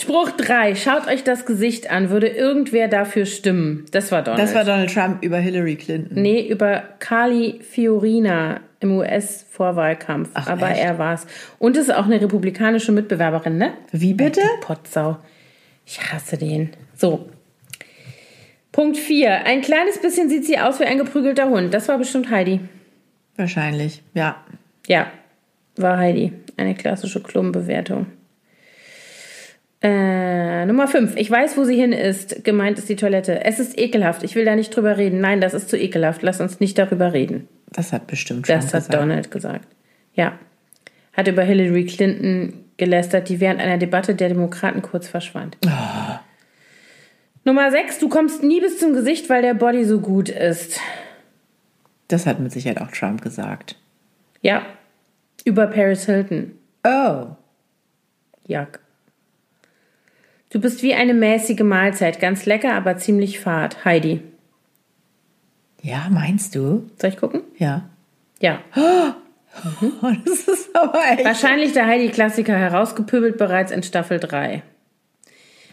Spruch 0.02 0.32
3. 0.32 0.76
Schaut 0.76 1.08
euch 1.08 1.24
das 1.24 1.46
Gesicht 1.46 1.90
an. 1.90 2.10
Würde 2.10 2.28
irgendwer 2.28 2.88
dafür 2.90 3.26
stimmen? 3.26 3.86
Das 3.92 4.12
war 4.12 4.22
Donald. 4.22 4.44
Das 4.44 4.54
war 4.54 4.66
Donald 4.66 4.94
Trump 4.94 5.24
über 5.24 5.38
Hillary 5.38 5.76
Clinton. 5.78 6.22
nee, 6.22 6.46
über 6.46 6.84
Carly 7.00 7.62
Fiorina 7.62 8.60
im 8.82 8.98
US-Vorwahlkampf. 8.98 10.30
Ach, 10.34 10.48
Aber 10.48 10.72
echt? 10.72 10.82
er 10.82 11.00
war's. 11.00 11.26
Und 11.58 11.78
es 11.78 11.84
ist 11.88 11.96
auch 11.96 12.04
eine 12.06 12.20
republikanische 12.20 12.92
Mitbewerberin, 12.92 13.58
ne? 13.58 13.74
Wie 13.94 14.14
bitte? 14.14 14.42
Die 14.42 14.66
Potsau. 14.66 15.18
Ich 15.86 16.02
hasse 16.12 16.38
den. 16.38 16.72
So. 16.96 17.30
Punkt 18.72 18.98
4. 18.98 19.46
Ein 19.46 19.62
kleines 19.62 20.00
bisschen 20.00 20.30
sieht 20.30 20.46
sie 20.46 20.58
aus 20.58 20.80
wie 20.80 20.86
ein 20.86 20.98
geprügelter 20.98 21.50
Hund. 21.50 21.74
Das 21.74 21.88
war 21.88 21.98
bestimmt 21.98 22.30
Heidi. 22.30 22.60
Wahrscheinlich, 23.36 24.02
ja. 24.14 24.44
Ja, 24.88 25.12
war 25.76 25.98
Heidi. 25.98 26.34
Eine 26.58 26.76
klassische 26.76 27.22
Klumbewertung. 27.22 28.08
Äh, 29.82 30.66
Nummer 30.66 30.88
5. 30.88 31.16
Ich 31.18 31.30
weiß, 31.30 31.58
wo 31.58 31.66
sie 31.66 31.76
hin 31.76 31.92
ist. 31.92 32.44
Gemeint 32.46 32.80
ist 32.80 32.88
die 32.88 32.96
Toilette. 32.96 33.44
Es 33.44 33.60
ist 33.60 33.78
ekelhaft. 33.78 34.24
Ich 34.24 34.34
will 34.36 34.46
da 34.46 34.56
nicht 34.56 34.76
drüber 34.76 34.98
reden. 34.98 35.20
Nein, 35.20 35.42
das 35.42 35.54
ist 35.54 35.70
zu 35.70 35.78
ekelhaft. 35.78 36.22
Lass 36.22 36.40
uns 36.40 36.60
nicht 36.60 36.78
darüber 36.78 37.12
reden. 37.12 37.48
Das 37.72 37.92
hat 37.92 38.08
bestimmt 38.08 38.48
Das 38.48 38.64
schon 38.66 38.74
hat 38.74 38.86
gesagt. 38.86 38.94
Donald 38.94 39.30
gesagt. 39.32 39.68
Ja. 40.14 40.40
Hat 41.12 41.28
über 41.28 41.44
Hillary 41.44 41.86
Clinton 41.86 42.63
gelästert, 42.78 43.30
die 43.30 43.40
während 43.40 43.62
einer 43.62 43.78
Debatte 43.78 44.16
der 44.16 44.30
Demokraten 44.30 44.82
kurz 44.82 45.08
verschwand. 45.08 45.58
Nummer 47.46 47.72
6. 47.72 48.00
Du 48.00 48.10
kommst 48.10 48.44
nie 48.44 48.62
bis 48.62 48.80
zum 48.80 48.94
Gesicht, 48.94 49.30
weil 49.30 49.42
der 49.42 49.54
Body 49.54 49.84
so 49.84 50.00
gut 50.00 50.30
ist. 50.30 50.80
Das 52.08 52.26
hat 52.26 52.40
mit 52.40 52.52
Sicherheit 52.52 52.82
auch 52.82 52.92
Trump 52.92 53.22
gesagt. 53.22 53.78
Ja. 54.42 54.66
Über 55.46 55.68
Paris 55.68 56.06
Hilton. 56.06 56.54
Oh. 56.86 57.28
Jack. 58.48 58.80
Du 60.50 60.60
bist 60.60 60.84
wie 60.84 60.94
eine 60.94 61.14
mäßige 61.14 61.62
Mahlzeit. 61.62 62.20
Ganz 62.20 62.46
lecker, 62.46 62.74
aber 62.74 62.98
ziemlich 62.98 63.40
fad. 63.40 63.84
Heidi. 63.86 64.22
Ja, 65.82 66.08
meinst 66.10 66.56
du? 66.56 66.90
Soll 67.02 67.10
ich 67.10 67.18
gucken? 67.18 67.42
Ja. 67.58 67.90
Ja. 68.40 68.60
Oh, 68.76 69.12
das 70.26 70.40
ist 70.48 70.76
aber 70.76 71.00
echt. 71.12 71.26
Wahrscheinlich 71.26 71.74
der 71.74 71.88
Heidi-Klassiker 71.88 72.56
herausgepöbelt 72.56 73.38
bereits 73.38 73.72
in 73.72 73.84
Staffel 73.84 74.20
3. 74.20 74.64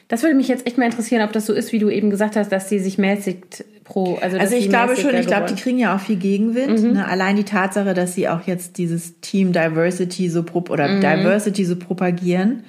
Das 0.08 0.24
würde 0.24 0.34
mich 0.34 0.48
jetzt 0.48 0.66
echt 0.66 0.76
mal 0.76 0.86
interessieren, 0.86 1.22
ob 1.22 1.32
das 1.32 1.46
so 1.46 1.52
ist, 1.52 1.72
wie 1.72 1.78
du 1.78 1.88
eben 1.88 2.10
gesagt 2.10 2.34
hast, 2.34 2.50
dass 2.50 2.68
sie 2.68 2.80
sich 2.80 2.98
mäßigt 2.98 3.64
pro. 3.84 4.18
Also, 4.20 4.38
Also 4.38 4.56
ich 4.56 4.68
glaube 4.68 4.96
schon, 4.96 5.14
ich 5.14 5.28
glaube, 5.28 5.46
die 5.46 5.54
kriegen 5.54 5.78
ja 5.78 5.94
auch 5.94 6.00
viel 6.00 6.16
Gegenwind. 6.16 6.94
Ne? 6.94 7.06
Allein 7.06 7.36
die 7.36 7.44
Tatsache, 7.44 7.94
dass 7.94 8.14
sie 8.14 8.28
auch 8.28 8.44
jetzt 8.44 8.76
dieses 8.76 9.20
Team 9.20 9.52
Diversity 9.52 10.28
so 10.28 10.42
prop 10.42 10.68
oder 10.68 10.98
Diversity 10.98 11.64
so 11.64 11.76
propagieren. 11.76 12.64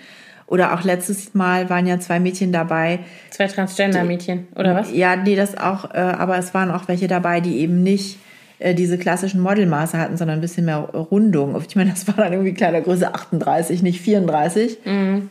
Oder 0.45 0.73
auch 0.73 0.83
letztes 0.83 1.33
Mal 1.33 1.69
waren 1.69 1.87
ja 1.87 1.99
zwei 1.99 2.19
Mädchen 2.19 2.51
dabei. 2.51 2.99
Zwei 3.29 3.47
Transgender-Mädchen, 3.47 4.49
oder 4.55 4.75
was? 4.75 4.91
Ja, 4.93 5.15
nee, 5.15 5.37
das 5.37 5.57
auch, 5.57 5.93
äh, 5.93 5.97
aber 5.97 6.37
es 6.37 6.53
waren 6.53 6.69
auch 6.69 6.89
welche 6.89 7.07
dabei, 7.07 7.39
die 7.39 7.59
eben 7.59 7.81
nicht 7.81 8.19
äh, 8.61 8.73
diese 8.75 8.97
klassischen 8.97 9.41
Modelmaße 9.41 9.97
hatten, 9.97 10.17
sondern 10.17 10.37
ein 10.37 10.41
bisschen 10.41 10.65
mehr 10.65 10.77
Rundung. 10.77 11.59
Ich 11.67 11.75
meine, 11.75 11.89
das 11.91 12.07
war 12.07 12.15
dann 12.15 12.31
irgendwie 12.33 12.53
Kleidergröße 12.53 13.13
38, 13.13 13.81
nicht 13.83 13.99
34. 14.01 14.77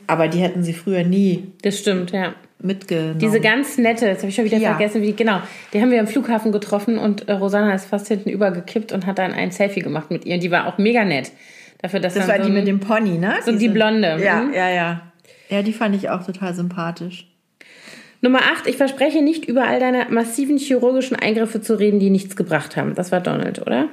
Aber 0.06 0.28
die 0.28 0.38
hätten 0.38 0.62
sie 0.62 0.72
früher 0.72 1.04
nie 1.04 1.52
Das 1.62 1.78
stimmt, 1.78 2.10
ja. 2.12 2.34
mitgenommen. 2.58 3.18
Diese 3.18 3.40
ganz 3.40 3.78
nette, 3.78 4.06
jetzt 4.06 4.18
habe 4.20 4.28
ich 4.28 4.34
schon 4.34 4.44
wieder 4.44 4.58
Ja. 4.58 4.70
vergessen, 4.76 5.02
wie, 5.02 5.12
genau, 5.14 5.40
die 5.72 5.80
haben 5.80 5.90
wir 5.90 6.00
am 6.00 6.06
Flughafen 6.06 6.52
getroffen 6.52 6.98
und 6.98 7.28
äh, 7.28 7.32
Rosanna 7.32 7.74
ist 7.74 7.86
fast 7.86 8.08
hinten 8.08 8.28
übergekippt 8.30 8.92
und 8.92 9.06
hat 9.06 9.18
dann 9.18 9.32
ein 9.32 9.50
Selfie 9.50 9.80
gemacht 9.80 10.10
mit 10.10 10.24
ihr. 10.26 10.34
Und 10.34 10.42
die 10.42 10.50
war 10.50 10.66
auch 10.66 10.76
mega 10.78 11.04
nett. 11.04 11.32
Dafür, 11.82 12.00
dass 12.00 12.14
das 12.14 12.28
war 12.28 12.36
so 12.36 12.42
die 12.42 12.48
ein- 12.50 12.54
mit 12.54 12.66
dem 12.66 12.80
Pony, 12.80 13.16
ne? 13.18 13.34
so 13.44 13.52
die 13.56 13.68
Blonde, 13.68 14.18
Ja, 14.22 14.42
mhm. 14.42 14.52
ja, 14.52 14.68
ja. 14.68 15.00
Ja, 15.48 15.62
die 15.62 15.72
fand 15.72 15.94
ich 15.96 16.10
auch 16.10 16.24
total 16.24 16.54
sympathisch. 16.54 17.26
Nummer 18.22 18.40
8, 18.52 18.66
ich 18.66 18.76
verspreche 18.76 19.22
nicht, 19.22 19.46
über 19.46 19.66
all 19.66 19.80
deine 19.80 20.06
massiven 20.10 20.58
chirurgischen 20.58 21.16
Eingriffe 21.16 21.60
zu 21.60 21.78
reden, 21.78 22.00
die 22.00 22.10
nichts 22.10 22.36
gebracht 22.36 22.76
haben. 22.76 22.94
Das 22.94 23.12
war 23.12 23.20
Donald, 23.20 23.60
oder? 23.62 23.88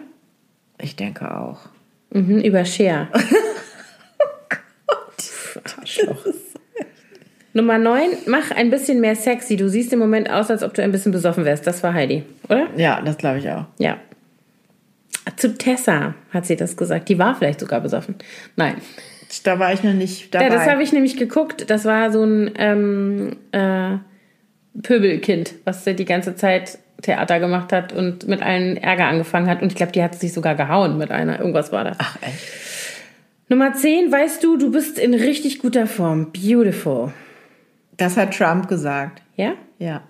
Ich 0.79 0.95
denke 0.95 1.33
auch. 1.33 1.59
Mhm, 2.11 2.39
über 2.41 2.65
Cher. 2.65 3.07
Arschloch. 5.79 6.25
Nummer 7.53 7.77
9, 7.79 8.09
mach 8.27 8.51
ein 8.51 8.69
bisschen 8.69 9.01
mehr 9.01 9.15
sexy. 9.15 9.55
Du 9.55 9.69
siehst 9.69 9.91
im 9.91 9.99
Moment 9.99 10.29
aus, 10.29 10.51
als 10.51 10.61
ob 10.61 10.73
du 10.73 10.83
ein 10.83 10.91
bisschen 10.91 11.11
besoffen 11.11 11.43
wärst. 11.45 11.65
Das 11.65 11.81
war 11.81 11.93
Heidi, 11.93 12.23
oder? 12.49 12.67
Ja, 12.75 13.01
das 13.01 13.17
glaube 13.17 13.39
ich 13.39 13.49
auch. 13.49 13.65
Ja. 13.79 13.97
Zu 15.37 15.57
Tessa 15.57 16.13
hat 16.31 16.45
sie 16.45 16.55
das 16.55 16.77
gesagt. 16.77 17.09
Die 17.09 17.17
war 17.17 17.35
vielleicht 17.35 17.59
sogar 17.59 17.81
besoffen. 17.81 18.15
Nein. 18.55 18.75
Da 19.43 19.59
war 19.59 19.73
ich 19.73 19.83
noch 19.83 19.93
nicht 19.93 20.33
dabei. 20.33 20.45
Ja, 20.45 20.51
das 20.51 20.67
habe 20.67 20.83
ich 20.83 20.93
nämlich 20.93 21.17
geguckt. 21.17 21.69
Das 21.69 21.83
war 21.85 22.11
so 22.11 22.23
ein 22.23 22.51
ähm, 22.57 23.35
äh, 23.51 23.97
Pöbelkind, 24.83 25.53
was 25.65 25.83
die 25.83 26.05
ganze 26.05 26.35
Zeit 26.35 26.77
Theater 27.01 27.39
gemacht 27.39 27.71
hat 27.73 27.93
und 27.93 28.27
mit 28.27 28.41
allen 28.41 28.77
Ärger 28.77 29.05
angefangen 29.07 29.47
hat. 29.49 29.61
Und 29.61 29.67
ich 29.71 29.75
glaube, 29.75 29.91
die 29.91 30.01
hat 30.03 30.15
sich 30.15 30.33
sogar 30.33 30.55
gehauen 30.55 30.97
mit 30.97 31.11
einer. 31.11 31.39
Irgendwas 31.39 31.71
war 31.71 31.83
da. 31.83 31.91
Ach, 31.97 32.17
echt? 32.21 32.39
Nummer 33.49 33.73
10, 33.73 34.11
weißt 34.11 34.43
du, 34.43 34.57
du 34.57 34.71
bist 34.71 34.99
in 34.99 35.13
richtig 35.13 35.59
guter 35.59 35.87
Form. 35.87 36.31
Beautiful. 36.31 37.13
Das 37.97 38.17
hat 38.17 38.35
Trump 38.35 38.67
gesagt. 38.67 39.21
Ja? 39.35 39.53
Ja. 39.79 40.03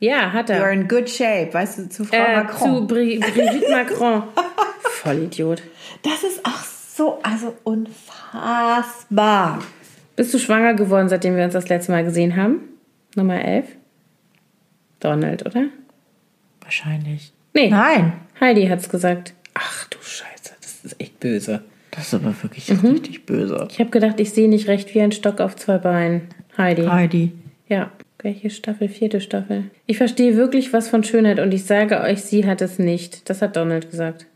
Ja, 0.00 0.32
hat 0.32 0.48
You're 0.50 0.54
er. 0.64 0.72
in 0.72 0.88
good 0.88 1.08
shape, 1.10 1.52
weißt 1.52 1.78
du, 1.78 1.88
zu 1.88 2.04
Frau 2.04 2.16
Äh, 2.16 2.36
Macron. 2.36 2.76
zu 2.80 2.86
Bri 2.86 3.18
Brigitte 3.18 3.68
Macron. 3.70 4.22
Vollidiot. 4.82 5.62
Das 6.02 6.22
ist 6.24 6.44
auch 6.44 6.62
so, 6.96 7.18
also 7.22 7.54
unfassbar. 7.64 9.60
Bist 10.16 10.34
du 10.34 10.38
schwanger 10.38 10.74
geworden, 10.74 11.08
seitdem 11.08 11.36
wir 11.36 11.44
uns 11.44 11.52
das 11.54 11.68
letzte 11.68 11.92
Mal 11.92 12.04
gesehen 12.04 12.36
haben? 12.36 12.60
Nummer 13.18 13.44
11. 13.44 13.66
Donald, 15.00 15.44
oder? 15.46 15.64
Wahrscheinlich. 16.62 17.32
Nee, 17.54 17.68
Nein. 17.70 18.12
Heidi 18.40 18.66
hat's 18.68 18.88
gesagt. 18.88 19.34
Ach 19.54 19.86
du 19.88 19.98
Scheiße, 20.00 20.54
das 20.60 20.84
ist 20.84 21.00
echt 21.00 21.20
böse. 21.20 21.62
Das 21.90 22.06
ist 22.08 22.14
aber 22.14 22.34
wirklich 22.42 22.68
Mhm. 22.70 22.90
richtig 22.90 23.26
böse. 23.26 23.66
Ich 23.70 23.80
habe 23.80 23.90
gedacht, 23.90 24.20
ich 24.20 24.30
sehe 24.32 24.48
nicht 24.48 24.68
recht 24.68 24.94
wie 24.94 25.00
ein 25.00 25.12
Stock 25.12 25.40
auf 25.40 25.56
zwei 25.56 25.78
Beinen. 25.78 26.28
Heidi. 26.56 26.84
Heidi. 26.86 27.32
Ja. 27.68 27.90
Welche 28.20 28.50
Staffel? 28.50 28.88
Vierte 28.88 29.20
Staffel. 29.20 29.70
Ich 29.86 29.96
verstehe 29.96 30.36
wirklich 30.36 30.72
was 30.72 30.88
von 30.88 31.04
Schönheit 31.04 31.38
und 31.38 31.52
ich 31.54 31.64
sage 31.64 32.00
euch, 32.00 32.22
sie 32.22 32.46
hat 32.46 32.60
es 32.60 32.78
nicht. 32.78 33.28
Das 33.30 33.42
hat 33.42 33.56
Donald 33.56 33.90
gesagt. 33.90 34.26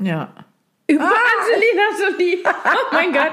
Ja. 0.00 0.32
Über 0.86 1.04
Angelina 1.04 2.18
Jolie. 2.18 2.38
Oh 2.44 2.92
mein 2.94 3.12
Gott. 3.12 3.32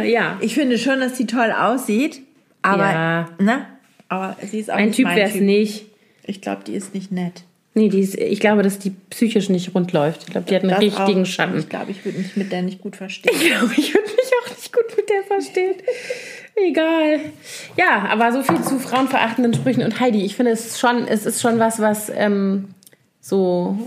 ja. 0.06 0.36
Ich 0.40 0.54
finde 0.54 0.78
schon, 0.78 1.00
dass 1.00 1.16
sie 1.16 1.26
toll 1.26 1.52
aussieht, 1.52 2.22
aber, 2.72 2.92
Ja. 2.92 3.28
ne? 3.38 3.66
Aber 4.08 4.36
sie 4.42 4.58
ist 4.60 4.70
auch 4.70 4.76
Ein 4.76 4.86
nicht 4.88 4.96
Typ 4.96 5.08
wäre 5.08 5.28
es 5.28 5.34
nicht. 5.34 5.86
Ich 6.24 6.40
glaube, 6.40 6.62
die 6.66 6.74
ist 6.74 6.94
nicht 6.94 7.12
nett. 7.12 7.42
Nee, 7.74 7.88
die 7.90 8.00
ist, 8.00 8.16
ich 8.16 8.40
glaube, 8.40 8.62
dass 8.62 8.78
die 8.78 8.90
psychisch 9.10 9.50
nicht 9.50 9.74
rund 9.74 9.92
läuft. 9.92 10.22
Ich 10.24 10.30
glaube, 10.30 10.46
die 10.48 10.54
hat 10.56 10.62
einen 10.62 10.70
Das 10.70 10.80
richtigen 10.80 11.22
auch. 11.22 11.26
Schatten. 11.26 11.58
Ich 11.58 11.68
glaube, 11.68 11.90
ich 11.92 12.04
würde 12.04 12.18
mich 12.18 12.36
mit 12.36 12.50
der 12.50 12.62
nicht 12.62 12.80
gut 12.80 12.96
verstehen. 12.96 13.32
Ich 13.34 13.46
glaube, 13.50 13.72
ich 13.76 13.94
würde 13.94 14.08
mich 14.08 14.30
auch 14.42 14.50
nicht 14.56 14.72
gut 14.72 14.96
mit 14.96 15.08
der 15.08 15.22
verstehen. 15.24 15.74
Egal. 16.56 17.20
Ja, 17.76 18.06
aber 18.10 18.32
so 18.32 18.42
viel 18.42 18.60
zu 18.62 18.78
frauenverachtenden 18.80 19.54
Sprüchen. 19.54 19.82
Und 19.84 20.00
Heidi, 20.00 20.24
ich 20.24 20.34
finde 20.34 20.52
es 20.52 20.78
schon, 20.80 21.06
es 21.06 21.24
ist 21.24 21.40
schon 21.40 21.58
was, 21.60 21.78
was 21.80 22.10
ähm, 22.14 22.68
so, 23.20 23.78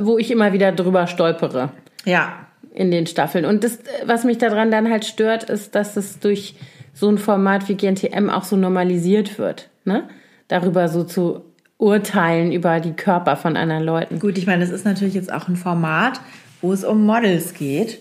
wo 0.00 0.18
ich 0.18 0.30
immer 0.30 0.52
wieder 0.52 0.72
drüber 0.72 1.06
stolpere 1.06 1.70
Ja. 2.04 2.46
in 2.74 2.90
den 2.90 3.06
Staffeln. 3.06 3.44
Und 3.44 3.62
das, 3.62 3.78
was 4.06 4.24
mich 4.24 4.38
daran 4.38 4.70
dann 4.72 4.90
halt 4.90 5.04
stört, 5.04 5.44
ist, 5.44 5.74
dass 5.74 5.96
es 5.96 6.18
durch 6.18 6.54
so 7.00 7.08
ein 7.08 7.18
Format 7.18 7.68
wie 7.68 7.74
GNTM 7.74 8.28
auch 8.30 8.44
so 8.44 8.56
normalisiert 8.56 9.38
wird. 9.38 9.68
Ne? 9.84 10.04
Darüber 10.48 10.88
so 10.88 11.02
zu 11.04 11.40
urteilen 11.78 12.52
über 12.52 12.78
die 12.80 12.92
Körper 12.92 13.36
von 13.36 13.56
anderen 13.56 13.82
Leuten. 13.84 14.18
Gut, 14.18 14.36
ich 14.36 14.46
meine, 14.46 14.60
das 14.60 14.70
ist 14.70 14.84
natürlich 14.84 15.14
jetzt 15.14 15.32
auch 15.32 15.48
ein 15.48 15.56
Format, 15.56 16.20
wo 16.60 16.72
es 16.74 16.84
um 16.84 17.06
Models 17.06 17.54
geht, 17.54 18.00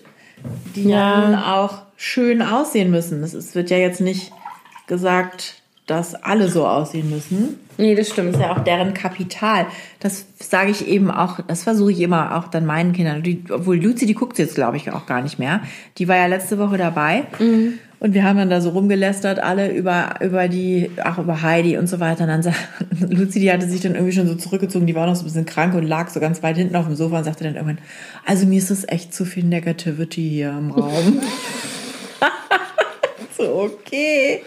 die 0.75 0.89
Ja. 0.89 1.21
nun 1.27 1.35
auch 1.35 1.83
schön 1.95 2.41
aussehen 2.41 2.91
müssen. 2.91 3.23
Es 3.23 3.33
ist- 3.33 3.55
wird 3.55 3.69
ja 3.69 3.77
jetzt 3.77 4.01
nicht 4.01 4.31
gesagt, 4.87 5.55
dass 5.87 6.13
alle 6.15 6.49
so 6.49 6.67
aussehen 6.67 7.09
müssen. 7.09 7.57
Nee, 7.77 7.95
das 7.95 8.09
stimmt. 8.09 8.33
Das 8.33 8.41
ist 8.41 8.45
ja 8.45 8.51
auch 8.53 8.63
deren 8.63 8.93
Kapital. 8.93 9.65
Das 10.01 10.25
sage 10.39 10.71
ich 10.71 10.87
eben 10.87 11.09
auch, 11.09 11.39
das 11.47 11.63
versuche 11.63 11.91
ich 11.93 12.01
immer 12.01 12.37
auch 12.37 12.47
dann 12.49 12.65
meinen 12.65 12.91
Kindern. 12.93 13.23
Die, 13.23 13.43
obwohl 13.49 13.77
Luzi, 13.77 14.05
die 14.05 14.13
guckt 14.13 14.37
jetzt, 14.37 14.55
glaube 14.55 14.75
ich, 14.77 14.91
auch 14.91 15.05
gar 15.05 15.21
nicht 15.21 15.39
mehr. 15.39 15.61
Die 15.97 16.07
war 16.09 16.17
ja 16.17 16.25
letzte 16.27 16.57
Woche 16.59 16.77
dabei. 16.77 17.23
Und 18.01 18.13
wir 18.13 18.23
haben 18.23 18.37
dann 18.37 18.49
da 18.49 18.61
so 18.61 18.69
rumgelästert, 18.69 19.39
alle 19.39 19.73
über, 19.73 20.15
über 20.21 20.47
die, 20.47 20.89
auch 21.03 21.17
über 21.17 21.41
Heidi 21.41 21.77
und 21.77 21.87
so 21.87 21.99
weiter. 21.99 22.23
Und 22.23 22.29
dann 22.29 22.43
sagt 22.43 22.57
Luzi, 23.09 23.41
die 23.41 23.51
hatte 23.51 23.67
sich 23.67 23.81
dann 23.81 23.93
irgendwie 23.93 24.13
schon 24.13 24.27
so 24.27 24.35
zurückgezogen, 24.35 24.87
die 24.87 24.95
war 24.95 25.05
noch 25.05 25.15
so 25.15 25.23
ein 25.23 25.25
bisschen 25.25 25.45
krank 25.45 25.73
und 25.75 25.83
lag 25.83 26.09
so 26.09 26.21
ganz 26.21 26.41
weit 26.41 26.55
hinten 26.55 26.75
auf 26.77 26.85
dem 26.85 26.95
Sofa 26.95 27.17
und 27.17 27.23
sagte 27.25 27.43
dann 27.43 27.55
irgendwann, 27.55 27.79
also 28.25 28.45
mir 28.45 28.57
ist 28.57 28.71
das 28.71 28.87
echt 28.87 29.13
zu 29.13 29.25
viel 29.25 29.43
Negativity 29.43 30.29
hier 30.29 30.49
im 30.51 30.71
Raum. 30.71 31.19
so, 33.37 33.69
okay. 33.69 34.43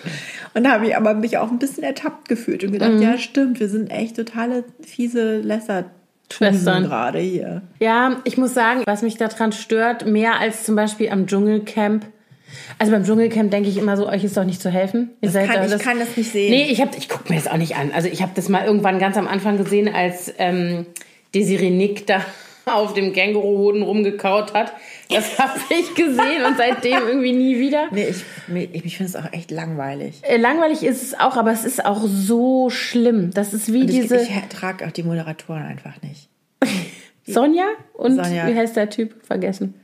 Und 0.55 0.65
da 0.65 0.73
habe 0.73 0.87
ich 0.87 0.97
aber 0.97 1.13
mich 1.15 1.37
auch 1.37 1.51
ein 1.51 1.59
bisschen 1.59 1.83
ertappt 1.83 2.29
gefühlt 2.29 2.65
und 2.65 2.73
gedacht, 2.73 3.01
ja, 3.01 3.19
stimmt, 3.19 3.61
wir 3.61 3.69
sind 3.69 3.91
echt 3.91 4.17
totale 4.17 4.65
fiese 4.83 5.41
Lässer. 5.41 5.87
Schwestern. 6.31 6.85
gerade 6.85 7.19
hier. 7.19 7.61
Ja, 7.79 8.23
ich 8.25 8.39
muss 8.39 8.55
sagen, 8.55 8.83
was 8.87 9.03
mich 9.03 9.19
daran 9.19 9.53
stört, 9.53 10.07
mehr 10.07 10.41
als 10.41 10.65
zum 10.65 10.77
Beispiel 10.77 11.11
am 11.11 11.27
Dschungelcamp. 11.27 12.07
Also 12.79 12.93
beim 12.93 13.05
Dschungelcamp 13.05 13.51
denke 13.51 13.69
ich 13.69 13.77
immer 13.77 13.97
so, 13.97 14.09
euch 14.09 14.25
ist 14.25 14.37
doch 14.37 14.45
nicht 14.45 14.61
zu 14.61 14.71
helfen. 14.71 15.11
Ihr 15.21 15.31
Das 15.31 15.47
kann- 15.49 15.65
ich 15.73 15.79
kann 15.79 15.99
das 15.99 16.17
nicht 16.17 16.31
sehen. 16.33 16.51
Nee, 16.51 16.69
ich, 16.71 16.81
hab- 16.81 16.97
ich 16.97 17.09
gucke 17.09 17.33
mir 17.33 17.39
das 17.39 17.49
auch 17.49 17.57
nicht 17.57 17.77
an. 17.77 17.91
Also 17.93 18.09
ich 18.09 18.23
habe 18.23 18.33
das 18.35 18.49
mal 18.49 18.65
irgendwann 18.65 18.99
ganz 18.99 19.17
am 19.17 19.27
Anfang 19.29 19.57
gesehen, 19.59 19.89
als 19.93 20.33
ähm, 20.39 20.87
Desiree 21.35 21.71
Nick 21.71 22.07
da 22.07 22.21
auf 22.67 22.95
dem 22.95 23.13
Känguru-Hoden 23.13 23.83
rumgekaut 23.83 24.55
hat. 24.55 24.73
Das 25.11 25.39
habe 25.39 25.59
ich 25.71 25.95
gesehen 25.95 26.45
und 26.47 26.57
seitdem 26.57 26.99
irgendwie 27.07 27.33
nie 27.33 27.59
wieder. 27.59 27.87
Nee, 27.91 28.07
ich, 28.11 28.25
ich, 28.75 28.85
ich 28.87 28.97
finde 28.97 29.11
es 29.11 29.17
auch 29.17 29.33
echt 29.33 29.51
langweilig. 29.51 30.21
Äh, 30.23 30.37
Langweilig 30.37 30.83
ist 30.83 31.03
es 31.03 31.19
auch, 31.19 31.37
aber 31.37 31.53
es 31.53 31.65
ist 31.65 31.85
auch 31.85 32.03
so 32.07 32.71
schlimm. 32.71 33.31
Das 33.35 33.53
ist 33.53 33.73
wie 33.73 33.81
ich, 33.85 33.91
diese... 33.91 34.17
ich 34.23 34.31
ertrage 34.31 34.87
auch 34.87 34.93
die 34.93 35.03
Moderatoren 35.03 35.63
einfach 35.63 36.01
nicht. 36.03 36.29
Sonja 37.27 37.67
und 37.95 38.17
Sonja. 38.17 38.47
wie 38.49 38.55
heißt 38.55 38.75
der 38.77 38.91
Typ? 38.91 39.15
Vergessen. 39.25 39.75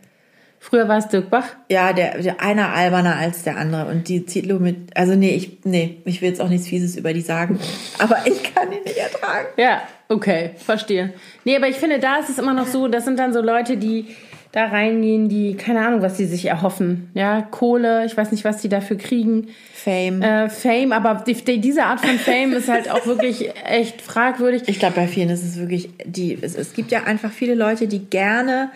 Früher 0.61 0.89
war 0.89 0.99
es 0.99 1.09
Dirk 1.09 1.31
Bach. 1.31 1.47
Ja, 1.71 1.93
der, 1.93 2.21
der 2.21 2.41
einer 2.41 2.75
alberner 2.75 3.17
als 3.17 3.43
der 3.43 3.57
andere. 3.57 3.87
Und 3.87 4.09
die 4.09 4.27
Zitlo 4.27 4.59
mit, 4.59 4.97
also 4.97 5.15
nee, 5.15 5.31
ich, 5.31 5.59
nee, 5.65 5.99
ich 6.05 6.21
will 6.21 6.29
jetzt 6.29 6.41
auch 6.41 6.49
nichts 6.49 6.67
Fieses 6.67 6.97
über 6.97 7.13
die 7.13 7.21
sagen. 7.21 7.59
Aber 7.99 8.19
ich 8.25 8.55
kann 8.55 8.69
die 8.71 8.81
nicht 8.81 8.97
ertragen. 8.97 9.47
Ja, 9.57 9.83
okay, 10.09 10.51
verstehe. 10.57 11.15
Nee, 11.45 11.57
aber 11.57 11.69
ich 11.69 11.77
finde, 11.77 11.99
da 11.99 12.17
ist 12.17 12.29
es 12.29 12.39
immer 12.39 12.55
noch 12.55 12.67
so, 12.67 12.89
das 12.89 13.05
sind 13.05 13.19
dann 13.19 13.33
so 13.33 13.41
Leute, 13.41 13.77
die 13.77 14.07
da 14.53 14.65
reingehen, 14.67 15.29
die, 15.29 15.55
keine 15.55 15.87
Ahnung, 15.87 16.01
was 16.01 16.17
sie 16.17 16.25
sich 16.25 16.47
erhoffen. 16.47 17.11
Ja, 17.15 17.43
Kohle, 17.43 18.07
ich 18.07 18.17
weiß 18.17 18.33
nicht, 18.33 18.45
was 18.45 18.63
die 18.63 18.69
dafür 18.69 18.97
kriegen. 18.97 19.49
Fame. 19.75 20.23
Äh, 20.23 20.49
Fame, 20.49 20.93
aber 20.93 21.23
die, 21.27 21.35
die, 21.35 21.61
diese 21.61 21.85
Art 21.85 22.01
von 22.01 22.19
Fame 22.19 22.55
ist 22.55 22.69
halt 22.69 22.91
auch 22.91 23.07
wirklich 23.07 23.51
echt 23.65 24.01
fragwürdig. 24.01 24.63
Ich 24.67 24.79
glaube, 24.79 24.97
bei 24.97 25.07
vielen 25.07 25.29
ist 25.29 25.45
es 25.45 25.59
wirklich, 25.59 25.91
die, 26.05 26.39
es, 26.41 26.55
es 26.55 26.73
gibt 26.73 26.91
ja 26.91 27.05
einfach 27.05 27.31
viele 27.31 27.55
Leute, 27.55 27.89
die 27.89 28.07
gerne 28.07 28.71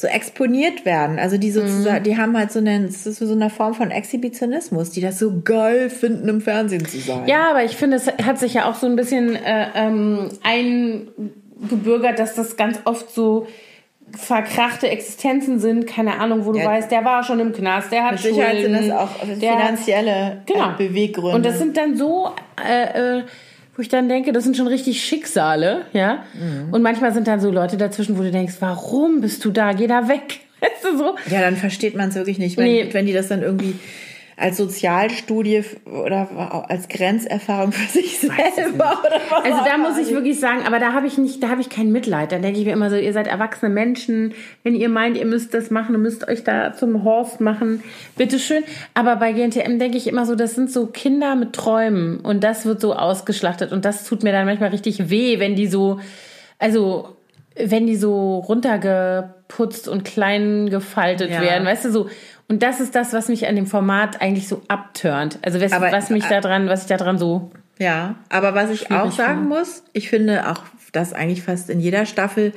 so 0.00 0.06
exponiert 0.06 0.84
werden. 0.84 1.18
Also 1.18 1.38
die 1.38 1.50
sozusagen, 1.50 2.04
die 2.04 2.16
haben 2.16 2.38
halt 2.38 2.52
so 2.52 2.60
eine, 2.60 2.84
es 2.84 3.04
ist 3.04 3.18
so 3.18 3.32
eine 3.32 3.50
Form 3.50 3.74
von 3.74 3.90
Exhibitionismus, 3.90 4.90
die 4.90 5.00
das 5.00 5.18
so 5.18 5.40
geil 5.44 5.90
finden, 5.90 6.28
im 6.28 6.40
Fernsehen 6.40 6.86
zu 6.86 6.98
sein. 7.00 7.26
Ja, 7.26 7.50
aber 7.50 7.64
ich 7.64 7.76
finde, 7.76 7.96
es 7.96 8.06
hat 8.06 8.38
sich 8.38 8.54
ja 8.54 8.70
auch 8.70 8.76
so 8.76 8.86
ein 8.86 8.94
bisschen 8.94 9.34
äh, 9.34 9.66
ähm, 9.74 10.28
eingebürgert, 10.44 12.18
dass 12.18 12.34
das 12.34 12.56
ganz 12.56 12.80
oft 12.84 13.10
so 13.12 13.48
verkrachte 14.16 14.88
Existenzen 14.88 15.58
sind, 15.58 15.86
keine 15.86 16.18
Ahnung, 16.18 16.46
wo 16.46 16.52
du 16.52 16.60
Ja. 16.60 16.66
weißt, 16.66 16.90
der 16.90 17.04
war 17.04 17.22
schon 17.24 17.40
im 17.40 17.52
Knast, 17.52 17.92
der 17.92 18.04
hat 18.04 18.12
Mit 18.12 18.20
Sicherheit 18.20 18.60
sind 18.62 18.74
Schulden, 18.74 18.88
das 18.88 18.98
auch 18.98 19.10
der 19.26 19.36
finanzielle 19.52 20.42
Genau. 20.46 20.70
äh, 20.70 20.76
Beweggründe. 20.78 21.36
Und 21.36 21.44
das 21.44 21.58
sind 21.58 21.76
dann 21.76 21.96
so, 21.96 22.30
äh, 22.66 23.18
äh, 23.18 23.22
wo 23.78 23.82
ich 23.82 23.88
dann 23.88 24.08
denke, 24.08 24.32
das 24.32 24.42
sind 24.42 24.56
schon 24.56 24.66
richtig 24.66 25.04
Schicksale, 25.04 25.82
ja. 25.92 26.24
Mhm. 26.34 26.74
Und 26.74 26.82
manchmal 26.82 27.12
sind 27.14 27.28
dann 27.28 27.38
so 27.40 27.48
Leute 27.50 27.76
dazwischen, 27.76 28.18
wo 28.18 28.22
du 28.22 28.32
denkst, 28.32 28.56
warum 28.58 29.20
bist 29.20 29.44
du 29.44 29.52
da? 29.52 29.72
Geh 29.72 29.86
da 29.86 30.08
weg. 30.08 30.40
Weißt 30.60 30.84
du 30.84 30.98
so? 30.98 31.14
Ja, 31.30 31.40
dann 31.42 31.56
versteht 31.56 31.94
man 31.94 32.08
es 32.08 32.16
wirklich 32.16 32.38
nicht, 32.40 32.56
wenn, 32.56 32.64
Nee. 32.64 32.88
wenn 32.90 33.06
die 33.06 33.12
das 33.12 33.28
dann 33.28 33.40
irgendwie 33.42 33.74
als 34.38 34.56
Sozialstudie 34.56 35.64
oder 35.84 36.64
als 36.68 36.88
Grenzerfahrung 36.88 37.72
für 37.72 37.88
sich 37.90 38.18
selber 38.20 39.02
oder 39.04 39.20
was 39.30 39.44
Also 39.44 39.64
da 39.64 39.78
muss 39.78 39.98
ich 39.98 40.14
wirklich 40.14 40.38
sagen, 40.38 40.62
aber 40.66 40.78
da 40.78 40.92
habe 40.92 41.06
ich 41.06 41.18
nicht, 41.18 41.42
da 41.42 41.48
habe 41.48 41.60
ich 41.60 41.68
kein 41.68 41.90
Mitleid. 41.90 42.30
Dann 42.32 42.42
denke 42.42 42.60
ich 42.60 42.64
mir 42.64 42.72
immer 42.72 42.88
so, 42.88 42.96
ihr 42.96 43.12
seid 43.12 43.26
erwachsene 43.26 43.72
Menschen. 43.72 44.34
Wenn 44.62 44.74
ihr 44.74 44.88
meint, 44.88 45.16
ihr 45.16 45.26
müsst 45.26 45.54
das 45.54 45.70
machen 45.70 45.94
und 45.96 46.02
müsst 46.02 46.28
euch 46.28 46.44
da 46.44 46.72
zum 46.72 47.02
Horst 47.04 47.40
machen, 47.40 47.82
bitteschön. 48.16 48.62
Aber 48.94 49.16
bei 49.16 49.32
GNTM 49.32 49.78
denke 49.78 49.98
ich 49.98 50.06
immer 50.06 50.24
so, 50.24 50.34
das 50.36 50.54
sind 50.54 50.70
so 50.70 50.86
Kinder 50.86 51.34
mit 51.34 51.52
Träumen 51.52 52.20
und 52.20 52.44
das 52.44 52.64
wird 52.64 52.80
so 52.80 52.94
ausgeschlachtet 52.94 53.72
und 53.72 53.84
das 53.84 54.04
tut 54.04 54.22
mir 54.22 54.32
dann 54.32 54.46
manchmal 54.46 54.70
richtig 54.70 55.10
weh, 55.10 55.40
wenn 55.40 55.56
die 55.56 55.66
so, 55.66 55.98
also 56.58 57.16
wenn 57.56 57.88
die 57.88 57.96
so 57.96 58.38
runtergeputzt 58.38 59.88
und 59.88 60.04
klein 60.04 60.70
gefaltet 60.70 61.30
Ja. 61.30 61.40
werden, 61.42 61.66
weißt 61.66 61.86
du 61.86 61.90
so. 61.90 62.08
Und 62.48 62.62
das 62.62 62.80
ist 62.80 62.94
das, 62.94 63.12
was 63.12 63.28
mich 63.28 63.46
an 63.46 63.56
dem 63.56 63.66
Format 63.66 64.20
eigentlich 64.22 64.48
so 64.48 64.62
abturnt. 64.68 65.38
Also 65.42 65.60
was, 65.60 65.72
Aber- 65.72 65.92
was 65.92 66.10
mich 66.10 66.24
da 66.24 66.40
dran, 66.40 66.68
was 66.68 66.82
ich 66.82 66.88
da 66.88 66.96
dran 66.96 67.18
so 67.18 67.50
Ja, 67.78 68.14
aber 68.30 68.54
was 68.54 68.70
ich 68.70 68.90
auch 68.90 69.12
sagen 69.12 69.40
finde. 69.42 69.48
muss, 69.56 69.82
ich 69.92 70.08
finde 70.08 70.48
auch, 70.50 70.62
dass 70.92 71.12
eigentlich 71.12 71.42
fast 71.42 71.68
in 71.68 71.78
jeder 71.80 72.06
Staffel 72.06 72.54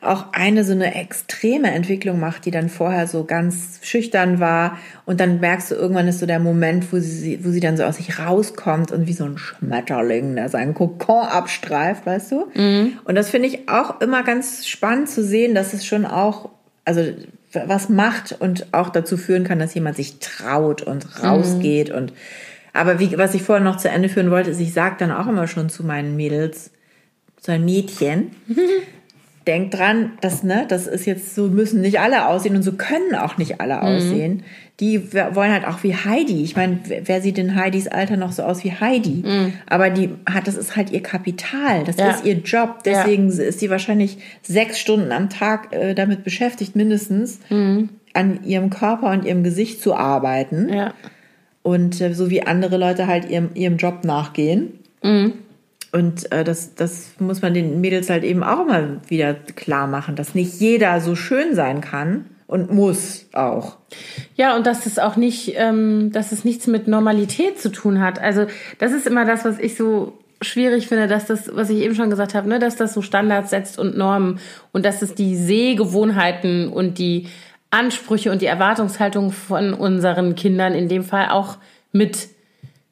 auch 0.00 0.32
eine 0.32 0.64
so 0.64 0.72
eine 0.72 0.94
extreme 0.94 1.70
Entwicklung 1.72 2.18
macht, 2.18 2.46
die 2.46 2.50
dann 2.50 2.70
vorher 2.70 3.06
so 3.06 3.24
ganz 3.24 3.78
schüchtern 3.82 4.40
war 4.40 4.78
und 5.04 5.20
dann 5.20 5.38
merkst 5.40 5.70
du, 5.70 5.74
irgendwann 5.74 6.08
ist 6.08 6.20
so 6.20 6.24
der 6.24 6.38
Moment, 6.40 6.90
wo 6.94 6.98
sie, 6.98 7.44
wo 7.44 7.50
sie 7.50 7.60
dann 7.60 7.76
so 7.76 7.84
aus 7.84 7.96
sich 7.98 8.18
rauskommt 8.18 8.90
und 8.90 9.06
wie 9.06 9.12
so 9.12 9.24
ein 9.26 9.36
Schmetterling, 9.36 10.34
der 10.34 10.48
seinen 10.48 10.72
Kokon 10.72 11.26
abstreift, 11.26 12.06
weißt 12.06 12.32
du? 12.32 12.46
Und 13.04 13.14
das 13.14 13.28
finde 13.28 13.48
ich 13.48 13.68
auch 13.68 14.00
immer 14.00 14.22
ganz 14.22 14.66
spannend 14.66 15.10
zu 15.10 15.22
sehen, 15.22 15.54
dass 15.54 15.74
es 15.74 15.84
schon 15.84 16.06
auch, 16.06 16.48
also 16.86 17.02
was 17.54 17.88
macht 17.88 18.36
und 18.38 18.72
auch 18.72 18.90
dazu 18.90 19.16
führen 19.16 19.44
kann, 19.44 19.58
dass 19.58 19.74
jemand 19.74 19.96
sich 19.96 20.18
traut 20.18 20.82
und 20.82 21.22
rausgeht 21.22 21.90
und 21.90 22.12
aber 22.74 22.98
wie, 22.98 23.16
was 23.16 23.34
ich 23.34 23.42
vorher 23.42 23.64
noch 23.64 23.76
zu 23.76 23.88
Ende 23.88 24.08
führen 24.08 24.32
wollte, 24.32 24.50
ist, 24.50 24.60
ich 24.60 24.72
sage 24.72 24.96
dann 24.98 25.12
auch 25.12 25.28
immer 25.28 25.46
schon 25.46 25.68
zu 25.68 25.84
meinen 25.84 26.16
Mädels, 26.16 26.72
zu 27.40 27.52
einem 27.52 27.64
Mädchen, 27.64 28.32
denkt 29.46 29.74
dran, 29.78 30.12
das, 30.20 30.42
ne, 30.42 30.64
das 30.68 30.86
ist 30.86 31.04
jetzt, 31.06 31.34
so 31.34 31.48
müssen 31.48 31.80
nicht 31.82 32.00
alle 32.00 32.28
aussehen 32.28 32.56
und 32.56 32.62
so 32.62 32.72
können 32.72 33.14
auch 33.14 33.36
nicht 33.36 33.60
alle 33.60 33.82
aussehen. 33.82 34.42
Die 34.80 35.12
wollen 35.12 35.52
halt 35.52 35.66
auch 35.66 35.82
wie 35.82 35.94
Heidi. 35.94 36.42
Ich 36.42 36.56
meine, 36.56 36.80
wer 37.04 37.20
sieht 37.20 37.38
in 37.38 37.54
Heidis 37.54 37.86
Alter 37.86 38.16
noch 38.16 38.32
so 38.32 38.42
aus 38.42 38.64
wie 38.64 38.72
Heidi? 38.72 39.22
Aber 39.66 39.90
die 39.90 40.10
hat, 40.28 40.48
das 40.48 40.56
ist 40.56 40.74
halt 40.76 40.90
ihr 40.90 41.02
Kapital, 41.02 41.84
das 41.84 41.96
Ja. 41.96 42.10
ist 42.10 42.24
ihr 42.24 42.34
Job. 42.38 42.82
Deswegen 42.84 43.28
ist 43.28 43.60
sie 43.60 43.70
wahrscheinlich 43.70 44.18
sechs 44.42 44.80
Stunden 44.80 45.12
am 45.12 45.28
Tag 45.30 45.72
äh, 45.72 45.94
damit 45.94 46.24
beschäftigt, 46.24 46.74
mindestens 46.74 47.38
an 48.14 48.40
ihrem 48.44 48.70
Körper 48.70 49.10
und 49.10 49.24
ihrem 49.24 49.44
Gesicht 49.44 49.80
zu 49.82 49.94
arbeiten 49.94 50.72
ja. 50.72 50.94
und 51.62 52.00
äh, 52.00 52.12
so 52.14 52.30
wie 52.30 52.42
andere 52.46 52.76
Leute 52.76 53.06
halt 53.06 53.28
ihrem, 53.30 53.50
ihrem 53.54 53.76
Job 53.76 54.04
nachgehen. 54.04 54.72
Und 55.94 56.32
äh, 56.32 56.42
das, 56.42 56.74
das 56.74 57.10
muss 57.20 57.40
man 57.40 57.54
den 57.54 57.80
Mädels 57.80 58.10
halt 58.10 58.24
eben 58.24 58.42
auch 58.42 58.66
immer 58.66 59.00
wieder 59.06 59.32
klar 59.32 59.86
machen, 59.86 60.16
dass 60.16 60.34
nicht 60.34 60.58
jeder 60.58 61.00
so 61.00 61.14
schön 61.14 61.54
sein 61.54 61.80
kann 61.80 62.24
und 62.48 62.72
muss 62.72 63.26
auch. 63.32 63.76
Ja, 64.34 64.56
und 64.56 64.66
dass 64.66 64.86
es 64.86 64.98
auch 64.98 65.14
nicht, 65.14 65.54
ähm, 65.54 66.10
dass 66.10 66.32
es 66.32 66.44
nichts 66.44 66.66
mit 66.66 66.88
Normalität 66.88 67.60
zu 67.60 67.70
tun 67.70 68.00
hat. 68.00 68.20
Also 68.20 68.46
das 68.80 68.90
ist 68.90 69.06
immer 69.06 69.24
das, 69.24 69.44
was 69.44 69.60
ich 69.60 69.76
so 69.76 70.18
schwierig 70.42 70.88
finde, 70.88 71.06
dass 71.06 71.26
das, 71.26 71.48
was 71.54 71.70
ich 71.70 71.78
eben 71.78 71.94
schon 71.94 72.10
gesagt 72.10 72.34
habe, 72.34 72.48
ne, 72.48 72.58
dass 72.58 72.74
das 72.74 72.92
so 72.92 73.00
Standards 73.00 73.50
setzt 73.50 73.78
und 73.78 73.96
Normen 73.96 74.40
und 74.72 74.84
dass 74.84 75.00
es 75.00 75.14
die 75.14 75.36
Sehgewohnheiten 75.36 76.70
und 76.70 76.98
die 76.98 77.28
Ansprüche 77.70 78.32
und 78.32 78.42
die 78.42 78.46
Erwartungshaltung 78.46 79.30
von 79.30 79.72
unseren 79.72 80.34
Kindern 80.34 80.74
in 80.74 80.88
dem 80.88 81.04
Fall 81.04 81.28
auch 81.28 81.58
mit 81.92 82.33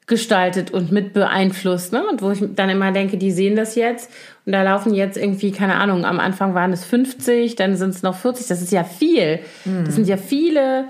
gestaltet 0.07 0.71
und 0.71 0.91
mit 0.91 1.13
beeinflusst. 1.13 1.93
Ne? 1.93 2.03
Und 2.05 2.21
wo 2.21 2.31
ich 2.31 2.43
dann 2.55 2.69
immer 2.69 2.91
denke, 2.91 3.17
die 3.17 3.31
sehen 3.31 3.55
das 3.55 3.75
jetzt 3.75 4.11
und 4.45 4.51
da 4.51 4.63
laufen 4.63 4.93
jetzt 4.93 5.17
irgendwie, 5.17 5.51
keine 5.51 5.75
Ahnung, 5.75 6.05
am 6.05 6.19
Anfang 6.19 6.53
waren 6.53 6.73
es 6.73 6.83
50, 6.83 7.55
dann 7.55 7.75
sind 7.77 7.91
es 7.91 8.03
noch 8.03 8.15
40, 8.15 8.47
das 8.47 8.61
ist 8.61 8.71
ja 8.71 8.83
viel. 8.83 9.39
Das 9.85 9.95
sind 9.95 10.07
ja 10.07 10.17
viele 10.17 10.85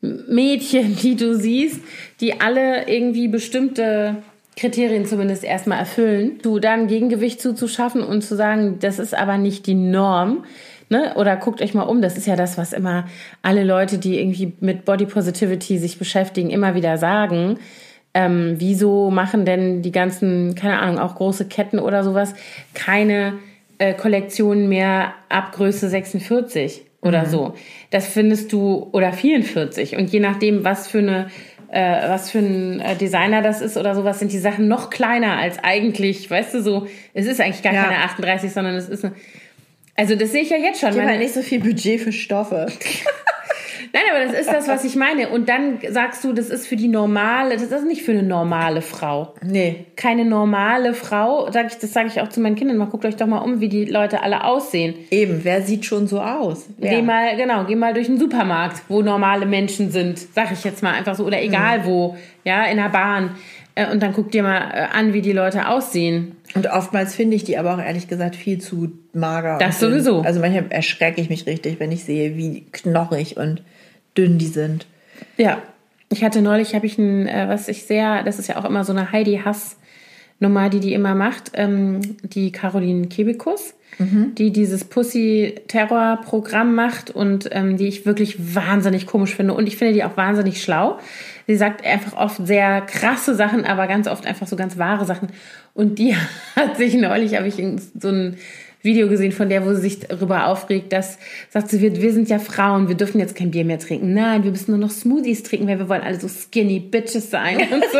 Mädchen, 0.00 0.96
die 0.96 1.16
du 1.16 1.34
siehst, 1.34 1.80
die 2.20 2.40
alle 2.40 2.88
irgendwie 2.88 3.28
bestimmte 3.28 4.16
Kriterien 4.56 5.06
zumindest 5.06 5.44
erstmal 5.44 5.78
erfüllen, 5.78 6.38
du 6.42 6.58
dann 6.58 6.88
Gegengewicht 6.88 7.40
zuzuschaffen 7.40 8.02
und 8.02 8.22
zu 8.22 8.34
sagen, 8.34 8.78
das 8.80 8.98
ist 8.98 9.14
aber 9.14 9.38
nicht 9.38 9.66
die 9.66 9.74
Norm. 9.74 10.44
Ne? 10.88 11.14
Oder 11.16 11.36
guckt 11.36 11.62
euch 11.62 11.74
mal 11.74 11.82
um, 11.82 12.02
das 12.02 12.16
ist 12.16 12.26
ja 12.26 12.34
das, 12.34 12.58
was 12.58 12.72
immer 12.72 13.06
alle 13.42 13.62
Leute, 13.62 13.98
die 13.98 14.18
irgendwie 14.18 14.54
mit 14.60 14.84
Body 14.84 15.06
Positivity 15.06 15.78
sich 15.78 15.98
beschäftigen, 15.98 16.50
immer 16.50 16.74
wieder 16.74 16.96
sagen. 16.96 17.58
Ähm, 18.14 18.54
wieso 18.58 19.10
machen 19.10 19.44
denn 19.44 19.82
die 19.82 19.92
ganzen, 19.92 20.54
keine 20.54 20.80
Ahnung, 20.80 20.98
auch 20.98 21.14
große 21.16 21.46
Ketten 21.46 21.78
oder 21.78 22.02
sowas, 22.02 22.34
keine 22.74 23.34
äh, 23.78 23.94
Kollektionen 23.94 24.68
mehr 24.68 25.12
ab 25.28 25.52
Größe 25.52 25.88
46 25.88 26.82
oder 27.02 27.26
so? 27.26 27.54
Das 27.90 28.08
findest 28.08 28.52
du, 28.52 28.88
oder 28.92 29.12
44. 29.12 29.96
Und 29.96 30.10
je 30.10 30.20
nachdem, 30.20 30.64
was 30.64 30.88
für 30.88 30.98
eine 30.98 31.26
äh, 31.70 32.08
was 32.08 32.30
für 32.30 32.38
ein 32.38 32.80
äh, 32.80 32.96
Designer 32.96 33.42
das 33.42 33.60
ist 33.60 33.76
oder 33.76 33.94
sowas, 33.94 34.18
sind 34.18 34.32
die 34.32 34.38
Sachen 34.38 34.68
noch 34.68 34.88
kleiner 34.88 35.36
als 35.36 35.58
eigentlich, 35.62 36.30
weißt 36.30 36.54
du, 36.54 36.62
so, 36.62 36.86
es 37.12 37.26
ist 37.26 37.42
eigentlich 37.42 37.62
gar 37.62 37.74
Ja. 37.74 37.84
keine 37.84 37.98
38, 38.04 38.50
sondern 38.50 38.74
es 38.74 38.88
ist 38.88 39.04
eine, 39.04 39.14
also 39.94 40.14
das 40.16 40.32
sehe 40.32 40.40
ich 40.42 40.48
ja 40.50 40.56
jetzt 40.56 40.80
schon. 40.80 40.88
Ich 40.90 40.96
habe 40.98 41.08
halt 41.08 41.18
nicht 41.20 41.34
so 41.34 41.42
viel 41.42 41.60
Budget 41.60 42.00
für 42.00 42.10
Stoffe. 42.12 42.66
Nein, 43.92 44.02
aber 44.10 44.24
das 44.24 44.40
ist 44.40 44.52
das, 44.52 44.68
was 44.68 44.84
ich 44.84 44.96
meine. 44.96 45.28
Und 45.30 45.48
dann 45.48 45.78
sagst 45.90 46.24
du, 46.24 46.32
das 46.32 46.48
ist 46.50 46.66
für 46.66 46.76
die 46.76 46.88
normale, 46.88 47.54
das 47.54 47.62
ist 47.64 47.84
nicht 47.86 48.02
für 48.02 48.12
eine 48.12 48.22
normale 48.22 48.82
Frau. 48.82 49.34
Nee. 49.42 49.86
Keine 49.96 50.24
normale 50.24 50.94
Frau, 50.94 51.50
sag 51.50 51.66
ich, 51.72 51.78
das 51.78 51.92
sage 51.92 52.08
ich 52.08 52.20
auch 52.20 52.28
zu 52.28 52.40
meinen 52.40 52.56
Kindern, 52.56 52.76
mal 52.76 52.86
guckt 52.86 53.04
euch 53.04 53.16
doch 53.16 53.26
mal 53.26 53.38
um, 53.38 53.60
wie 53.60 53.68
die 53.68 53.84
Leute 53.84 54.22
alle 54.22 54.44
aussehen. 54.44 54.94
Eben, 55.10 55.40
wer 55.44 55.62
sieht 55.62 55.84
schon 55.84 56.06
so 56.06 56.20
aus? 56.20 56.66
Geh 56.80 56.96
Ja. 56.96 57.02
mal, 57.02 57.36
genau, 57.36 57.64
geh 57.64 57.76
mal 57.76 57.94
durch 57.94 58.06
den 58.06 58.18
Supermarkt, 58.18 58.82
wo 58.88 59.02
normale 59.02 59.46
Menschen 59.46 59.90
sind, 59.90 60.18
sag 60.34 60.52
ich 60.52 60.64
jetzt 60.64 60.82
mal 60.82 60.92
einfach 60.94 61.14
so, 61.14 61.24
oder 61.24 61.42
egal 61.42 61.84
wo, 61.84 62.16
ja, 62.44 62.64
in 62.64 62.76
der 62.78 62.88
Bahn. 62.88 63.36
Äh, 63.74 63.90
Und 63.92 64.02
dann 64.02 64.12
guck 64.12 64.30
dir 64.32 64.42
mal 64.42 64.58
äh, 64.72 64.86
an, 64.96 65.12
wie 65.12 65.22
die 65.22 65.32
Leute 65.32 65.68
aussehen. 65.68 66.36
Und 66.54 66.66
oftmals 66.68 67.14
finde 67.14 67.36
ich 67.36 67.44
die 67.44 67.58
aber 67.58 67.74
auch 67.74 67.78
ehrlich 67.78 68.08
gesagt 68.08 68.36
viel 68.36 68.58
zu 68.58 68.92
mager. 69.12 69.58
Das 69.58 69.80
sowieso. 69.80 70.22
Also 70.22 70.40
manchmal 70.40 70.66
erschrecke 70.70 71.20
ich 71.20 71.28
mich 71.28 71.46
richtig, 71.46 71.80
wenn 71.80 71.92
ich 71.92 72.04
sehe, 72.04 72.36
wie 72.36 72.66
knochig 72.72 73.36
und 73.36 73.62
dünn 74.16 74.38
die 74.38 74.46
sind. 74.46 74.86
Ja, 75.36 75.62
ich 76.10 76.24
hatte 76.24 76.42
neulich, 76.42 76.74
habe 76.74 76.86
ich 76.86 76.98
ein, 76.98 77.26
äh, 77.26 77.48
was 77.48 77.68
ich 77.68 77.84
sehr, 77.84 78.22
das 78.22 78.38
ist 78.38 78.48
ja 78.48 78.56
auch 78.56 78.64
immer 78.64 78.84
so 78.84 78.92
eine 78.92 79.12
Heidi 79.12 79.40
Hass 79.44 79.77
Nummer, 80.40 80.68
die 80.68 80.80
die 80.80 80.94
immer 80.94 81.14
macht, 81.14 81.52
ähm, 81.54 82.00
die 82.22 82.52
Caroline 82.52 83.08
Kebekus, 83.08 83.74
die 84.00 84.52
dieses 84.52 84.84
Pussy-Terror-Programm 84.84 86.74
macht 86.74 87.10
und 87.10 87.48
ähm, 87.50 87.76
die 87.76 87.88
ich 87.88 88.06
wirklich 88.06 88.54
wahnsinnig 88.54 89.06
komisch 89.06 89.34
finde 89.34 89.54
und 89.54 89.66
ich 89.66 89.76
finde 89.76 89.94
die 89.94 90.04
auch 90.04 90.16
wahnsinnig 90.16 90.62
schlau. 90.62 90.98
Sie 91.48 91.56
sagt 91.56 91.84
einfach 91.84 92.16
oft 92.16 92.46
sehr 92.46 92.82
krasse 92.82 93.34
Sachen, 93.34 93.64
aber 93.64 93.88
ganz 93.88 94.06
oft 94.06 94.24
einfach 94.26 94.46
so 94.46 94.54
ganz 94.54 94.78
wahre 94.78 95.04
Sachen. 95.04 95.30
Und 95.74 95.98
die 95.98 96.14
hat 96.56 96.76
sich 96.76 96.94
neulich, 96.94 97.36
habe 97.36 97.48
ich 97.48 97.58
in 97.58 97.80
so 97.98 98.08
ein 98.08 98.36
Video 98.82 99.08
gesehen 99.08 99.32
von 99.32 99.48
der, 99.48 99.66
wo 99.66 99.74
sie 99.74 99.80
sich 99.80 100.00
darüber 100.00 100.46
aufregt, 100.46 100.92
dass, 100.92 101.18
sagt 101.50 101.68
sie, 101.68 101.80
wir, 101.80 102.00
wir 102.00 102.12
sind 102.12 102.28
ja 102.28 102.38
Frauen, 102.38 102.86
wir 102.86 102.94
dürfen 102.94 103.18
jetzt 103.18 103.34
kein 103.34 103.50
Bier 103.50 103.64
mehr 103.64 103.80
trinken. 103.80 104.14
Nein, 104.14 104.44
wir 104.44 104.52
müssen 104.52 104.70
nur 104.70 104.78
noch 104.78 104.90
Smoothies 104.90 105.42
trinken, 105.42 105.66
weil 105.66 105.80
wir 105.80 105.88
wollen 105.88 106.02
alle 106.02 106.20
so 106.20 106.28
skinny 106.28 106.78
Bitches 106.78 107.30
sein 107.30 107.58
und 107.72 107.84
so. 107.90 107.98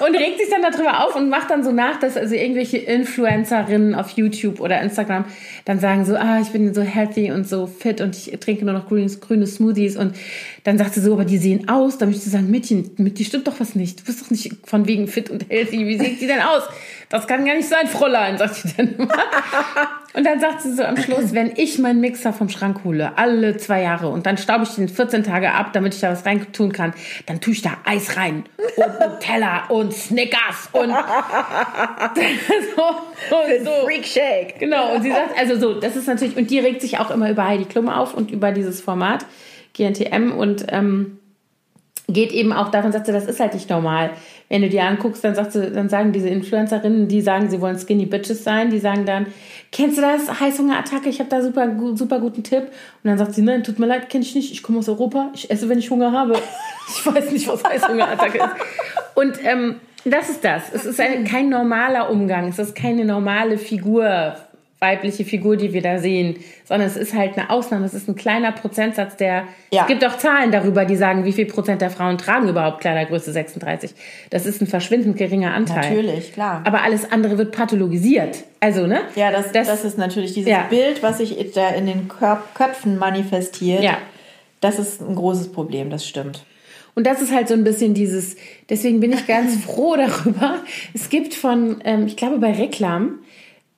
Und 0.00 0.14
regt 0.14 0.38
sich 0.38 0.48
dann 0.50 0.62
darüber 0.62 1.04
auf 1.04 1.16
und 1.16 1.28
macht 1.28 1.50
dann 1.50 1.64
so 1.64 1.72
nach, 1.72 1.98
dass 1.98 2.16
also 2.16 2.34
irgendwelche 2.34 2.78
Influencerinnen 2.78 3.94
auf 3.94 4.10
YouTube 4.10 4.60
oder 4.60 4.80
Instagram 4.80 5.24
dann 5.64 5.80
sagen 5.80 6.04
so, 6.04 6.16
ah, 6.16 6.40
ich 6.40 6.48
bin 6.48 6.72
so 6.74 6.82
healthy 6.82 7.32
und 7.32 7.48
so 7.48 7.66
fit 7.66 8.00
und 8.00 8.16
ich 8.16 8.38
trinke 8.40 8.64
nur 8.64 8.74
noch 8.74 8.88
grüne, 8.88 9.10
grüne 9.20 9.46
Smoothies 9.46 9.96
und 9.96 10.14
dann 10.64 10.78
sagt 10.78 10.94
sie 10.94 11.00
so, 11.00 11.12
aber 11.12 11.24
die 11.24 11.38
sehen 11.38 11.68
aus, 11.68 11.98
da 11.98 12.06
möchte 12.06 12.22
ich 12.24 12.32
sagen, 12.32 12.50
Mädchen, 12.50 12.90
mit 12.98 13.18
dir 13.18 13.24
stimmt 13.24 13.46
doch 13.46 13.58
was 13.58 13.74
nicht. 13.74 14.00
Du 14.00 14.04
bist 14.04 14.20
doch 14.22 14.30
nicht 14.30 14.52
von 14.64 14.86
wegen 14.86 15.08
fit 15.08 15.30
und 15.30 15.48
healthy. 15.48 15.86
Wie 15.86 15.98
sieht 15.98 16.20
die 16.20 16.26
denn 16.26 16.40
aus? 16.40 16.62
Das 17.08 17.26
kann 17.26 17.44
gar 17.44 17.54
nicht 17.54 17.68
sein, 17.68 17.86
Fräulein, 17.86 18.38
sagt 18.38 18.56
sie 18.56 18.70
dann 18.76 18.94
immer. 18.96 19.14
Und 20.14 20.24
dann 20.24 20.40
sagt 20.40 20.62
sie 20.62 20.72
so 20.72 20.82
am 20.84 20.96
Schluss, 20.96 21.34
wenn 21.34 21.52
ich 21.56 21.78
meinen 21.78 22.00
Mixer 22.00 22.32
vom 22.32 22.48
Schrank 22.48 22.82
hole, 22.82 23.12
alle 23.16 23.58
zwei 23.58 23.82
Jahre, 23.82 24.08
und 24.08 24.24
dann 24.24 24.38
staube 24.38 24.64
ich 24.64 24.70
den 24.70 24.88
14 24.88 25.22
Tage 25.22 25.52
ab, 25.52 25.72
damit 25.74 25.94
ich 25.94 26.00
da 26.00 26.10
was 26.10 26.24
rein 26.24 26.50
tun 26.52 26.72
kann, 26.72 26.94
dann 27.26 27.40
tue 27.40 27.52
ich 27.52 27.60
da 27.60 27.72
Eis 27.84 28.16
rein 28.16 28.44
und 28.76 29.00
Nutella 29.00 29.66
und 29.68 29.92
Snickers 29.92 30.70
und 30.72 30.88
so. 32.76 32.82
Und 33.36 33.64
so. 33.64 33.70
Freak 33.84 34.06
Shake. 34.06 34.58
Genau, 34.58 34.94
und 34.94 35.02
sie 35.02 35.10
sagt, 35.10 35.38
also 35.38 35.58
so, 35.58 35.78
das 35.78 35.94
ist 35.94 36.08
natürlich, 36.08 36.36
und 36.36 36.50
die 36.50 36.58
regt 36.58 36.80
sich 36.80 36.98
auch 36.98 37.10
immer 37.10 37.30
über 37.30 37.46
Heidi 37.46 37.66
Klum 37.66 37.90
auf 37.90 38.14
und 38.14 38.30
über 38.30 38.52
dieses 38.52 38.80
Format, 38.80 39.26
GNTM, 39.74 40.32
und 40.32 40.64
ähm, 40.70 41.18
geht 42.08 42.32
eben 42.32 42.54
auch 42.54 42.70
davon, 42.70 42.92
sagt 42.92 43.06
sie, 43.06 43.12
das 43.12 43.26
ist 43.26 43.40
halt 43.40 43.52
nicht 43.52 43.68
normal. 43.68 44.10
Wenn 44.48 44.62
du 44.62 44.68
dir 44.68 44.84
anguckst, 44.84 45.22
dann, 45.22 45.34
sagt 45.34 45.52
sie, 45.52 45.70
dann 45.70 45.88
sagen 45.88 46.12
diese 46.12 46.28
Influencerinnen, 46.28 47.06
die 47.06 47.20
sagen, 47.20 47.50
sie 47.50 47.60
wollen 47.60 47.78
Skinny 47.78 48.06
Bitches 48.06 48.44
sein, 48.44 48.70
die 48.70 48.78
sagen 48.78 49.04
dann, 49.04 49.26
kennst 49.72 49.98
du 49.98 50.02
das? 50.02 50.40
Heißhungerattacke, 50.40 51.08
ich 51.08 51.18
habe 51.20 51.28
da 51.28 51.42
super, 51.42 51.70
super 51.94 52.18
guten 52.18 52.42
Tipp. 52.42 52.62
Und 52.62 53.10
dann 53.10 53.18
sagt 53.18 53.34
sie, 53.34 53.42
nein, 53.42 53.62
tut 53.62 53.78
mir 53.78 53.86
leid, 53.86 54.08
kenne 54.08 54.24
ich 54.24 54.34
nicht, 54.34 54.50
ich 54.50 54.62
komme 54.62 54.78
aus 54.78 54.88
Europa, 54.88 55.30
ich 55.34 55.50
esse, 55.50 55.68
wenn 55.68 55.78
ich 55.78 55.90
Hunger 55.90 56.12
habe. 56.12 56.38
Ich 56.90 57.04
weiß 57.04 57.32
nicht, 57.32 57.46
was 57.46 57.62
Heißhungerattacke 57.62 58.38
ist. 58.38 58.48
Und 59.14 59.44
ähm, 59.44 59.74
das 60.06 60.30
ist 60.30 60.42
das. 60.42 60.72
Es 60.72 60.86
ist 60.86 60.98
ein, 60.98 61.24
kein 61.24 61.50
normaler 61.50 62.10
Umgang, 62.10 62.48
es 62.48 62.58
ist 62.58 62.74
keine 62.74 63.04
normale 63.04 63.58
Figur, 63.58 64.36
weibliche 64.80 65.24
Figur, 65.24 65.56
die 65.56 65.72
wir 65.72 65.82
da 65.82 65.98
sehen, 65.98 66.36
sondern 66.64 66.86
es 66.86 66.96
ist 66.96 67.12
halt 67.12 67.36
eine 67.36 67.50
Ausnahme. 67.50 67.84
Es 67.84 67.94
ist 67.94 68.08
ein 68.08 68.14
kleiner 68.14 68.52
Prozentsatz, 68.52 69.16
der. 69.16 69.44
Ja. 69.72 69.82
Es 69.82 69.86
gibt 69.88 70.04
auch 70.04 70.16
Zahlen 70.18 70.52
darüber, 70.52 70.84
die 70.84 70.94
sagen, 70.94 71.24
wie 71.24 71.32
viel 71.32 71.46
Prozent 71.46 71.82
der 71.82 71.90
Frauen 71.90 72.16
tragen 72.16 72.48
überhaupt 72.48 72.80
Kleidergröße 72.80 73.32
36. 73.32 73.90
Das 74.30 74.46
ist 74.46 74.60
ein 74.60 74.68
verschwindend 74.68 75.16
geringer 75.16 75.52
Anteil. 75.52 75.90
Natürlich, 75.90 76.32
klar. 76.32 76.62
Aber 76.64 76.82
alles 76.82 77.10
andere 77.10 77.38
wird 77.38 77.52
pathologisiert. 77.52 78.44
Also, 78.60 78.86
ne? 78.86 79.00
Ja, 79.16 79.32
das, 79.32 79.50
das, 79.52 79.84
ist 79.84 79.98
natürlich 79.98 80.34
dieses 80.34 80.50
Ja. 80.50 80.66
Bild, 80.70 81.02
was 81.02 81.18
sich 81.18 81.36
da 81.54 81.70
in 81.70 81.86
den 81.86 82.08
Köpfen 82.08 82.98
manifestiert. 82.98 83.82
Ja. 83.82 83.98
Das 84.60 84.78
ist 84.78 85.00
ein 85.00 85.14
großes 85.14 85.52
Problem, 85.52 85.90
das 85.90 86.06
stimmt. 86.06 86.44
Und 86.94 87.06
das 87.06 87.22
ist 87.22 87.32
halt 87.32 87.46
so 87.46 87.54
ein 87.54 87.62
bisschen 87.62 87.94
dieses, 87.94 88.36
deswegen 88.68 88.98
bin 88.98 89.12
ich 89.12 89.26
ganz 89.26 89.56
froh 89.64 89.96
darüber. 89.96 90.56
Es 90.94 91.10
gibt 91.10 91.34
von, 91.34 91.80
ähm, 91.84 92.06
ich 92.06 92.16
glaube 92.16 92.38
bei 92.38 92.52
Reklam, 92.52 93.20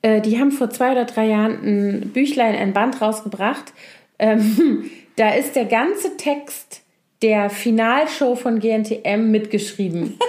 äh, 0.01 0.21
die 0.21 0.39
haben 0.39 0.51
vor 0.51 0.69
zwei 0.69 0.91
oder 0.91 1.05
drei 1.05 1.27
Jahren 1.27 1.59
ein 1.63 2.09
Büchlein, 2.13 2.55
ein 2.55 2.73
Band 2.73 3.01
rausgebracht. 3.01 3.73
Ähm, 4.19 4.89
da 5.15 5.33
ist 5.33 5.55
der 5.55 5.65
ganze 5.65 6.17
Text 6.17 6.81
der 7.21 7.49
Finalshow 7.49 8.35
von 8.35 8.59
GNTM 8.59 9.29
mitgeschrieben. 9.29 10.17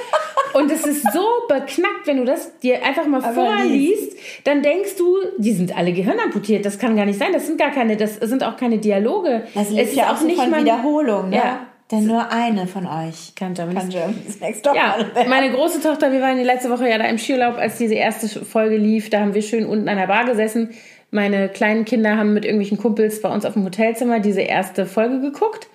Und 0.55 0.71
es 0.71 0.87
ist 0.87 1.11
so 1.15 1.25
beknackt, 1.49 2.07
wenn 2.07 2.19
du 2.19 2.25
das 2.27 2.59
dir 2.59 2.85
einfach 2.85 3.07
mal 3.07 3.25
Aber 3.25 3.33
vorliest, 3.33 4.19
dann 4.45 4.63
denkst 4.63 4.97
du, 4.99 5.17
die 5.39 5.53
sind 5.53 5.75
alle 5.75 5.95
gehirnamputiert. 5.95 6.67
Das 6.67 6.79
kann 6.79 6.95
gar 6.95 7.07
nicht 7.07 7.19
sein. 7.19 7.33
Das 7.33 7.47
sind 7.47 7.59
gar 7.59 7.71
keine, 7.71 7.97
das 7.97 8.17
sind 8.17 8.45
auch 8.45 8.59
keine 8.59 8.77
Dialoge. 8.77 9.45
Das 9.55 9.71
ist 9.71 9.95
ja 9.95 10.13
auch 10.13 10.19
so 10.19 10.29
von 10.29 10.51
mal- 10.51 10.61
Wiederholung, 10.61 11.31
ne? 11.31 11.37
Ja. 11.37 11.67
Denn 11.93 12.07
nur 12.07 12.33
eine 12.33 12.67
von 12.67 12.87
euch 12.87 13.35
Kann 13.37 13.53
Germany's 13.53 13.83
kann 13.83 13.91
Germany's 13.91 14.41
Next 14.41 14.65
Top 14.65 14.75
Ja, 14.75 14.97
meine 15.29 15.53
große 15.53 15.83
Tochter, 15.83 16.11
wir 16.11 16.23
waren 16.23 16.39
die 16.39 16.45
letzte 16.45 16.71
Woche 16.71 16.89
ja 16.89 16.97
da 16.97 17.05
im 17.05 17.19
Skiurlaub, 17.19 17.59
als 17.59 17.77
diese 17.77 17.95
erste 17.95 18.27
Folge 18.45 18.79
lief. 18.79 19.11
Da 19.11 19.21
haben 19.21 19.35
wir 19.35 19.43
schön 19.43 19.67
unten 19.67 19.89
an 19.89 19.99
der 19.99 20.07
Bar 20.07 20.25
gesessen. 20.25 20.71
Meine 21.11 21.51
kleinen 21.51 21.85
Kinder 21.85 22.17
haben 22.17 22.33
mit 22.33 22.47
irgendwelchen 22.47 22.79
Kumpels 22.79 23.21
bei 23.21 23.29
uns 23.29 23.45
auf 23.45 23.53
dem 23.53 23.65
Hotelzimmer 23.65 24.21
diese 24.21 24.41
erste 24.41 24.87
Folge 24.87 25.21
geguckt. 25.21 25.69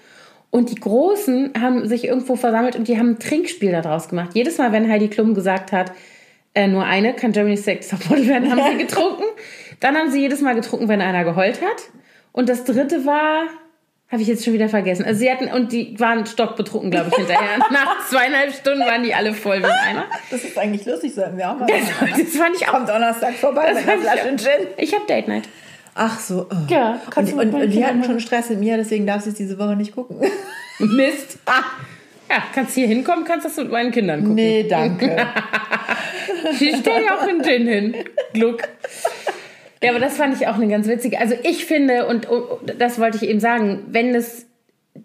Und 0.50 0.72
die 0.72 0.76
Großen 0.76 1.52
haben 1.62 1.88
sich 1.88 2.06
irgendwo 2.06 2.36
versammelt 2.36 2.76
und 2.76 2.88
die 2.88 2.98
haben 2.98 3.12
ein 3.12 3.20
Trinkspiel 3.20 3.72
daraus 3.72 4.10
gemacht. 4.10 4.32
Jedes 4.34 4.58
Mal, 4.58 4.72
wenn 4.72 4.90
Heidi 4.90 5.10
Klum 5.10 5.36
gesagt 5.36 5.72
hat, 5.72 5.92
äh, 6.56 6.66
nur 6.68 6.84
eine 6.84 7.14
kann 7.14 7.34
Germany's 7.34 7.68
Next 7.68 7.92
Topmodel 7.92 8.28
werden, 8.28 8.50
haben 8.50 8.72
sie 8.72 8.84
getrunken. 8.84 9.26
Dann 9.80 9.96
haben 9.96 10.10
sie 10.10 10.22
jedes 10.22 10.42
Mal 10.42 10.56
getrunken, 10.56 10.88
wenn 10.88 11.02
einer 11.02 11.24
geheult 11.24 11.62
hat. 11.62 11.92
Und 12.32 12.50
das 12.50 12.64
dritte 12.64 13.06
war, 13.06 13.44
habe 14.12 14.22
ich 14.22 14.28
jetzt 14.28 14.46
schon 14.46 14.54
wieder 14.54 14.70
vergessen. 14.70 15.04
Also 15.06 15.20
sie 15.20 15.30
hatten, 15.32 15.48
und 15.50 15.72
die 15.72 16.00
waren 16.00 16.26
stockbetrunken, 16.26 16.92
glaube 16.92 17.10
ich, 17.12 17.16
hinterher. 17.18 17.58
Nach 17.72 18.08
zweieinhalb 18.08 18.54
Stunden 18.54 18.82
waren 18.82 19.04
die 19.04 19.14
alle 19.14 19.34
voll 19.34 19.60
wie 19.60 19.66
ein 19.66 19.72
Eimer. 19.90 20.06
Das 20.32 20.44
ist 20.44 20.58
eigentlich 20.58 20.86
lustig, 20.86 21.14
sollten 21.14 21.38
wir 21.38 21.50
auch 21.52 21.58
mal 21.58 21.66
Das, 21.68 21.82
machen. 22.02 22.24
das 22.24 22.36
fand 22.36 22.56
ich 22.56 22.68
auch. 22.70 22.74
Am 22.76 22.86
Donnerstag 22.86 23.34
vorbei 23.36 23.74
mit 23.74 23.84
einer 23.84 23.96
ich 23.96 24.02
Flasche 24.02 24.22
auch. 24.34 24.38
Gin. 24.38 24.68
Ich 24.78 24.94
habe 24.94 25.06
Date 25.08 25.28
Night. 25.28 25.50
Ach 25.96 26.20
so. 26.20 26.48
oh. 26.50 26.56
Ja, 26.70 27.02
Und, 27.16 27.36
mit 27.36 27.54
und, 27.54 27.62
und 27.62 27.70
die 27.70 27.84
hatten 27.86 28.04
schon 28.04 28.20
Stress 28.20 28.50
mit 28.50 28.60
mir, 28.60 28.78
deswegen 28.78 29.06
darf 29.08 29.24
sie 29.24 29.30
es 29.30 29.36
diese 29.36 29.58
Woche 29.60 29.76
nicht 29.76 29.94
gucken. 29.96 30.18
Mist. 30.80 31.40
Ah. 31.46 31.64
Ja, 32.30 32.44
kannst 32.54 32.76
hier 32.76 32.88
hinkommen, 32.88 33.26
kannst 33.26 33.46
das 33.46 33.58
mit 33.58 33.72
meinen 33.72 33.92
Kindern 33.92 34.20
gucken. 34.20 34.36
Nee, 34.36 34.66
danke. 34.70 35.16
Ich 36.60 36.78
stelle 36.78 37.06
ja 37.06 37.18
auch 37.18 37.22
einen 37.24 37.42
Gin 37.44 37.68
hin. 37.68 37.96
Gluck. 38.34 38.64
Ja, 39.82 39.92
aber 39.92 40.00
das 40.00 40.18
fand 40.18 40.36
ich 40.36 40.48
auch 40.48 40.56
eine 40.56 40.68
ganz 40.68 40.88
witzige. 40.88 41.20
Also 41.20 41.36
ich 41.44 41.66
finde, 41.66 42.08
und, 42.08 42.28
und 42.28 42.46
das 42.80 43.00
wollte 43.00 43.18
ich 43.18 43.30
eben 43.30 43.40
sagen, 43.40 43.86
wenn 43.90 44.16
es 44.16 44.48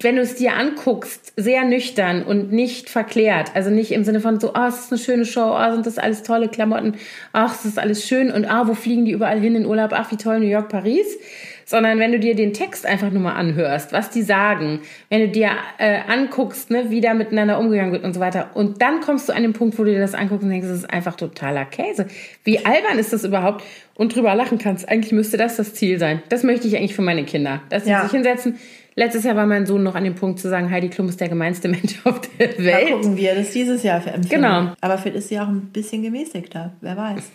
wenn 0.01 0.17
du 0.17 0.23
es 0.23 0.37
dir 0.37 0.55
anguckst, 0.55 1.33
sehr 1.37 1.65
nüchtern 1.65 2.23
und 2.23 2.53
nicht 2.53 2.89
verklärt, 2.89 3.55
also 3.55 3.71
nicht 3.71 3.93
im 3.93 4.05
Sinne 4.05 4.21
von 4.21 4.41
so, 4.41 4.55
ah, 4.55 4.69
es 4.69 4.81
ist 4.81 4.93
eine 4.93 4.99
schöne 4.99 5.25
Show, 5.25 5.41
ah, 5.41 5.73
sind 5.73 5.87
das 5.87 5.99
alles 5.99 6.23
tolle 6.23 6.49
Klamotten, 6.49 6.95
ach, 7.33 7.55
es 7.55 7.65
ist 7.65 7.79
alles 7.79 8.07
schön 8.07 8.31
und 8.31 8.45
ah, 8.45 8.67
wo 8.67 8.75
fliegen 8.75 9.05
die 9.05 9.13
überall 9.13 9.41
hin 9.41 9.55
in 9.55 9.67
Urlaub, 9.67 9.91
ach, 9.93 10.11
wie 10.11 10.17
toll, 10.17 10.41
New 10.41 10.47
York, 10.47 10.69
Paris, 10.69 11.19
sondern 11.65 11.99
wenn 11.99 12.13
du 12.13 12.19
dir 12.19 12.35
den 12.35 12.53
Text 12.53 12.87
einfach 12.87 13.11
nur 13.11 13.23
mal 13.23 13.35
anhörst, 13.35 13.93
was 13.93 14.11
die 14.11 14.23
sagen, 14.23 14.81
wenn 15.09 15.21
du 15.21 15.29
dir 15.29 15.51
äh, 15.79 15.99
anguckst, 16.09 16.71
ne, 16.71 16.91
wie 16.91 17.01
da 17.01 17.15
miteinander 17.15 17.59
umgegangen 17.59 17.93
wird 17.93 18.05
und 18.05 18.15
so 18.15 18.21
weiter 18.21 18.51
und 18.55 18.81
dann 18.83 19.01
kommst 19.01 19.29
du 19.29 19.33
an 19.35 19.43
den 19.43 19.53
Punkt, 19.53 19.79
wo 19.79 19.85
du 19.85 19.91
dir 19.93 20.01
das 20.01 20.15
anguckst 20.15 20.45
und 20.45 20.51
denkst, 20.51 20.69
das 20.69 20.79
ist 20.79 20.91
einfach 20.91 21.17
totaler 21.17 21.65
Käse. 21.65 22.07
Wie 22.45 22.65
albern 22.65 22.99
ist 22.99 23.13
das 23.13 23.25
überhaupt? 23.25 23.63
Und 23.95 24.17
drüber 24.17 24.35
lachen 24.35 24.57
kannst. 24.59 24.89
Eigentlich 24.89 25.13
müsste 25.13 25.37
das 25.37 25.57
das 25.57 25.75
Ziel 25.75 25.99
sein. 25.99 26.23
Das 26.31 26.43
möchte 26.45 26.67
ich 26.67 26.77
eigentlich 26.77 26.95
für 26.95 27.03
meine 27.03 27.25
Kinder, 27.25 27.61
dass 27.69 27.85
sie 27.85 27.91
Ja. 27.91 28.03
sich 28.03 28.11
hinsetzen. 28.13 28.59
Letztes 28.95 29.25
Jahr 29.25 29.37
war 29.37 29.47
mein 29.47 29.65
Sohn 29.67 29.83
noch 29.83 29.95
an 29.95 30.05
dem 30.05 30.15
Punkt 30.15 30.39
zu 30.39 30.49
sagen, 30.49 30.71
Heidi 30.71 30.89
Klum 30.89 31.09
ist 31.09 31.21
der 31.21 31.29
gemeinste 31.29 31.69
Mensch 31.69 31.95
auf 32.05 32.21
der 32.39 32.59
Welt. 32.59 32.91
gucken, 32.91 33.17
wie 33.17 33.27
er 33.27 33.35
das 33.37 33.51
dieses 33.51 33.83
Jahr 33.83 33.97
empfindet. 33.99 34.31
Genau. 34.31 34.73
Aber 34.81 34.99
vielleicht 34.99 35.17
ist 35.19 35.29
sie 35.29 35.39
auch 35.41 35.49
ein 35.49 35.71
bisschen 35.73 36.03
gemäßigter, 36.03 36.73
wer 36.81 36.97
weiß. 36.97 37.31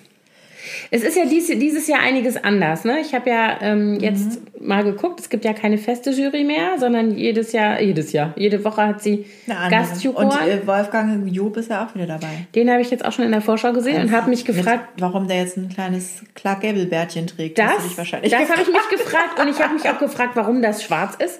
Es 0.92 1.04
ist 1.04 1.18
ja 1.18 1.26
dies, 1.26 1.48
dieses 1.48 1.88
Jahr 1.88 2.00
einiges 2.00 2.38
anders. 2.38 2.86
Ne? 2.86 3.00
Ich 3.00 3.14
habe 3.14 3.30
ja 3.30 3.58
ähm, 3.62 4.00
jetzt 4.00 4.40
mal 4.60 4.84
geguckt, 4.84 5.20
es 5.20 5.30
gibt 5.30 5.46
ja 5.46 5.54
keine 5.54 5.78
feste 5.78 6.12
Jury 6.12 6.44
mehr, 6.44 6.78
sondern 6.80 7.18
jedes 7.18 7.52
Jahr, 7.52 7.82
jedes 7.82 8.12
Jahr, 8.12 8.34
jede 8.36 8.64
Woche 8.64 8.86
hat 8.86 9.02
sie. 9.02 9.26
Gastjuroren. 9.48 10.28
Und 10.28 10.48
äh, 10.48 10.66
Wolfgang 10.66 11.28
Job 11.32 11.58
ist 11.58 11.70
ja 11.70 11.86
auch 11.86 11.96
wieder 11.96 12.08
dabei. 12.08 12.48
Den 12.56 12.70
habe 12.70 12.82
ich 12.82 12.92
jetzt 12.92 13.06
auch 13.06 13.12
schon 13.12 13.26
in 13.26 13.32
der 13.32 13.42
Vorschau 13.42 13.74
gesehen 13.74 14.02
und 14.02 14.12
habe 14.12 14.30
mich 14.30 14.46
gefragt, 14.46 14.96
Mit, 14.96 15.02
warum 15.02 15.28
der 15.28 15.38
jetzt 15.38 15.58
ein 15.58 15.70
kleines 15.70 16.24
Clark 16.36 16.62
Gable-Bärtchen 16.62 17.28
trägt. 17.28 17.58
das, 17.60 17.96
das 17.96 18.14
habe 18.14 18.26
ich 18.26 18.68
mich 18.68 18.90
gefragt 18.90 19.40
und 19.40 19.48
ich 19.50 19.60
habe 19.62 19.74
mich 19.74 19.90
auch 19.90 20.00
gefragt, 20.00 20.32
warum 20.36 20.62
das 20.62 20.84
schwarz 20.84 21.16
ist, 21.16 21.40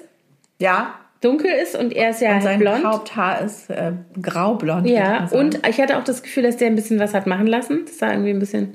Ja, 0.58 0.94
dunkel 1.20 1.50
ist 1.50 1.76
und 1.76 1.92
er 1.92 2.10
ist 2.10 2.20
ja 2.20 2.36
und 2.36 2.42
sein 2.42 2.58
blond. 2.60 2.84
Haupthaar 2.84 3.40
ist 3.42 3.70
äh, 3.70 3.92
graublond. 4.20 4.86
Ja, 4.86 5.28
und 5.32 5.66
ich 5.66 5.80
hatte 5.80 5.98
auch 5.98 6.04
das 6.04 6.22
Gefühl, 6.22 6.44
dass 6.44 6.56
der 6.56 6.68
ein 6.68 6.76
bisschen 6.76 6.98
was 6.98 7.14
hat 7.14 7.26
machen 7.26 7.46
lassen. 7.46 7.80
Das 7.86 8.00
war 8.00 8.12
irgendwie 8.12 8.30
ein 8.30 8.38
bisschen. 8.38 8.74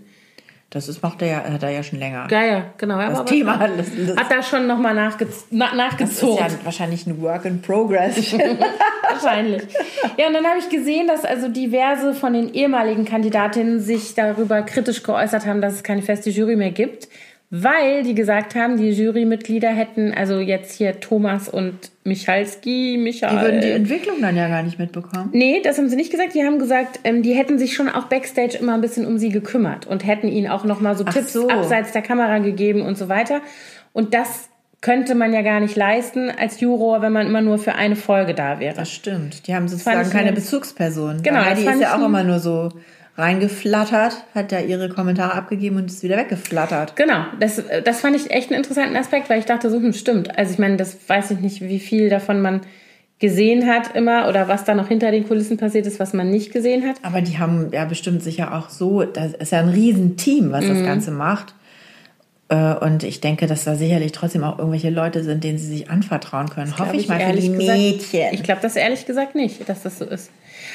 Das 0.74 0.90
ist, 0.90 1.04
macht 1.04 1.22
er 1.22 1.28
ja, 1.28 1.44
hat 1.44 1.62
er 1.62 1.70
ja 1.70 1.84
schon 1.84 2.00
länger. 2.00 2.28
Ja, 2.32 2.44
ja, 2.44 2.66
genau. 2.80 2.98
Das 2.98 3.20
aber 3.20 3.26
Thema 3.28 3.60
hat, 3.60 3.78
das, 3.78 3.86
das, 4.08 4.18
hat 4.18 4.32
da 4.32 4.42
schon 4.42 4.66
nochmal 4.66 4.96
nachge 4.96 5.28
na, 5.52 5.66
das 5.66 5.72
ist 5.72 5.78
nachgezogen. 5.78 6.38
ja 6.48 6.48
wahrscheinlich 6.64 7.06
ein 7.06 7.22
Work 7.22 7.46
in 7.46 7.62
Progress. 7.62 8.34
Wahrscheinlich. 9.08 9.62
Ja, 10.18 10.28
und 10.28 10.34
dann 10.34 10.48
habe 10.48 10.58
ich 10.58 10.70
gesehen, 10.70 11.06
dass 11.06 11.26
also 11.26 11.48
diverse 11.48 12.16
von 12.16 12.34
den 12.34 12.52
ehemaligen 12.56 13.06
Kandidatinnen 13.06 13.82
sich 13.82 14.16
darüber 14.16 14.64
kritisch 14.64 15.04
geäußert 15.04 15.46
haben, 15.46 15.62
dass 15.62 15.74
es 15.74 15.84
keine 15.84 16.02
feste 16.02 16.32
Jury 16.32 16.56
mehr 16.56 16.72
gibt, 16.72 17.08
weil 17.56 18.01
die 18.01 18.16
gesagt 18.16 18.56
haben, 18.56 18.78
die 18.78 18.89
Jurymitglieder 18.89 19.70
hätten, 19.70 20.12
also 20.12 20.39
jetzt 20.39 20.76
hier 20.76 20.99
Thomas 20.99 21.47
und 21.47 21.91
Michalski, 22.04 22.97
Michael. 22.99 23.38
Die 23.38 23.41
würden 23.45 23.62
die 23.62 23.70
Entwicklung 23.70 24.22
dann 24.22 24.36
ja 24.36 24.47
gar 24.47 24.64
nicht 24.64 24.80
mitbekommen. 24.80 25.30
Nee, 25.34 25.62
das 25.64 25.78
haben 25.78 25.88
sie 25.88 25.95
nicht 25.95 26.10
gesagt. 26.10 26.34
Die 26.34 26.41
haben 26.43 26.58
gesagt, 26.58 27.01
ähm, 27.04 27.22
die 27.22 27.34
hätten 27.34 27.60
sich 27.60 27.76
schon 27.76 27.89
auch 27.89 28.06
backstage 28.06 28.58
immer 28.60 28.74
ein 28.74 28.82
bisschen 28.82 29.06
um 29.06 29.20
sie 29.20 29.30
gekümmert 29.30 29.86
und 29.86 30.04
hätten 30.04 30.30
ihnen 30.30 30.47
auch 30.47 30.64
noch 30.64 30.82
mal 30.82 30.97
so 30.97 31.04
Ach 31.08 31.14
Tipps 31.14 31.34
so. 31.34 31.47
abseits 31.47 31.91
der 31.91 32.01
Kamera 32.01 32.39
gegeben 32.39 32.82
und 32.82 32.97
so 32.97 33.08
weiter. 33.08 33.39
Und 33.93 34.16
das 34.16 34.49
könnte 34.82 35.14
man 35.14 35.32
ja 35.32 35.43
gar 35.43 35.60
nicht 35.60 35.76
leisten 35.76 36.32
als 36.32 36.60
Juror, 36.60 37.04
wenn 37.04 37.14
man 37.14 37.28
immer 37.28 37.41
nur 37.41 37.60
für 37.60 37.76
eine 37.76 37.95
Folge 37.95 38.34
da 38.34 38.60
wäre. 38.60 38.74
Das 38.76 38.91
stimmt. 38.91 39.45
Die 39.47 39.54
haben 39.54 39.68
sozusagen 39.68 40.10
keine 40.10 40.30
ein- 40.30 40.34
Bezugsperson. 40.36 41.22
Genau, 41.22 41.41
die 41.56 41.66
ist 41.66 41.80
ja 41.82 41.95
auch 41.95 42.04
immer 42.04 42.24
nur 42.24 42.39
so 42.39 42.70
reingeflattert, 43.16 44.26
hat 44.34 44.51
da 44.51 44.59
ihre 44.59 44.89
Kommentare 44.89 45.34
abgegeben 45.34 45.78
und 45.78 45.86
ist 45.86 46.01
wieder 46.03 46.18
weggeflattert. 46.18 46.95
Genau, 46.95 47.26
das, 47.39 47.61
das 47.84 48.01
fand 48.01 48.16
ich 48.16 48.32
echt 48.32 48.49
einen 48.49 48.57
interessanten 48.57 48.95
Aspekt, 48.95 49.30
weil 49.30 49.39
ich 49.39 49.45
dachte, 49.45 49.70
so, 49.70 49.78
hm, 49.78 49.93
stimmt. 49.93 50.38
Also 50.38 50.53
ich 50.53 50.59
meine, 50.59 50.78
das 50.78 50.97
weiß 51.07 51.32
ich 51.32 51.39
nicht, 51.39 51.61
wie 51.61 51.80
viel 51.80 52.09
davon 52.09 52.41
man 52.41 52.61
gesehen 53.20 53.68
hat 53.68 53.95
immer 53.95 54.28
oder 54.28 54.47
was 54.47 54.66
da 54.66 54.74
noch 54.74 54.88
hinter 54.88 55.11
den 55.11 55.28
Kulissen 55.28 55.57
passiert 55.57 55.86
ist, 55.86 55.99
was 55.99 56.14
man 56.14 56.30
nicht 56.30 56.51
gesehen 56.51 56.86
hat. 56.88 56.97
Aber 57.03 57.22
die 57.22 57.38
haben 57.38 57.70
ja 57.72 57.86
bestimmt 57.86 58.24
sicher 58.24 58.53
auch 58.53 58.70
so, 58.70 59.03
das 59.03 59.34
ist 59.34 59.51
ja 59.51 59.59
ein 59.59 59.70
Riesenteam, 59.70 60.51
was 60.51 60.68
das 60.68 60.84
Ganze 60.84 61.11
macht. 61.11 61.53
Äh, 62.49 62.55
Und 62.76 63.03
ich 63.03 63.22
denke, 63.22 63.47
dass 63.47 63.64
da 63.64 63.76
sicherlich 63.76 64.11
trotzdem 64.11 64.43
auch 64.43 64.57
irgendwelche 64.57 64.89
Leute 64.89 65.24
sind, 65.24 65.43
denen 65.43 65.57
sie 65.57 65.68
sich 65.68 65.89
anvertrauen 65.89 66.49
können. 66.49 66.78
Hoffe 66.78 66.97
ich, 66.97 67.07
mal 67.07 67.20
für 67.20 67.32
die 67.34 67.51
gesagt, 67.51 67.78
Mädchen. 67.78 68.34
Ich 68.34 68.43
glaube 68.43 68.61
das 68.61 68.76
ehrlich 68.76 69.05
gesagt 69.05 69.36
nicht, 69.36 69.70
dass 69.70 69.84
das 69.84 69.99
so 69.99 70.05
ist. 70.05 70.30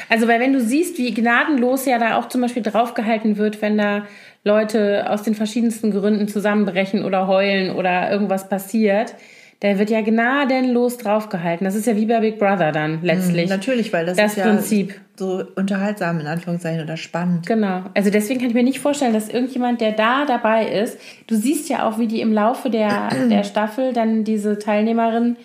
Also, 0.09 0.29
weil 0.29 0.41
wenn 0.41 0.53
du 0.53 0.61
siehst, 0.61 0.99
wie 0.99 1.13
gnadenlos 1.13 1.87
ja 1.87 1.99
da 1.99 2.17
auch 2.19 2.29
zum 2.29 2.41
Beispiel 2.41 2.63
draufgehalten 2.63 3.37
wird, 3.37 3.63
wenn 3.63 3.79
da 3.79 4.07
Leute 4.45 5.11
aus 5.11 5.23
den 5.23 5.35
verschiedensten 5.35 5.91
Gründen 5.91 6.29
zusammenbrechen 6.29 7.05
oder 7.05 7.27
heulen 7.27 7.75
oder 7.75 8.11
irgendwas 8.11 8.49
passiert, 8.49 9.15
da 9.61 9.77
wird 9.77 9.91
ja 9.91 10.03
gnadenlos 10.03 10.99
draufgehalten. 10.99 11.65
Das 11.65 11.75
ist 11.75 11.87
ja 11.87 11.97
wie 11.97 12.07
bei 12.07 12.21
Big 12.21 12.39
Brother 12.39 12.71
dann 12.71 13.01
letztlich. 13.03 13.51
Natürlich, 13.51 13.93
weil 13.93 14.07
das, 14.07 14.17
Das 14.17 14.37
ist 14.37 14.43
Prinzip. 14.45 14.91
ja 14.91 14.97
so 15.17 15.43
unterhaltsam 15.57 16.21
in 16.21 16.29
Anführungszeichen 16.29 16.81
oder 16.85 16.97
spannend. 16.97 17.45
Genau. 17.47 17.83
Also 17.95 18.11
deswegen 18.11 18.39
kann 18.39 18.51
ich 18.51 18.55
mir 18.55 18.63
nicht 18.63 18.79
vorstellen, 18.79 19.13
dass 19.13 19.29
irgendjemand, 19.29 19.81
der 19.81 19.93
da 19.93 20.25
dabei 20.27 20.69
ist, 20.69 20.97
du 21.27 21.35
siehst 21.35 21.69
ja 21.69 21.89
auch, 21.89 21.99
wie 21.99 22.07
die 22.07 22.21
im 22.21 22.33
Laufe 22.33 22.71
der, 22.71 23.09
der 23.29 23.43
Staffel 23.43 23.93
dann 23.93 24.23
diese 24.23 24.61
Teilnehmerin 24.61 25.37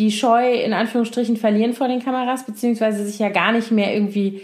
die 0.00 0.10
Scheu 0.10 0.54
in 0.54 0.72
Anführungsstrichen 0.72 1.36
verlieren 1.36 1.74
vor 1.74 1.86
den 1.86 2.02
Kameras, 2.02 2.44
beziehungsweise 2.44 3.04
sich 3.04 3.18
ja 3.18 3.28
gar 3.28 3.52
nicht 3.52 3.70
mehr 3.70 3.92
irgendwie 3.94 4.40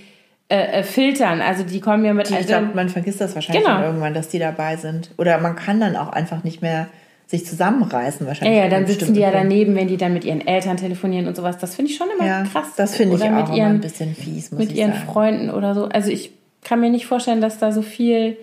äh, 0.49 0.81
äh, 0.81 0.83
filtern. 0.83 1.41
Also 1.41 1.65
die 1.65 1.81
kommen 1.81 2.05
ja 2.05 2.13
mit 2.13 2.29
Ich 2.29 2.37
also, 2.37 2.49
glaube, 2.49 2.69
man 2.75 2.91
vergisst 2.91 3.21
das 3.23 3.35
wahrscheinlich 3.35 3.65
Genau. 3.65 3.83
irgendwann, 3.83 4.13
dass 4.13 4.29
die 4.29 4.39
dabei 4.39 4.77
sind. 4.77 5.11
Oder 5.17 5.39
man 5.39 5.57
kann 5.57 5.81
dann 5.81 5.97
auch 5.97 6.11
einfach 6.11 6.45
nicht 6.45 6.61
mehr 6.61 6.89
sich 7.27 7.47
zusammenreißen 7.47 8.21
ja, 8.25 8.29
wahrscheinlich. 8.29 8.59
ja, 8.59 8.65
an 8.65 8.71
dann 8.71 8.87
sitzen 8.87 9.15
die 9.15 9.21
ja 9.21 9.31
daneben, 9.33 9.75
wenn 9.75 9.89
die 9.89 9.97
dann 9.97 10.13
mit 10.13 10.25
ihren 10.25 10.47
Eltern 10.47 10.77
telefonieren 10.77 11.27
und 11.27 11.35
sowas. 11.37 11.57
Das 11.59 11.75
finde 11.75 11.91
ich 11.91 11.97
schon 11.97 12.09
immer. 12.17 12.27
Ja, 12.29 12.43
krass. 12.45 12.75
das 12.77 12.95
finde 12.95 13.17
ich 13.17 13.23
Oder 13.23 13.31
auch 13.31 13.37
mit 13.37 13.47
immer 13.49 13.57
ihren, 13.57 13.73
ein 13.77 13.81
bisschen 13.81 14.15
fies, 14.15 14.53
muss 14.53 14.61
mit 14.61 14.73
ich 14.73 14.79
ihren 14.79 14.93
sagen. 14.93 15.07
Freunden 15.07 15.51
oder 15.51 15.75
so. 15.75 15.87
Also 15.87 16.11
ich 16.11 16.31
kann 16.63 16.81
mir 16.81 16.91
nicht 16.91 17.07
vorstellen, 17.07 17.41
dass 17.41 17.59
da 17.59 17.73
so 17.73 17.83
viel, 17.83 18.37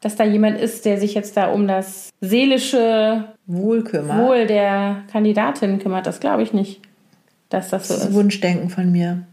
dass 0.00 0.16
da 0.16 0.24
jemand 0.24 0.58
ist, 0.58 0.84
der 0.86 0.98
sich 0.98 1.14
jetzt 1.14 1.36
da 1.36 1.48
um 1.48 1.66
das 1.68 2.08
seelische 2.22 3.24
Wohlkümmer. 3.52 4.26
Wohl 4.26 4.46
der 4.46 5.02
Kandidatin 5.10 5.78
kümmert. 5.78 6.06
Das 6.06 6.20
glaube 6.20 6.42
ich 6.42 6.52
nicht, 6.52 6.80
dass 7.48 7.70
das 7.70 7.88
so 7.88 7.94
Das 7.94 8.02
ist 8.04 8.08
ist. 8.10 8.14
Wunschdenken 8.14 8.70
von 8.70 8.90
mir. 8.90 9.24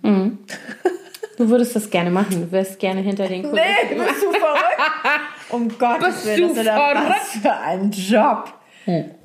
Du 1.37 1.49
würdest 1.49 1.75
das 1.75 1.89
gerne 1.89 2.09
machen. 2.09 2.41
Du 2.41 2.51
wärst 2.51 2.79
gerne 2.79 3.01
hinter 3.01 3.27
den 3.27 3.43
Kulissen. 3.43 3.65
bist 3.89 4.23
du 4.23 4.31
verrückt? 4.31 4.81
um 5.49 5.69
Gottes 5.77 6.23
Bist 6.23 6.25
Willen, 6.25 6.55
du 6.55 6.63
das 6.63 6.67
was 6.75 7.41
für 7.41 7.53
ein 7.53 7.91
Job. 7.91 8.53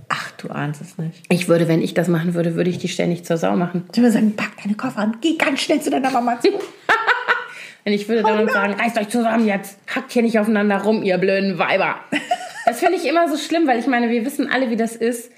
Ach, 0.09 0.30
du 0.32 0.49
ahnst 0.51 0.82
es 0.82 0.99
nicht. 0.99 1.22
Ich 1.30 1.49
würde, 1.49 1.68
wenn 1.68 1.80
ich 1.80 1.95
das 1.95 2.09
machen 2.09 2.34
würde, 2.34 2.55
würde 2.55 2.68
ich 2.68 2.76
die 2.76 2.88
ständig 2.88 3.24
zur 3.24 3.38
Sau 3.38 3.57
machen. 3.57 3.84
Ich 3.93 3.99
würde 3.99 4.12
sagen, 4.12 4.36
pack 4.36 4.51
deine 4.62 4.76
Koffer 4.76 4.99
an, 4.99 5.16
geh 5.22 5.36
ganz 5.36 5.61
schnell 5.61 5.80
zu 5.80 5.90
deiner 5.90 6.11
Mama 6.11 6.38
zu. 6.38 6.49
Wenn 7.84 7.95
ich 7.95 8.09
würde 8.09 8.22
dann 8.22 8.47
sagen, 8.49 8.74
reißt 8.74 8.99
euch 8.99 9.09
zusammen 9.09 9.47
jetzt, 9.47 9.78
hackt 9.93 10.12
hier 10.12 10.22
nicht 10.22 10.38
aufeinander 10.38 10.82
rum, 10.82 11.03
ihr 11.03 11.18
blöden 11.18 11.59
Weiber. 11.59 11.97
Das 12.66 12.80
finde 12.80 12.96
ich 12.96 13.08
immer 13.08 13.28
so 13.28 13.36
schlimm, 13.36 13.66
weil 13.66 13.78
ich 13.78 13.86
meine, 13.86 14.08
wir 14.10 14.24
wissen 14.24 14.48
alle, 14.52 14.70
wie 14.70 14.76
das 14.76 14.96
ist, 14.96 15.30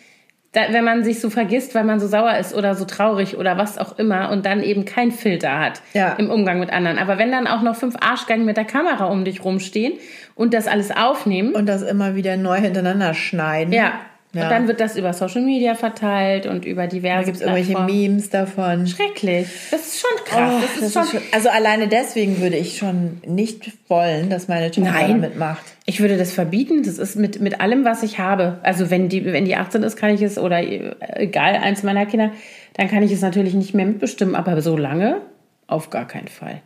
da, 0.53 0.61
wenn 0.71 0.85
man 0.85 1.03
sich 1.03 1.21
so 1.21 1.31
vergisst, 1.31 1.75
weil 1.75 1.83
man 1.83 1.99
so 1.99 2.07
sauer 2.07 2.37
ist 2.39 2.55
oder 2.55 2.77
so 2.77 2.85
traurig 2.85 3.37
oder 3.37 3.59
was 3.59 3.77
auch 3.77 3.99
immer 3.99 4.31
und 4.31 4.47
dann 4.47 4.63
eben 4.63 4.85
kein 4.85 5.11
Filter 5.11 5.59
hat 5.59 5.83
Ja. 5.95 6.13
im 6.13 6.31
Umgang 6.31 6.61
mit 6.61 6.71
anderen. 6.73 6.99
Aber 6.99 7.19
wenn 7.19 7.33
dann 7.33 7.49
auch 7.49 7.63
noch 7.63 7.75
fünf 7.75 7.97
Arschgeigen 8.01 8.45
mit 8.45 8.57
der 8.57 8.65
Kamera 8.65 9.07
um 9.07 9.25
dich 9.25 9.45
rumstehen 9.45 9.95
und 10.37 10.55
das 10.55 10.69
alles 10.69 10.93
aufnehmen, 10.97 11.55
Und 11.55 11.67
das 11.69 11.83
immer 11.83 12.15
wieder 12.15 12.37
neu 12.37 12.59
hintereinander 12.59 13.15
schneiden. 13.15 13.73
ja, 13.75 13.95
Ja. 14.35 14.45
und 14.45 14.51
dann 14.51 14.69
wird 14.69 14.81
das 14.81 14.97
über 14.97 15.13
Social 15.13 15.43
Media 15.43 15.75
verteilt 15.75 16.47
und 16.47 16.65
über 16.65 16.87
diverse 16.87 17.27
Gibt 17.27 17.37
es 17.37 17.43
irgendwelche. 17.43 17.79
Memes 17.81 18.31
davon? 18.31 18.87
Schrecklich. 18.87 19.49
Das 19.71 19.81
ist 19.81 20.01
schon 20.01 20.25
krass. 20.25 20.53
Oh, 20.57 20.61
das 20.61 20.83
ist 20.83 20.97
das 20.97 21.11
schon, 21.11 21.21
ist 21.21 21.35
also 21.35 21.49
alleine 21.49 21.89
deswegen 21.89 22.41
würde 22.41 22.57
ich 22.57 22.77
schon 22.77 23.21
nicht 23.27 23.73
wollen, 23.89 24.31
dass 24.31 24.49
meine 24.49 24.71
Tochter 24.71 24.91
Nein. 24.91 25.21
da 25.23 25.29
mitmacht. 25.29 25.65
Ich 25.87 26.01
würde 26.01 26.17
das 26.17 26.33
verbieten. 26.33 26.83
Das 26.83 26.99
ist 26.99 27.17
mit, 27.17 27.41
mit 27.41 27.61
allem, 27.61 27.85
was 27.85 28.03
ich 28.03 28.19
habe. 28.19 28.59
Also 28.63 28.91
wenn 28.91 29.09
die, 29.09 29.25
wenn 29.25 29.45
die 29.45 29.57
18 29.57 29.83
ist, 29.83 29.97
kann 29.97 30.11
ich 30.11 30.23
es, 30.23 30.39
oder 30.39 30.61
äh, 30.61 30.95
egal, 31.15 31.55
eins 31.55 31.83
meiner 31.83 32.07
Kinder, 32.07 32.33
dann 32.75 32.89
kann 32.89 33.03
ich 33.03 33.13
es 33.13 33.21
natürlich 33.21 33.55
nicht 33.55 33.75
mehr 33.75 33.87
mitbestimmen. 33.87 34.35
Aber 34.35 34.61
so 34.61 34.77
lange 34.77 35.21
auf 35.67 35.91
gar 35.91 36.07
keinen 36.07 36.29
Fall. 36.29 36.61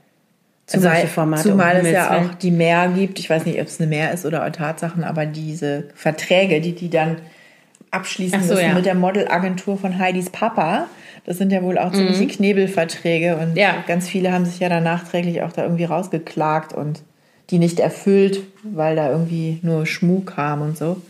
Zumal, 0.66 0.96
Solche 0.96 1.06
Formate, 1.06 1.42
zumal 1.42 1.80
um 1.80 1.86
es 1.86 1.92
ja 1.92 2.18
auch 2.18 2.34
die 2.34 2.50
Mehr 2.50 2.92
gibt. 2.94 3.18
Ich 3.18 3.30
weiß 3.30 3.46
nicht, 3.46 3.58
ob 3.58 3.68
es 3.68 3.80
eine 3.80 3.88
Mehr 3.88 4.12
ist 4.12 4.26
oder 4.26 4.50
Tatsachen, 4.52 5.02
aber 5.02 5.24
diese 5.24 5.88
Verträge, 5.94 6.60
die 6.60 6.74
die 6.74 6.90
dann 6.90 7.16
abschließen 7.90 8.42
so, 8.42 8.54
müssen 8.54 8.68
ja. 8.68 8.74
mit 8.74 8.86
der 8.86 8.94
Modelagentur 8.94 9.78
von 9.78 9.98
Heidis 9.98 10.30
Papa, 10.30 10.86
das 11.24 11.38
sind 11.38 11.52
ja 11.52 11.62
wohl 11.62 11.78
auch 11.78 11.92
ziemliche 11.92 12.26
Knebelverträge 12.26 13.36
und 13.36 13.50
Mhm. 13.50 13.56
Ja. 13.56 13.84
ganz 13.86 14.08
viele 14.08 14.32
haben 14.32 14.44
sich 14.44 14.60
ja 14.60 14.68
dann 14.68 14.84
nachträglich 14.84 15.42
auch 15.42 15.52
da 15.52 15.62
irgendwie 15.62 15.84
rausgeklagt 15.84 16.72
und 16.72 17.02
die 17.50 17.58
nicht 17.58 17.80
erfüllt, 17.80 18.42
weil 18.62 18.96
da 18.96 19.10
irgendwie 19.10 19.58
nur 19.62 19.86
Schmuh 19.86 20.20
kam 20.20 20.62
und 20.62 20.76
so. 20.76 21.00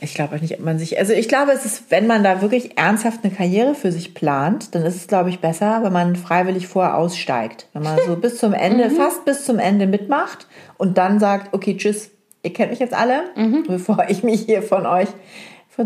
Ich 0.00 0.14
glaube 0.14 0.36
auch 0.36 0.40
nicht, 0.40 0.58
ob 0.58 0.64
man 0.64 0.78
sich, 0.78 0.98
also 0.98 1.12
ich 1.14 1.28
glaube, 1.28 1.52
es 1.52 1.64
ist, 1.64 1.84
wenn 1.90 2.06
man 2.06 2.22
da 2.22 2.42
wirklich 2.42 2.76
ernsthaft 2.76 3.20
eine 3.22 3.32
Karriere 3.32 3.74
für 3.74 3.90
sich 3.90 4.12
plant, 4.12 4.74
dann 4.74 4.82
ist 4.84 4.96
es, 4.96 5.06
glaube 5.06 5.30
ich, 5.30 5.38
besser, 5.40 5.80
wenn 5.82 5.92
man 5.92 6.16
freiwillig 6.16 6.66
vorher 6.66 6.96
aussteigt. 6.96 7.68
Wenn 7.72 7.84
man 7.84 7.98
so 8.06 8.16
bis 8.16 8.36
zum 8.38 8.52
Ende, 8.52 8.90
fast 8.90 9.24
bis 9.24 9.44
zum 9.46 9.58
Ende 9.58 9.86
mitmacht 9.86 10.46
und 10.76 10.98
dann 10.98 11.20
sagt, 11.20 11.54
okay, 11.54 11.76
tschüss, 11.76 12.10
ihr 12.42 12.52
kennt 12.52 12.70
mich 12.70 12.80
jetzt 12.80 12.92
alle, 12.92 13.22
bevor 13.66 14.04
ich 14.08 14.22
mich 14.22 14.42
hier 14.42 14.62
von 14.62 14.84
euch 14.84 15.08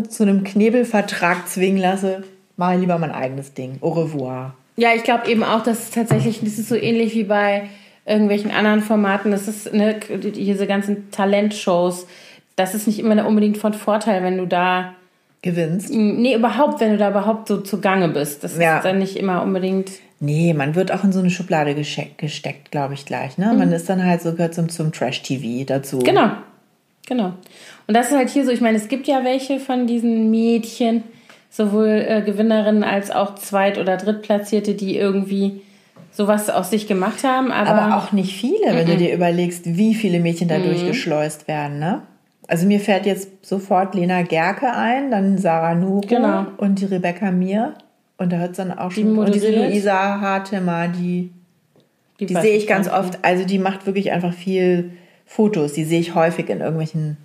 zu 0.09 0.23
einem 0.23 0.43
Knebelvertrag 0.43 1.47
zwingen 1.47 1.79
lasse, 1.79 2.23
mache 2.57 2.75
ich 2.75 2.81
lieber 2.81 2.97
mein 2.97 3.11
eigenes 3.11 3.53
Ding. 3.53 3.77
Au 3.81 3.89
revoir. 3.89 4.53
Ja, 4.77 4.89
ich 4.95 5.03
glaube 5.03 5.29
eben 5.29 5.43
auch, 5.43 5.63
dass 5.63 5.79
es 5.83 5.91
tatsächlich, 5.91 6.39
das 6.41 6.57
ist 6.59 6.69
so 6.69 6.75
ähnlich 6.75 7.13
wie 7.15 7.23
bei 7.25 7.67
irgendwelchen 8.05 8.51
anderen 8.51 8.81
Formaten. 8.81 9.31
Das 9.31 9.47
ist 9.47 9.73
ne, 9.73 9.95
diese 10.19 10.67
ganzen 10.67 11.11
Talentshows. 11.11 12.07
Das 12.55 12.73
ist 12.75 12.87
nicht 12.87 12.99
immer 12.99 13.25
unbedingt 13.27 13.57
von 13.57 13.73
Vorteil, 13.73 14.23
wenn 14.23 14.37
du 14.37 14.45
da 14.45 14.93
Gewinnst. 15.41 15.89
Nee, 15.93 16.35
überhaupt, 16.35 16.81
wenn 16.81 16.91
du 16.91 16.97
da 16.97 17.11
überhaupt 17.11 17.47
so 17.47 17.61
zugange 17.61 18.09
bist. 18.09 18.43
Das 18.43 18.57
Ja. 18.57 18.77
ist 18.77 18.83
dann 18.83 18.99
nicht 18.99 19.15
immer 19.15 19.41
unbedingt. 19.41 19.91
Nee, 20.19 20.53
man 20.53 20.75
wird 20.75 20.91
auch 20.91 21.05
in 21.05 21.13
so 21.13 21.19
eine 21.19 21.29
Schublade 21.29 21.75
gesteckt, 21.75 22.71
glaube 22.71 22.93
ich, 22.93 23.05
gleich. 23.05 23.37
Ne? 23.37 23.53
Man 23.53 23.71
ist 23.71 23.87
dann 23.89 24.03
halt 24.05 24.21
so, 24.21 24.33
gehört 24.33 24.53
zum, 24.53 24.67
zum 24.67 24.91
Trash-TV 24.91 25.63
dazu. 25.65 25.99
Genau. 25.99 26.31
Genau. 27.07 27.33
Und 27.89 27.95
das 27.95 28.11
ist 28.11 28.15
halt 28.15 28.29
hier 28.29 28.45
so, 28.45 28.51
ich 28.51 28.61
meine, 28.61 28.77
es 28.77 28.87
gibt 28.87 29.07
ja 29.07 29.23
welche 29.23 29.59
von 29.59 29.87
diesen 29.87 30.29
Mädchen, 30.29 31.01
sowohl 31.49 32.05
äh, 32.07 32.21
Gewinnerinnen 32.21 32.83
als 32.83 33.09
auch 33.09 33.33
Zweit- 33.33 33.79
oder 33.79 33.97
Drittplatzierte, 33.97 34.75
die 34.75 34.95
irgendwie 34.95 35.61
sowas 36.11 36.51
aus 36.51 36.69
sich 36.69 36.85
gemacht 36.85 37.23
haben. 37.23 37.51
Aber, 37.51 37.71
Aber 37.71 37.97
auch 37.97 38.11
nicht 38.11 38.35
viele, 38.35 38.75
wenn 38.75 38.85
du 38.85 38.95
dir 38.95 39.11
überlegst, 39.11 39.75
wie 39.75 39.95
viele 39.95 40.19
Mädchen 40.19 40.47
da 40.47 40.59
durchgeschleust 40.59 41.47
werden, 41.47 41.79
ne? 41.79 42.03
Also 42.47 42.67
mir 42.67 42.79
fällt 42.79 43.07
jetzt 43.07 43.43
sofort 43.43 43.95
Lena 43.95 44.21
Gerke 44.21 44.71
ein, 44.71 45.09
dann 45.09 45.39
Sarah 45.39 45.73
Nuro 45.73 46.01
Genau. 46.01 46.45
und 46.57 46.79
die 46.79 46.85
Rebecca 46.85 47.31
Mir. 47.31 47.73
Und 48.19 48.31
da 48.31 48.37
hört 48.37 48.51
es 48.51 48.57
dann 48.57 48.71
auch 48.71 48.91
schon. 48.91 49.17
und 49.17 49.33
diese. 49.33 49.49
Luisa 49.49 50.21
Hartemer, 50.21 50.89
die, 50.89 51.31
die 52.19 52.35
weiß 52.35 52.43
sehe 52.43 52.55
ich 52.55 52.67
ganz 52.67 52.87
oft. 52.87 53.17
Also 53.23 53.45
die 53.45 53.57
macht 53.57 53.87
wirklich 53.87 54.11
einfach 54.11 54.33
viel 54.35 54.91
Fotos. 55.25 55.73
Die 55.73 55.85
sehe 55.85 55.99
ich 55.99 56.13
häufig 56.13 56.49
in 56.49 56.59
irgendwelchen 56.59 57.17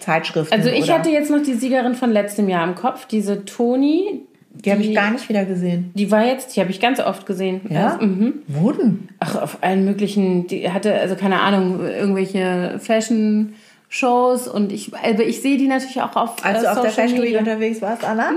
Zeitschriften. 0.00 0.52
Also 0.52 0.70
ich 0.70 0.84
oder, 0.84 0.94
hatte 0.94 1.10
jetzt 1.10 1.30
noch 1.30 1.42
die 1.42 1.54
Siegerin 1.54 1.94
von 1.94 2.10
letztem 2.10 2.48
Jahr 2.48 2.66
im 2.66 2.74
Kopf, 2.74 3.06
diese 3.06 3.44
Toni. 3.44 4.22
Die 4.52 4.72
habe 4.72 4.82
ich 4.82 4.94
gar 4.94 5.10
nicht 5.10 5.28
wieder 5.28 5.44
gesehen. 5.44 5.90
Die 5.94 6.10
war 6.10 6.26
jetzt, 6.26 6.56
die 6.56 6.60
habe 6.60 6.70
ich 6.70 6.80
ganz 6.80 6.98
oft 6.98 7.24
gesehen. 7.24 7.60
Ja? 7.68 7.94
Also, 7.94 8.06
mhm. 8.06 8.42
Wo 8.48 8.72
denn? 8.72 9.08
Ach, 9.20 9.36
auf 9.36 9.58
allen 9.62 9.84
möglichen, 9.84 10.46
die 10.48 10.70
hatte, 10.70 10.92
also 10.94 11.14
keine 11.14 11.40
Ahnung, 11.40 11.80
irgendwelche 11.86 12.78
Fashion-Shows 12.80 14.48
und 14.48 14.72
ich, 14.72 14.92
also 14.94 15.22
ich 15.22 15.40
sehe 15.40 15.56
die 15.56 15.68
natürlich 15.68 16.02
auch 16.02 16.16
auf 16.16 16.44
Als 16.44 16.58
äh, 16.58 16.62
du 16.62 16.72
auf 16.72 16.82
der 16.82 16.90
Fashion 16.90 17.22
Week 17.22 17.38
unterwegs 17.38 17.80
warst, 17.80 18.04
Anna? 18.04 18.32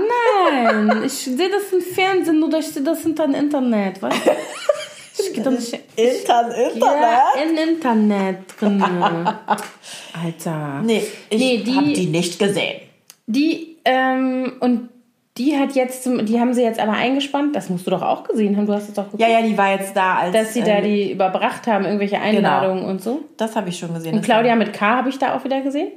Nein, 0.52 1.02
ich 1.04 1.12
sehe 1.12 1.50
das 1.50 1.72
im 1.72 1.80
Fernsehen 1.80 2.42
oder 2.42 2.58
ich 2.58 2.68
sehe 2.68 2.82
das 2.82 3.02
hinter 3.02 3.26
dem 3.26 3.34
Internet, 3.34 4.00
weißt 4.00 4.26
du? 4.26 4.30
Ich 5.18 5.32
gehe 5.32 5.42
dann 5.44 5.54
nicht. 5.54 5.72
Intern, 5.96 6.52
Ja, 6.76 7.24
im 7.42 7.56
Internet 7.56 8.38
drin. 8.60 8.82
Alter. 10.24 10.82
Nee, 10.84 11.06
ich 11.30 11.38
Nee, 11.38 11.58
die- 11.58 11.74
habe 11.74 11.92
die 11.92 12.06
nicht 12.06 12.38
gesehen. 12.38 12.80
Die, 13.26 13.76
ähm, 13.84 14.54
und 14.60 14.88
die 15.36 15.58
hat 15.58 15.72
jetzt, 15.72 16.04
zum, 16.04 16.24
die 16.24 16.38
haben 16.38 16.54
sie 16.54 16.62
jetzt 16.62 16.78
aber 16.78 16.92
eingespannt. 16.92 17.56
Das 17.56 17.68
musst 17.68 17.84
du 17.88 17.90
doch 17.90 18.02
auch 18.02 18.22
gesehen 18.22 18.56
haben. 18.56 18.66
Du 18.66 18.72
hast 18.72 18.88
es 18.88 18.94
doch 18.94 19.06
geguckt. 19.06 19.20
Ja, 19.20 19.28
ja, 19.28 19.42
die 19.42 19.58
war 19.58 19.72
jetzt 19.72 19.96
da 19.96 20.14
als. 20.14 20.32
Dass 20.32 20.54
sie 20.54 20.62
da 20.62 20.76
ähm, 20.76 20.84
die 20.84 21.10
überbracht 21.10 21.66
haben, 21.66 21.84
irgendwelche 21.84 22.20
Einladungen 22.20 22.84
und 22.84 23.02
so. 23.02 23.22
Das 23.36 23.56
habe 23.56 23.68
ich 23.68 23.76
schon 23.76 23.92
gesehen. 23.92 24.14
Und 24.14 24.22
Claudia 24.22 24.54
mit 24.54 24.72
K 24.72 24.96
habe 24.96 25.08
ich 25.08 25.18
da 25.18 25.34
auch 25.34 25.42
wieder 25.42 25.60
gesehen. 25.60 25.88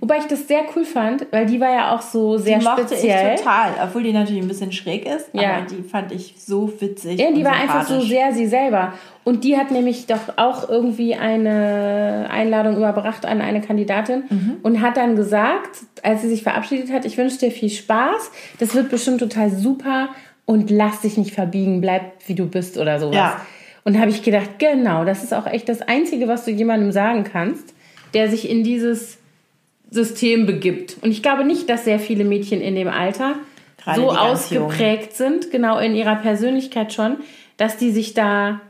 Wobei 0.00 0.18
ich 0.18 0.26
das 0.26 0.46
sehr 0.46 0.64
cool 0.76 0.84
fand, 0.84 1.26
weil 1.30 1.46
die 1.46 1.58
war 1.58 1.70
ja 1.72 1.94
auch 1.94 2.02
so 2.02 2.36
sehr 2.36 2.58
die 2.58 2.64
mochte 2.66 2.82
speziell. 2.86 3.34
ich 3.34 3.40
total, 3.40 3.70
obwohl 3.82 4.02
die 4.02 4.12
natürlich 4.12 4.42
ein 4.42 4.48
bisschen 4.48 4.72
schräg 4.72 5.06
ist, 5.06 5.30
Ja. 5.32 5.56
aber 5.56 5.66
die 5.66 5.82
fand 5.82 6.12
ich 6.12 6.34
so 6.36 6.70
witzig. 6.78 7.18
Ja, 7.18 7.30
die 7.30 7.44
war 7.44 7.52
einfach 7.54 7.86
so 7.86 7.98
sehr 8.00 8.34
sie 8.34 8.46
selber. 8.46 8.92
Und 9.24 9.44
die 9.44 9.56
hat 9.56 9.70
nämlich 9.70 10.06
doch 10.06 10.36
auch 10.36 10.68
irgendwie 10.68 11.14
eine 11.14 12.26
Einladung 12.30 12.76
überbracht 12.76 13.24
an 13.24 13.40
eine 13.40 13.60
Kandidatin 13.60 14.24
Mhm. 14.28 14.56
und 14.62 14.80
hat 14.80 14.96
dann 14.96 15.16
gesagt, 15.16 15.84
als 16.02 16.22
sie 16.22 16.28
sich 16.28 16.42
verabschiedet 16.42 16.92
hat, 16.92 17.04
ich 17.04 17.16
wünsche 17.18 17.38
dir 17.38 17.50
viel 17.50 17.70
Spaß, 17.70 18.30
das 18.58 18.74
wird 18.74 18.90
bestimmt 18.90 19.20
total 19.20 19.50
super 19.50 20.08
und 20.44 20.70
lass 20.70 21.00
dich 21.02 21.16
nicht 21.16 21.32
verbiegen, 21.34 21.80
bleib 21.80 22.02
wie 22.26 22.34
du 22.34 22.46
bist 22.46 22.78
oder 22.78 22.98
sowas. 22.98 23.16
Ja. 23.16 23.40
Und 23.84 23.98
habe 23.98 24.10
ich 24.10 24.22
gedacht, 24.22 24.58
genau, 24.58 25.04
das 25.04 25.22
ist 25.24 25.34
auch 25.34 25.46
echt 25.46 25.68
das 25.68 25.82
Einzige, 25.82 26.28
was 26.28 26.44
du 26.44 26.50
jemandem 26.50 26.92
sagen 26.92 27.24
kannst, 27.24 27.74
der 28.14 28.28
sich 28.28 28.48
in 28.48 28.62
dieses 28.62 29.18
System 29.90 30.46
begibt. 30.46 30.96
Und 31.02 31.10
ich 31.10 31.22
glaube 31.22 31.44
nicht, 31.44 31.68
dass 31.68 31.84
sehr 31.84 31.98
viele 31.98 32.24
Mädchen 32.24 32.60
in 32.60 32.74
dem 32.74 32.88
Alter 32.88 33.34
Gerade 33.82 34.00
so 34.00 34.10
ausgeprägt 34.10 35.14
sind, 35.14 35.50
genau 35.50 35.78
in 35.78 35.94
ihrer 35.94 36.16
Persönlichkeit 36.16 36.92
schon, 36.92 37.16
dass 37.56 37.76
die 37.76 37.90
sich 37.90 38.14
da, 38.14 38.60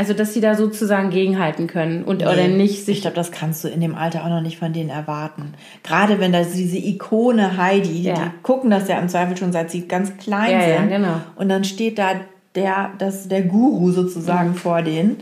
also 0.00 0.14
dass 0.14 0.32
sie 0.32 0.40
da 0.40 0.54
sozusagen 0.54 1.10
gegenhalten 1.10 1.66
können 1.66 2.04
und 2.04 2.22
oder 2.22 2.48
nicht 2.48 2.72
Ich 2.78 2.84
sich. 2.86 3.00
glaube, 3.02 3.16
das 3.16 3.30
kannst 3.32 3.62
du 3.64 3.68
in 3.68 3.82
dem 3.82 3.94
Alter 3.94 4.24
auch 4.24 4.30
noch 4.30 4.40
nicht 4.40 4.56
von 4.56 4.72
denen 4.72 4.88
erwarten. 4.88 5.52
Gerade 5.82 6.18
wenn 6.18 6.32
da 6.32 6.42
diese 6.42 6.78
Ikone 6.78 7.58
Heidi, 7.58 8.00
Ja. 8.00 8.14
die 8.14 8.20
gucken 8.42 8.70
das 8.70 8.88
ja 8.88 8.98
im 8.98 9.10
Zweifel 9.10 9.36
schon 9.36 9.52
seit 9.52 9.70
sie 9.70 9.86
ganz 9.86 10.16
klein 10.16 10.52
Ja, 10.52 10.66
ja, 10.66 10.76
sind. 10.78 10.88
genau. 10.88 11.20
Und 11.36 11.50
dann 11.50 11.64
steht 11.64 11.98
da 11.98 12.12
der, 12.54 12.92
das, 12.96 13.28
der 13.28 13.42
Guru 13.42 13.92
sozusagen 13.92 14.54
vor 14.54 14.80
denen. 14.80 15.18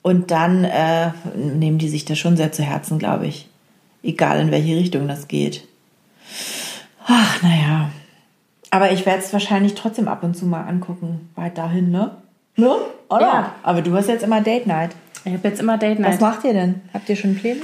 Und 0.00 0.30
dann 0.30 0.64
äh, 0.64 1.10
nehmen 1.36 1.76
die 1.76 1.88
sich 1.88 2.06
das 2.06 2.18
schon 2.18 2.38
sehr 2.38 2.52
zu 2.52 2.62
Herzen, 2.62 2.98
glaube 2.98 3.26
ich. 3.26 3.48
Egal 4.02 4.40
in 4.40 4.50
welche 4.50 4.76
Richtung 4.76 5.08
das 5.08 5.28
geht. 5.28 5.64
Ach, 7.06 7.42
naja. 7.42 7.90
Aber 8.70 8.92
ich 8.92 9.04
werde 9.04 9.20
es 9.20 9.32
wahrscheinlich 9.32 9.74
trotzdem 9.74 10.08
ab 10.08 10.22
und 10.22 10.36
zu 10.36 10.46
mal 10.46 10.62
angucken. 10.62 11.28
Weit 11.34 11.58
dahin, 11.58 11.90
ne? 11.90 12.12
Ne? 12.56 12.70
Oder? 13.08 13.20
Ja. 13.20 13.54
Aber 13.62 13.82
du 13.82 13.92
hast 13.94 14.08
jetzt 14.08 14.24
immer 14.24 14.40
Date 14.40 14.66
Night. 14.66 14.90
Ich 15.24 15.32
habe 15.32 15.48
jetzt 15.48 15.60
immer 15.60 15.76
Date 15.78 15.98
Was 16.02 16.12
Night. 16.12 16.20
macht 16.20 16.44
ihr 16.44 16.52
denn? 16.52 16.76
Habt 16.94 17.08
ihr 17.08 17.16
schon 17.16 17.34
Pläne? 17.36 17.60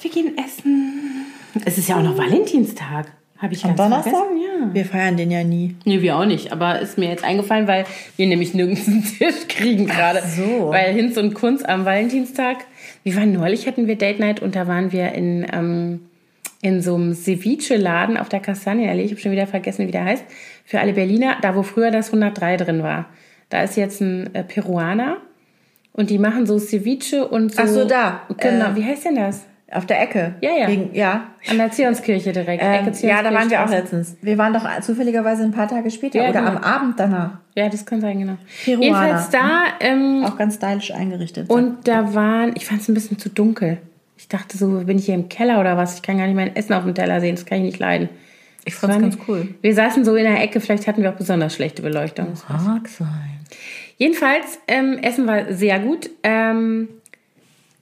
Wir 0.00 0.10
gehen 0.10 0.36
essen. 0.38 1.26
Es 1.64 1.78
ist 1.78 1.88
ja 1.88 1.96
auch 1.96 2.02
noch 2.02 2.16
Valentinstag. 2.16 3.06
Habe 3.38 3.54
ich 3.54 3.64
Am 3.64 3.70
ganz 3.76 3.80
Donnerstag? 3.80 4.12
vergessen. 4.14 4.40
Ja. 4.68 4.74
Wir 4.74 4.84
feiern 4.84 5.16
den 5.16 5.30
ja 5.30 5.44
nie. 5.44 5.76
Nee, 5.84 6.02
wir 6.02 6.16
auch 6.16 6.24
nicht. 6.24 6.52
Aber 6.52 6.80
ist 6.80 6.98
mir 6.98 7.08
jetzt 7.08 7.24
eingefallen, 7.24 7.66
weil 7.68 7.84
wir 8.16 8.26
nämlich 8.26 8.52
nirgends 8.54 8.86
einen 8.88 9.04
Tisch 9.04 9.46
kriegen 9.48 9.86
gerade. 9.86 10.22
so. 10.26 10.70
Weil 10.70 10.92
Hinz 10.92 11.16
und 11.16 11.34
Kunz 11.34 11.62
am 11.64 11.84
Valentinstag, 11.84 12.58
wir 13.04 13.14
waren 13.16 13.32
neulich, 13.32 13.66
hatten 13.66 13.86
wir 13.86 13.96
Date 13.96 14.18
Night 14.20 14.40
und 14.42 14.54
da 14.56 14.66
waren 14.66 14.92
wir 14.92 15.12
in, 15.12 15.46
ähm, 15.52 16.00
in 16.62 16.82
so 16.82 16.94
einem 16.96 17.14
Ceviche-Laden 17.14 18.16
auf 18.16 18.28
der 18.28 18.40
Kastanienallee. 18.40 19.04
Ich 19.04 19.12
habe 19.12 19.20
schon 19.20 19.32
wieder 19.32 19.46
vergessen, 19.46 19.86
wie 19.86 19.92
der 19.92 20.04
heißt. 20.04 20.24
Für 20.64 20.80
alle 20.80 20.92
Berliner, 20.92 21.36
da 21.40 21.54
wo 21.54 21.62
früher 21.62 21.90
das 21.92 22.08
103 22.08 22.56
drin 22.56 22.82
war. 22.82 23.06
Da 23.48 23.62
ist 23.62 23.76
jetzt 23.76 24.00
ein 24.00 24.34
äh, 24.34 24.44
Peruaner 24.44 25.18
und 25.92 26.10
die 26.10 26.18
machen 26.18 26.46
so 26.46 26.58
Ceviche 26.58 27.26
und 27.26 27.54
so. 27.54 27.62
Ach 27.62 27.68
so, 27.68 27.84
da. 27.84 28.22
Genau. 28.36 28.66
Äh, 28.66 28.76
wie 28.76 28.84
heißt 28.84 29.04
denn 29.06 29.16
das? 29.16 29.46
Auf 29.70 29.84
der 29.84 30.00
Ecke. 30.00 30.34
Ja, 30.40 30.50
ja. 30.52 30.66
Gegen, 30.66 30.94
ja. 30.94 31.26
An 31.50 31.58
der 31.58 31.70
Zionskirche 31.70 32.32
direkt. 32.32 32.62
Ähm, 32.64 32.86
Ecke 32.88 33.06
ja, 33.06 33.22
da 33.22 33.34
waren 33.34 33.50
wir 33.50 33.62
auch 33.62 33.68
letztens. 33.68 34.16
Wir 34.22 34.38
waren 34.38 34.54
doch 34.54 34.66
zufälligerweise 34.80 35.42
ein 35.42 35.52
paar 35.52 35.68
Tage 35.68 35.90
später 35.90 36.22
Ja, 36.22 36.30
oder 36.30 36.40
genau. 36.40 36.52
am 36.52 36.58
Abend 36.58 36.98
danach. 36.98 37.32
Ja, 37.54 37.68
das 37.68 37.84
kann 37.84 38.00
sein, 38.00 38.18
genau. 38.18 38.38
Peruaner. 38.64 38.82
Jedenfalls 38.82 39.28
da. 39.28 39.64
Ähm, 39.80 40.24
Auch 40.24 40.38
ganz 40.38 40.54
stylisch 40.54 40.90
eingerichtet. 40.92 41.50
Und 41.50 41.86
da 41.86 42.14
waren, 42.14 42.52
ich 42.54 42.64
fand 42.64 42.80
es 42.80 42.88
ein 42.88 42.94
bisschen 42.94 43.18
zu 43.18 43.28
dunkel. 43.28 43.76
Ich 44.16 44.28
dachte 44.28 44.56
so, 44.56 44.84
bin 44.84 44.98
ich 44.98 45.04
hier 45.04 45.14
im 45.14 45.28
Keller 45.28 45.60
oder 45.60 45.76
was? 45.76 45.96
Ich 45.96 46.02
kann 46.02 46.16
gar 46.16 46.26
nicht 46.26 46.36
mein 46.36 46.56
Essen 46.56 46.72
auf 46.72 46.84
dem 46.84 46.94
Teller 46.94 47.20
sehen, 47.20 47.36
das 47.36 47.44
kann 47.44 47.58
ich 47.58 47.64
nicht 47.64 47.78
leiden. 47.78 48.08
ich 48.64 48.72
Das 48.72 48.80
fand's 48.80 48.96
war 48.96 49.02
ganz 49.02 49.18
cool. 49.28 49.54
Wir 49.60 49.74
saßen 49.74 50.04
so 50.04 50.16
in 50.16 50.24
der 50.24 50.42
Ecke, 50.42 50.60
vielleicht 50.60 50.86
hatten 50.86 51.02
wir 51.02 51.10
auch 51.10 51.16
besonders 51.16 51.54
schlechte 51.54 51.82
Beleuchtung. 51.82 52.28
Mag 52.48 52.88
sein. 52.88 53.37
Jedenfalls, 53.96 54.60
ähm, 54.68 54.98
Essen 54.98 55.26
war 55.26 55.52
sehr 55.52 55.78
gut. 55.80 56.10
Ähm, 56.22 56.88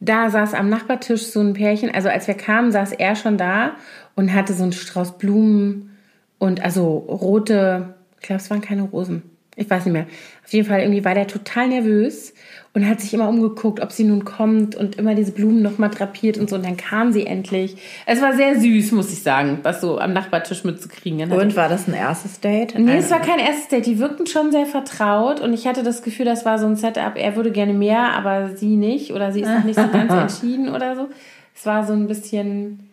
da 0.01 0.31
saß 0.31 0.55
am 0.55 0.69
Nachbartisch 0.69 1.25
so 1.25 1.41
ein 1.41 1.55
Pärchen, 1.55 1.91
also 1.91 2.09
als 2.09 2.27
wir 2.27 2.35
kamen, 2.35 2.73
saß 2.73 2.93
er 2.93 3.17
schon 3.17 3.39
da 3.39 3.77
und 4.15 4.35
hatte 4.35 4.53
so 4.53 4.63
einen 4.63 4.73
Strauß 4.73 5.19
Blumen 5.19 5.97
und 6.39 6.63
also 6.63 6.99
rote, 6.99 7.95
ich 8.21 8.27
glaube, 8.27 8.43
es 8.43 8.51
waren 8.51 8.61
keine 8.61 8.83
Rosen. 8.83 9.23
Ich 9.57 9.71
weiß 9.71 9.87
nicht 9.87 9.95
mehr. 9.95 10.07
Auf 10.45 10.53
jeden 10.53 10.69
Fall 10.69 10.81
irgendwie 10.81 11.05
war 11.05 11.15
der 11.15 11.27
total 11.27 11.69
nervös 11.69 12.35
und 12.77 12.87
hat 12.87 13.01
sich 13.01 13.15
immer 13.15 13.27
umgeguckt, 13.27 13.81
ob 13.81 13.91
sie 13.91 14.05
nun 14.05 14.27
kommt 14.27 14.77
und 14.77 14.97
immer 14.97 15.15
diese 15.15 15.33
Blumen 15.33 15.63
nochmal 15.63 15.89
drapiert 15.89 16.37
und 16.37 16.51
so. 16.51 16.57
Und 16.57 16.67
dann 16.67 16.77
kam 16.77 17.11
sie 17.11 17.27
endlich. 17.27 17.75
Es 18.05 18.21
war 18.21 18.37
sehr 18.37 18.61
süß, 18.61 18.93
muss 18.93 19.11
ich 19.11 19.23
sagen, 19.23 19.61
was 19.63 19.81
so 19.81 19.99
am 19.99 20.13
Nachbartisch 20.13 20.63
mitzukriegen. 20.63 21.33
Und 21.33 21.57
war 21.57 21.71
das 21.71 21.89
ein 21.89 21.95
erstes 21.95 22.39
Date? 22.41 22.79
Nee, 22.79 22.99
es 22.99 23.11
war 23.11 23.21
kein 23.21 23.39
erstes 23.39 23.69
Date. 23.69 23.87
Die 23.87 23.99
wirkten 23.99 24.27
schon 24.27 24.53
sehr 24.53 24.67
vertraut 24.67 25.41
und 25.41 25.55
ich 25.55 25.67
hatte 25.67 25.83
das 25.85 26.03
Gefühl, 26.03 26.27
das 26.27 26.45
war 26.45 26.59
so 26.59 26.67
ein 26.67 26.77
Setup. 26.77 27.15
Er 27.17 27.35
würde 27.35 27.51
gerne 27.51 27.73
mehr, 27.73 28.13
aber 28.13 28.55
sie 28.57 28.77
nicht 28.77 29.15
oder 29.15 29.33
sie 29.33 29.41
ist 29.41 29.49
noch 29.49 29.65
nicht 29.65 29.81
so 29.81 29.89
ganz 29.89 30.13
entschieden 30.43 30.69
oder 30.69 30.97
so. 30.97 31.09
Es 31.55 31.65
war 31.65 31.87
so 31.87 31.95
ein 31.95 32.07
bisschen. 32.07 32.91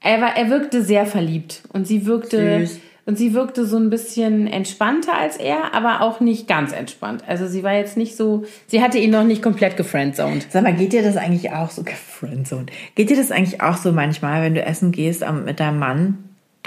Er, 0.00 0.22
war, 0.22 0.34
er 0.34 0.48
wirkte 0.48 0.80
sehr 0.80 1.04
verliebt 1.04 1.60
und 1.74 1.86
sie 1.86 2.06
wirkte 2.06 2.60
Süß. 2.60 2.80
Und 3.06 3.16
sie 3.16 3.32
wirkte 3.32 3.64
so 3.64 3.76
ein 3.78 3.88
bisschen 3.88 4.48
entspannter 4.48 5.16
als 5.16 5.36
er, 5.36 5.74
aber 5.74 6.00
auch 6.00 6.20
nicht 6.20 6.48
ganz 6.48 6.72
entspannt. 6.72 7.22
Also 7.26 7.46
sie 7.46 7.62
war 7.62 7.72
jetzt 7.72 7.96
nicht 7.96 8.16
so. 8.16 8.44
Sie 8.66 8.82
hatte 8.82 8.98
ihn 8.98 9.10
noch 9.10 9.24
nicht 9.24 9.42
komplett 9.42 9.76
gefriendzoned. 9.76 10.48
Sag 10.50 10.64
mal, 10.64 10.74
geht 10.74 10.92
dir 10.92 11.02
das 11.02 11.16
eigentlich 11.16 11.52
auch 11.52 11.70
so, 11.70 11.84
Friendzone, 12.18 12.66
geht 12.96 13.10
dir 13.10 13.16
das 13.16 13.30
eigentlich 13.30 13.62
auch 13.62 13.76
so 13.76 13.92
manchmal, 13.92 14.42
wenn 14.42 14.54
du 14.54 14.62
essen 14.62 14.90
gehst 14.90 15.24
mit 15.44 15.60
deinem 15.60 15.78
Mann 15.78 16.18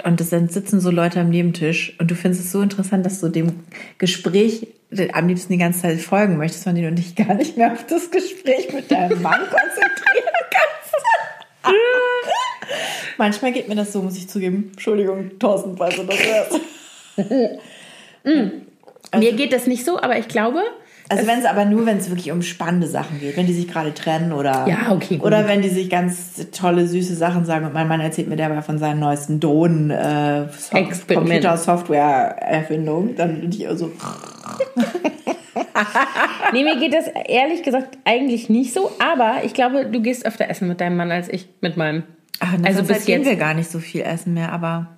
und 0.04 0.20
es 0.20 0.30
dann 0.30 0.48
sitzen 0.48 0.80
so 0.80 0.90
Leute 0.90 1.20
am 1.20 1.28
Nebentisch 1.28 1.94
und 2.00 2.10
du 2.10 2.14
findest 2.14 2.44
es 2.44 2.52
so 2.52 2.62
interessant, 2.62 3.04
dass 3.04 3.20
du 3.20 3.28
dem 3.28 3.60
Gespräch 3.98 4.66
am 5.12 5.28
liebsten 5.28 5.52
die 5.52 5.58
ganze 5.58 5.82
Zeit 5.82 6.00
folgen 6.00 6.38
möchtest, 6.38 6.64
von 6.64 6.74
denen 6.74 6.96
du 6.96 7.02
dich 7.02 7.14
gar 7.14 7.34
nicht 7.34 7.56
mehr 7.56 7.72
auf 7.72 7.86
das 7.86 8.10
Gespräch 8.10 8.72
mit 8.72 8.90
deinem 8.90 9.20
Mann 9.22 9.40
konzentrieren 9.40 10.34
kannst. 10.50 11.04
Manchmal 13.18 13.52
geht 13.52 13.68
mir 13.68 13.74
das 13.74 13.92
so, 13.92 14.00
muss 14.02 14.16
ich 14.16 14.28
zugeben. 14.28 14.68
Entschuldigung, 14.72 15.38
Thorsten, 15.38 15.76
falls 15.76 15.96
du 15.96 16.04
das 16.04 16.18
hörst. 16.18 16.60
Mir 19.18 19.32
geht 19.32 19.52
das 19.52 19.66
nicht 19.66 19.84
so, 19.84 20.00
aber 20.00 20.18
ich 20.18 20.28
glaube, 20.28 20.60
Also 21.08 21.26
wenn 21.26 21.38
es 21.40 21.44
aber 21.44 21.64
nur, 21.64 21.84
wenn 21.86 21.98
es 21.98 22.08
wirklich 22.08 22.30
um 22.30 22.42
spannende 22.42 22.86
Sachen 22.86 23.18
geht, 23.20 23.36
wenn 23.36 23.46
die 23.46 23.52
sich 23.54 23.66
gerade 23.68 23.92
trennen 23.92 24.32
oder 24.32 24.66
Ja, 24.68 24.92
okay, 24.92 25.16
gut. 25.16 25.26
oder 25.26 25.48
wenn 25.48 25.60
die 25.62 25.68
sich 25.68 25.90
ganz 25.90 26.46
tolle 26.52 26.86
süße 26.86 27.14
Sachen 27.16 27.44
sagen 27.44 27.66
und 27.66 27.74
mein 27.74 27.88
Mann 27.88 28.00
erzählt 28.00 28.28
mir 28.28 28.36
dabei 28.36 28.62
von 28.62 28.78
seinen 28.78 29.00
neuesten 29.00 29.40
Drohnen 29.40 29.90
äh, 29.90 30.46
so 30.56 30.76
Experiment. 30.76 31.28
Computer 31.42 31.56
Software 31.56 32.36
Erfindung, 32.40 33.16
dann 33.16 33.40
bin 33.40 33.50
ich 33.50 33.62
immer 33.62 33.76
so 33.76 33.90
Nee, 36.52 36.64
mir 36.64 36.78
geht 36.78 36.94
das 36.94 37.06
ehrlich 37.28 37.62
gesagt 37.62 37.98
eigentlich 38.04 38.48
nicht 38.48 38.72
so, 38.72 38.90
aber 38.98 39.42
ich 39.44 39.54
glaube, 39.54 39.86
du 39.86 40.00
gehst 40.00 40.26
öfter 40.26 40.48
essen 40.48 40.68
mit 40.68 40.80
deinem 40.80 40.96
Mann 40.96 41.10
als 41.10 41.28
ich 41.28 41.48
mit 41.60 41.76
meinem. 41.76 42.02
Ach, 42.40 42.54
also 42.64 42.82
bis 42.82 43.04
gehen 43.04 43.22
jetzt. 43.22 43.30
wir 43.30 43.36
gar 43.36 43.54
nicht 43.54 43.70
so 43.70 43.78
viel 43.78 44.02
essen 44.02 44.34
mehr, 44.34 44.52
aber 44.52 44.88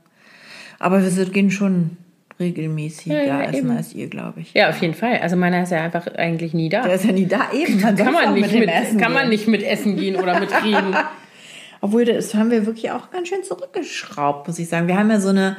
aber 0.78 1.02
wir 1.02 1.24
gehen 1.26 1.50
schon 1.50 1.96
regelmäßiger 2.40 3.22
Ja, 3.22 3.22
ja, 3.22 3.42
essen 3.42 3.56
eben. 3.56 3.70
als 3.70 3.94
ihr, 3.94 4.08
glaube 4.08 4.40
ich. 4.40 4.52
Ja, 4.52 4.68
auf 4.70 4.80
jeden 4.80 4.94
Fall. 4.94 5.18
Also 5.18 5.36
meiner 5.36 5.62
ist 5.62 5.70
ja 5.70 5.82
einfach 5.82 6.06
eigentlich 6.16 6.54
nie 6.54 6.68
da. 6.68 6.82
Der 6.82 6.94
ist 6.94 7.04
ja 7.04 7.12
nie 7.12 7.26
da 7.26 7.52
eben. 7.52 7.80
Man 7.80 7.96
kann 7.96 8.12
man, 8.12 8.34
nicht 8.34 8.52
dem 8.52 8.60
mit, 8.60 8.70
Essen 8.70 8.98
kann 8.98 9.12
man 9.12 9.22
gehen. 9.22 9.30
nicht 9.30 9.48
mit 9.48 9.62
essen 9.62 9.96
gehen 9.96 10.16
oder 10.16 10.40
mit 10.40 10.50
reden. 10.64 10.94
Obwohl, 11.80 12.04
das 12.04 12.34
haben 12.34 12.50
wir 12.50 12.66
wirklich 12.66 12.90
auch 12.90 13.10
ganz 13.10 13.28
schön 13.28 13.42
zurückgeschraubt, 13.42 14.46
muss 14.46 14.58
ich 14.58 14.68
sagen. 14.68 14.88
Wir 14.88 14.96
haben 14.96 15.10
ja 15.10 15.20
so 15.20 15.30
eine 15.30 15.56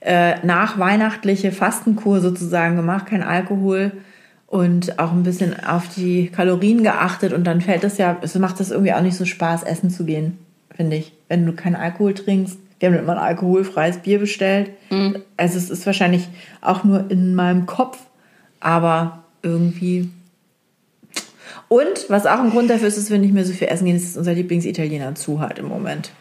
äh, 0.00 0.44
nachweihnachtliche 0.44 1.52
Fastenkur 1.52 2.20
sozusagen 2.20 2.76
gemacht, 2.76 3.06
kein 3.06 3.22
Alkohol 3.22 3.92
und 4.54 5.00
auch 5.00 5.10
ein 5.10 5.24
bisschen 5.24 5.64
auf 5.64 5.88
die 5.88 6.28
Kalorien 6.28 6.84
geachtet 6.84 7.32
und 7.32 7.42
dann 7.42 7.60
fällt 7.60 7.82
das 7.82 7.98
ja, 7.98 8.18
es 8.22 8.36
macht 8.36 8.60
das 8.60 8.70
irgendwie 8.70 8.92
auch 8.92 9.00
nicht 9.00 9.16
so 9.16 9.24
Spaß, 9.24 9.64
essen 9.64 9.90
zu 9.90 10.04
gehen, 10.04 10.38
finde 10.72 10.94
ich. 10.94 11.12
Wenn 11.26 11.44
du 11.44 11.54
keinen 11.54 11.74
Alkohol 11.74 12.14
trinkst. 12.14 12.56
Wir 12.78 12.88
haben 12.88 12.96
immer 12.96 13.14
ein 13.14 13.18
alkoholfreies 13.18 13.98
Bier 13.98 14.20
bestellt. 14.20 14.70
Also 15.36 15.58
es 15.58 15.70
ist 15.70 15.86
wahrscheinlich 15.86 16.28
auch 16.60 16.84
nur 16.84 17.10
in 17.10 17.34
meinem 17.34 17.66
Kopf, 17.66 17.98
aber 18.60 19.24
irgendwie 19.42 20.10
und 21.66 22.06
was 22.08 22.24
auch 22.24 22.38
ein 22.38 22.50
Grund 22.50 22.70
dafür 22.70 22.86
ist, 22.86 22.96
dass 22.96 23.10
wir 23.10 23.18
nicht 23.18 23.34
mehr 23.34 23.44
so 23.44 23.52
viel 23.52 23.66
essen 23.66 23.86
gehen, 23.86 23.96
ist, 23.96 24.10
dass 24.10 24.16
unser 24.18 24.34
Lieblingsitaliener 24.34 25.16
zu 25.16 25.40
hat 25.40 25.58
im 25.58 25.66
Moment. 25.66 26.12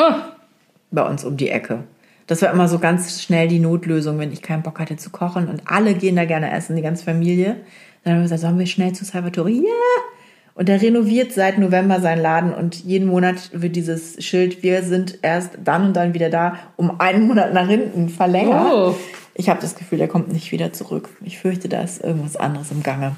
Bei 0.90 1.08
uns 1.08 1.24
um 1.24 1.38
die 1.38 1.50
Ecke. 1.50 1.84
Das 2.26 2.42
war 2.42 2.52
immer 2.52 2.68
so 2.68 2.80
ganz 2.80 3.22
schnell 3.22 3.48
die 3.48 3.60
Notlösung, 3.60 4.18
wenn 4.18 4.32
ich 4.32 4.42
keinen 4.42 4.64
Bock 4.64 4.80
hatte 4.80 4.96
zu 4.96 5.12
kochen. 5.12 5.50
Und 5.50 5.62
alle 5.66 5.94
gehen 5.94 6.16
da 6.16 6.26
gerne 6.26 6.52
essen, 6.52 6.76
die 6.76 6.82
ganze 6.82 7.04
Familie. 7.04 7.58
Dann 8.04 8.14
haben 8.14 8.20
wir 8.20 8.24
gesagt, 8.24 8.42
sollen 8.42 8.60
wir 8.60 8.66
schnell 8.68 8.94
zu 8.94 9.06
Salvatore? 9.06 9.50
Ja! 9.52 9.62
Und 10.56 10.70
der 10.70 10.82
renoviert 10.82 11.32
seit 11.32 11.58
November 11.58 12.00
seinen 12.00 12.22
Laden 12.22 12.54
und 12.54 12.84
jeden 12.84 13.08
Monat 13.08 13.50
wird 13.54 13.76
dieses 13.76 14.24
Schild, 14.24 14.62
wir 14.62 14.84
sind 14.84 15.18
erst 15.24 15.52
dann 15.64 15.88
und 15.88 15.94
dann 15.96 16.14
wieder 16.14 16.30
da, 16.30 16.58
um 16.78 17.00
einen 17.00 17.26
Monat 17.28 17.54
nach 17.54 17.68
hinten 17.68 18.10
verlängert. 18.10 18.72
Oh. 18.72 18.96
Ich 19.34 19.50
habe 19.50 19.60
das 19.62 19.74
Gefühl, 19.76 20.00
er 20.00 20.08
kommt 20.08 20.32
nicht 20.32 20.52
wieder 20.52 20.72
zurück. 20.72 21.10
Ich 21.26 21.40
fürchte, 21.40 21.70
da 21.70 21.82
ist 21.82 22.04
irgendwas 22.04 22.36
anderes 22.38 22.70
im 22.70 22.84
Gange. 22.84 23.16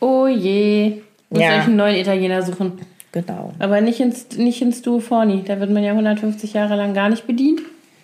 Oh 0.00 0.26
je. 0.26 1.02
Muss 1.30 1.40
Ja. 1.40 1.58
euch 1.58 1.66
einen 1.66 1.76
neuen 1.76 1.94
Italiener 1.96 2.42
suchen. 2.42 2.72
Genau. 3.12 3.52
Aber 3.60 3.80
nicht 3.80 4.00
ins, 4.00 4.36
nicht 4.36 4.60
ins 4.60 4.82
Duo 4.82 4.98
Forni. 4.98 5.44
Da 5.46 5.60
wird 5.60 5.70
man 5.70 5.84
ja 5.84 5.92
150 5.92 6.54
Jahre 6.54 6.74
lang 6.74 6.94
gar 6.94 7.10
nicht 7.10 7.28
bedient. 7.28 7.60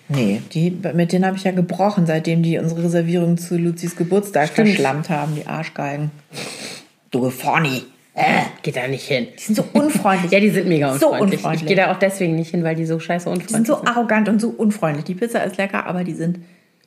Nee, 0.08 0.40
die, 0.52 0.70
mit 0.94 1.12
denen 1.12 1.26
habe 1.26 1.36
ich 1.36 1.44
ja 1.44 1.50
gebrochen, 1.52 2.06
seitdem 2.06 2.42
die 2.42 2.58
unsere 2.58 2.84
Reservierung 2.84 3.36
zu 3.36 3.58
Luzis 3.58 3.94
Geburtstag 3.96 4.48
Stimmt. 4.48 4.68
verschlammt 4.70 5.10
haben, 5.10 5.34
die 5.34 5.46
Arschgeigen. 5.46 6.10
Du 7.10 7.28
Forni. 7.30 7.82
Äh, 8.14 8.42
geht 8.62 8.76
da 8.76 8.88
nicht 8.88 9.06
hin. 9.06 9.28
Die 9.38 9.42
sind 9.42 9.54
so 9.54 9.64
unfreundlich. 9.72 10.32
Ja, 10.32 10.40
die 10.40 10.50
sind 10.50 10.66
mega 10.66 10.96
So 10.98 11.08
unfreundlich. 11.10 11.38
unfreundlich. 11.40 11.62
Ich 11.62 11.68
gehe 11.68 11.76
da 11.76 11.92
auch 11.92 11.98
deswegen 11.98 12.34
nicht 12.36 12.50
hin, 12.50 12.64
weil 12.64 12.74
die 12.74 12.84
so 12.86 12.98
scheiße 12.98 13.26
Die 13.26 13.30
unfreundlich 13.30 13.50
sind 13.56 13.66
so 13.66 13.76
sind. 13.76 13.86
arrogant 13.88 14.28
und 14.28 14.40
so 14.40 14.48
unfreundlich. 14.48 15.04
Die 15.04 15.14
Pizza 15.14 15.44
ist 15.44 15.56
lecker, 15.56 15.86
aber 15.86 16.02
die 16.04 16.14
sind 16.14 16.40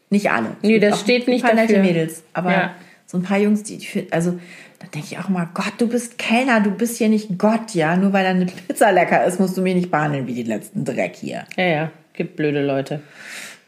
nicht 0.09 0.29
alle. 0.31 0.47
Es 0.61 0.67
Nee, 0.67 0.79
das 0.79 0.99
steht 0.99 1.27
nicht 1.29 1.45
ein 1.45 1.51
paar 1.51 1.55
nette 1.61 1.73
dafür. 1.75 1.87
Mädels. 1.87 2.23
Aber 2.33 2.51
Ja. 2.51 2.71
so 3.05 3.17
ein 3.17 3.23
paar 3.23 3.37
Jungs, 3.37 3.63
die, 3.63 3.77
die 3.77 4.07
also 4.11 4.31
da 4.79 4.87
denke 4.93 5.07
ich 5.11 5.19
auch 5.19 5.29
mal, 5.29 5.47
Gott, 5.53 5.73
du 5.77 5.87
bist 5.87 6.17
Kellner, 6.17 6.59
du 6.59 6.71
bist 6.71 6.97
hier 6.97 7.07
nicht 7.07 7.37
Gott, 7.37 7.75
ja. 7.75 7.95
Nur 7.95 8.11
weil 8.11 8.23
deine 8.25 8.45
Pizza 8.47 8.91
lecker 8.91 9.23
ist, 9.25 9.39
musst 9.39 9.55
du 9.55 9.61
mich 9.61 9.75
nicht 9.75 9.91
behandeln 9.91 10.27
wie 10.27 10.33
die 10.33 10.43
letzten 10.43 10.83
Dreck 10.83 11.15
hier. 11.15 11.45
Ja, 11.55 11.63
ja, 11.63 11.91
gibt 12.13 12.35
blöde 12.35 12.63
Leute. 12.65 13.01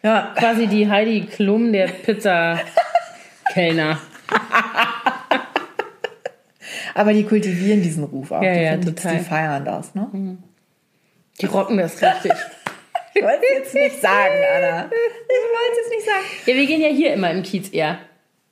Ja, 0.04 0.34
Quasi 0.38 0.68
die 0.68 0.90
Heidi 0.90 1.22
Klum 1.26 1.72
der 1.72 1.88
Pizza-Kellner. 1.88 4.00
aber 6.96 7.14
die 7.14 7.24
kultivieren 7.24 7.82
diesen 7.82 8.04
Ruf 8.04 8.32
auch. 8.32 8.42
Ja, 8.44 8.54
die, 8.54 8.60
ja, 8.62 8.72
finden- 8.72 8.96
total. 8.96 9.14
Mhm. 9.14 9.18
die 9.20 9.24
feiern 9.24 9.66
das, 9.66 9.96
ne? 9.96 10.38
Die 11.42 11.46
rocken 11.46 11.78
das 11.78 12.02
richtig. 12.02 12.32
Ich 13.16 13.22
wollte 13.22 13.44
es 13.46 13.58
jetzt 13.60 13.76
nicht 13.76 14.02
sagen, 14.02 14.34
Anna. 14.56 14.86
Ich 14.86 14.90
wollte 14.90 15.82
es 15.84 15.90
nicht 15.92 16.04
sagen. 16.04 16.24
Ja, 16.48 16.56
wir 16.56 16.66
gehen 16.66 16.82
ja 16.82 16.88
hier 16.88 17.14
immer 17.14 17.30
im 17.30 17.44
Kiez 17.44 17.70
eher. 17.70 18.00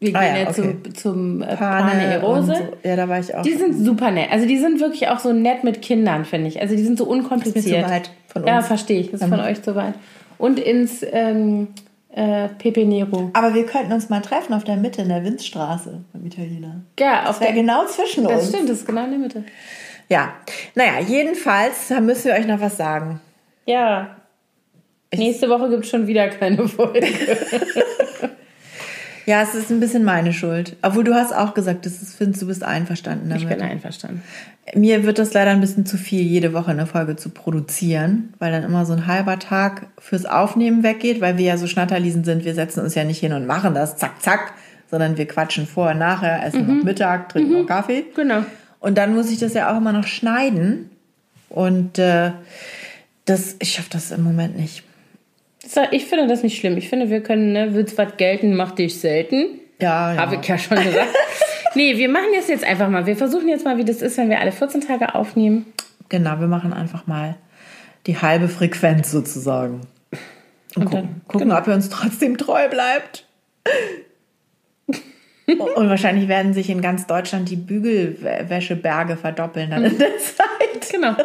Wir 0.02 0.16
Ah 0.16 0.20
gehen 0.22 0.36
ja, 0.36 0.42
ja, 0.42 0.50
okay. 0.50 0.76
zum, 0.84 0.96
zum 0.96 1.42
äh, 1.44 1.56
Pane 1.56 1.92
Pane 1.92 2.04
Erose. 2.16 2.56
so. 2.56 2.88
Ja, 2.90 2.96
da 2.96 3.08
war 3.08 3.20
ich 3.20 3.34
auch. 3.36 3.44
Die 3.44 3.54
sind 3.54 3.86
super 3.86 4.10
nett. 4.12 4.32
Also 4.32 4.48
die 4.48 4.58
sind 4.58 4.80
wirklich 4.80 5.08
auch 5.10 5.20
so 5.20 5.32
nett 5.32 5.64
mit 5.64 5.82
Kindern, 5.82 6.26
finde 6.26 6.48
ich. 6.48 6.60
Also 6.60 6.76
die 6.76 6.82
sind 6.84 6.98
so 6.98 7.06
unkompliziert. 7.06 7.66
Ist 7.66 7.72
mir 7.72 7.84
zu 7.86 7.90
weit 7.92 8.10
von 8.28 8.46
Ja, 8.48 8.58
uns. 8.58 8.68
verstehe 8.68 9.00
ich. 9.00 9.12
Das 9.12 9.22
ist 9.22 9.30
von 9.30 9.40
euch 9.40 9.62
zu 9.62 9.76
weit. 9.76 9.94
Und 10.40 10.60
ins 10.60 11.06
ähm, 11.12 11.68
äh, 12.14 12.48
Pepe 12.58 12.84
Nero. 12.84 13.30
aber 13.34 13.54
wir 13.54 13.66
könnten 13.68 13.94
uns 13.94 14.10
mal 14.10 14.22
treffen 14.22 14.54
auf 14.56 14.64
der 14.64 14.76
Mitte 14.76 15.04
in 15.04 15.10
der 15.10 15.24
Winzstraße 15.24 16.02
beim 16.12 16.26
Italiener. 16.26 16.82
Ja, 17.00 17.22
auf 17.30 17.38
Das 17.38 17.48
der, 17.48 17.54
genau 17.54 17.86
zwischen 17.86 18.24
das 18.24 18.42
uns. 18.42 18.50
stimmt, 18.50 18.70
das 18.70 18.78
ist 18.80 18.88
genau 18.88 19.04
in 19.06 19.12
der 19.12 19.20
Mitte. 19.20 19.44
Ja, 20.10 20.34
naja, 20.76 20.94
jedenfalls 21.08 21.90
da 21.90 22.02
müssen 22.02 22.26
wir 22.26 22.34
euch 22.34 22.48
noch 22.48 22.60
was 22.60 22.76
sagen. 22.76 23.22
Ja. 23.68 24.16
Nächste 25.16 25.48
Woche 25.48 25.70
gibt 25.70 25.84
es 25.86 25.90
schon 25.92 26.08
wieder 26.08 26.28
keine 26.30 26.68
Folge. 26.68 27.06
Ja, 29.32 29.44
es 29.44 29.56
ist 29.56 29.72
ein 29.72 29.80
bisschen 29.80 30.04
meine 30.04 30.34
Schuld. 30.34 30.76
Obwohl 30.82 31.06
du 31.06 31.16
hast 31.16 31.34
auch 31.34 31.54
gesagt, 31.54 31.86
das 31.86 32.02
ist, 32.02 32.18
findest 32.18 32.42
du 32.42 32.48
bist 32.48 32.64
einverstanden 32.66 33.30
damit. 33.30 33.44
Ich 33.44 33.48
bin 33.48 33.62
einverstanden. 33.62 34.22
Mir 34.76 35.06
wird 35.06 35.20
das 35.20 35.34
leider 35.34 35.52
ein 35.52 35.62
bisschen 35.62 35.86
zu 35.86 35.96
viel, 35.96 36.22
jede 36.22 36.52
Woche 36.52 36.72
eine 36.72 36.86
Folge 36.86 37.16
zu 37.16 37.30
produzieren, 37.30 38.34
weil 38.40 38.52
dann 38.52 38.64
immer 38.64 38.86
so 38.86 38.92
ein 38.92 39.08
halber 39.08 39.40
Tag 39.40 39.88
fürs 40.00 40.26
Aufnehmen 40.26 40.84
weggeht, 40.84 41.22
weil 41.22 41.38
wir 41.38 41.46
ja 41.46 41.56
so 41.56 41.66
Schnatterliesen 41.66 42.26
sind. 42.26 42.44
Wir 42.44 42.54
setzen 42.54 42.82
uns 42.82 42.94
ja 42.94 43.06
nicht 43.06 43.22
hin 43.22 43.32
und 43.32 43.48
machen 43.48 43.74
das 43.74 43.96
zack, 43.96 44.22
zack, 44.22 44.52
sondern 44.90 45.16
wir 45.16 45.26
quatschen 45.30 45.66
vorher, 45.66 45.96
nachher, 45.96 46.46
essen 46.46 46.68
noch 46.68 46.84
Mittag, 46.84 47.30
trinken 47.30 47.54
noch 47.54 47.68
Kaffee. 47.68 48.04
Genau. 48.14 48.44
Und 48.82 48.98
dann 48.98 49.16
muss 49.16 49.32
ich 49.32 49.40
das 49.40 49.54
ja 49.54 49.72
auch 49.72 49.78
immer 49.78 49.94
noch 49.94 50.08
schneiden. 50.08 50.90
Und 51.48 52.00
äh, 52.00 52.32
das, 53.24 53.56
ich 53.60 53.72
schaffe 53.72 53.92
das 53.92 54.12
im 54.12 54.24
Moment 54.26 54.58
nicht. 54.58 54.84
Ich 55.92 56.06
finde 56.06 56.28
das 56.28 56.44
nicht 56.44 56.58
schlimm. 56.60 56.78
Ich 56.78 56.90
finde, 56.90 57.10
wir 57.10 57.22
können, 57.22 57.54
ne, 57.54 57.74
wird's 57.74 57.98
was 57.98 58.18
gelten, 58.18 58.56
mach 58.56 58.72
dich 58.72 59.00
selten. 59.00 59.60
Ja, 59.80 60.14
ja. 60.14 60.20
Habe 60.22 60.36
ich 60.42 60.48
ja 60.48 60.58
schon 60.58 60.78
gesagt. 60.84 61.10
nee, 61.76 61.98
wir 61.98 62.10
machen 62.10 62.28
das 62.36 62.48
jetzt 62.48 62.64
einfach 62.64 62.90
mal. 62.90 63.06
Wir 63.06 63.16
versuchen 63.16 63.48
jetzt 63.48 63.64
mal, 63.66 63.78
wie 63.78 63.86
das 63.86 64.02
ist, 64.02 64.18
wenn 64.18 64.30
wir 64.30 64.40
alle 64.40 64.52
14 64.52 64.82
Tage 64.82 65.16
aufnehmen. 65.16 65.66
Genau, 66.10 66.40
wir 66.40 66.48
machen 66.48 66.74
einfach 66.74 67.08
mal 67.08 67.36
die 68.08 68.18
halbe 68.18 68.48
Frequenz 68.50 69.12
sozusagen. 69.12 69.82
Und, 70.76 70.86
gucken, 70.86 70.92
dann- 70.92 71.22
gucken 71.28 71.52
ob 71.52 71.68
ihr 71.68 71.74
uns 71.74 71.90
trotzdem 71.90 72.38
treu 72.38 72.68
bleibt. 72.70 73.26
Und 75.48 75.90
wahrscheinlich 75.90 76.28
werden 76.28 76.54
sich 76.54 76.70
in 76.70 76.82
ganz 76.82 77.08
Deutschland 77.08 77.50
die 77.50 77.56
Bügelwäscheberge 77.58 79.18
verdoppeln 79.18 79.72
dann 79.72 79.84
in 79.84 79.98
der 79.98 80.18
Zeit. 80.20 80.90
Genau. 80.92 81.16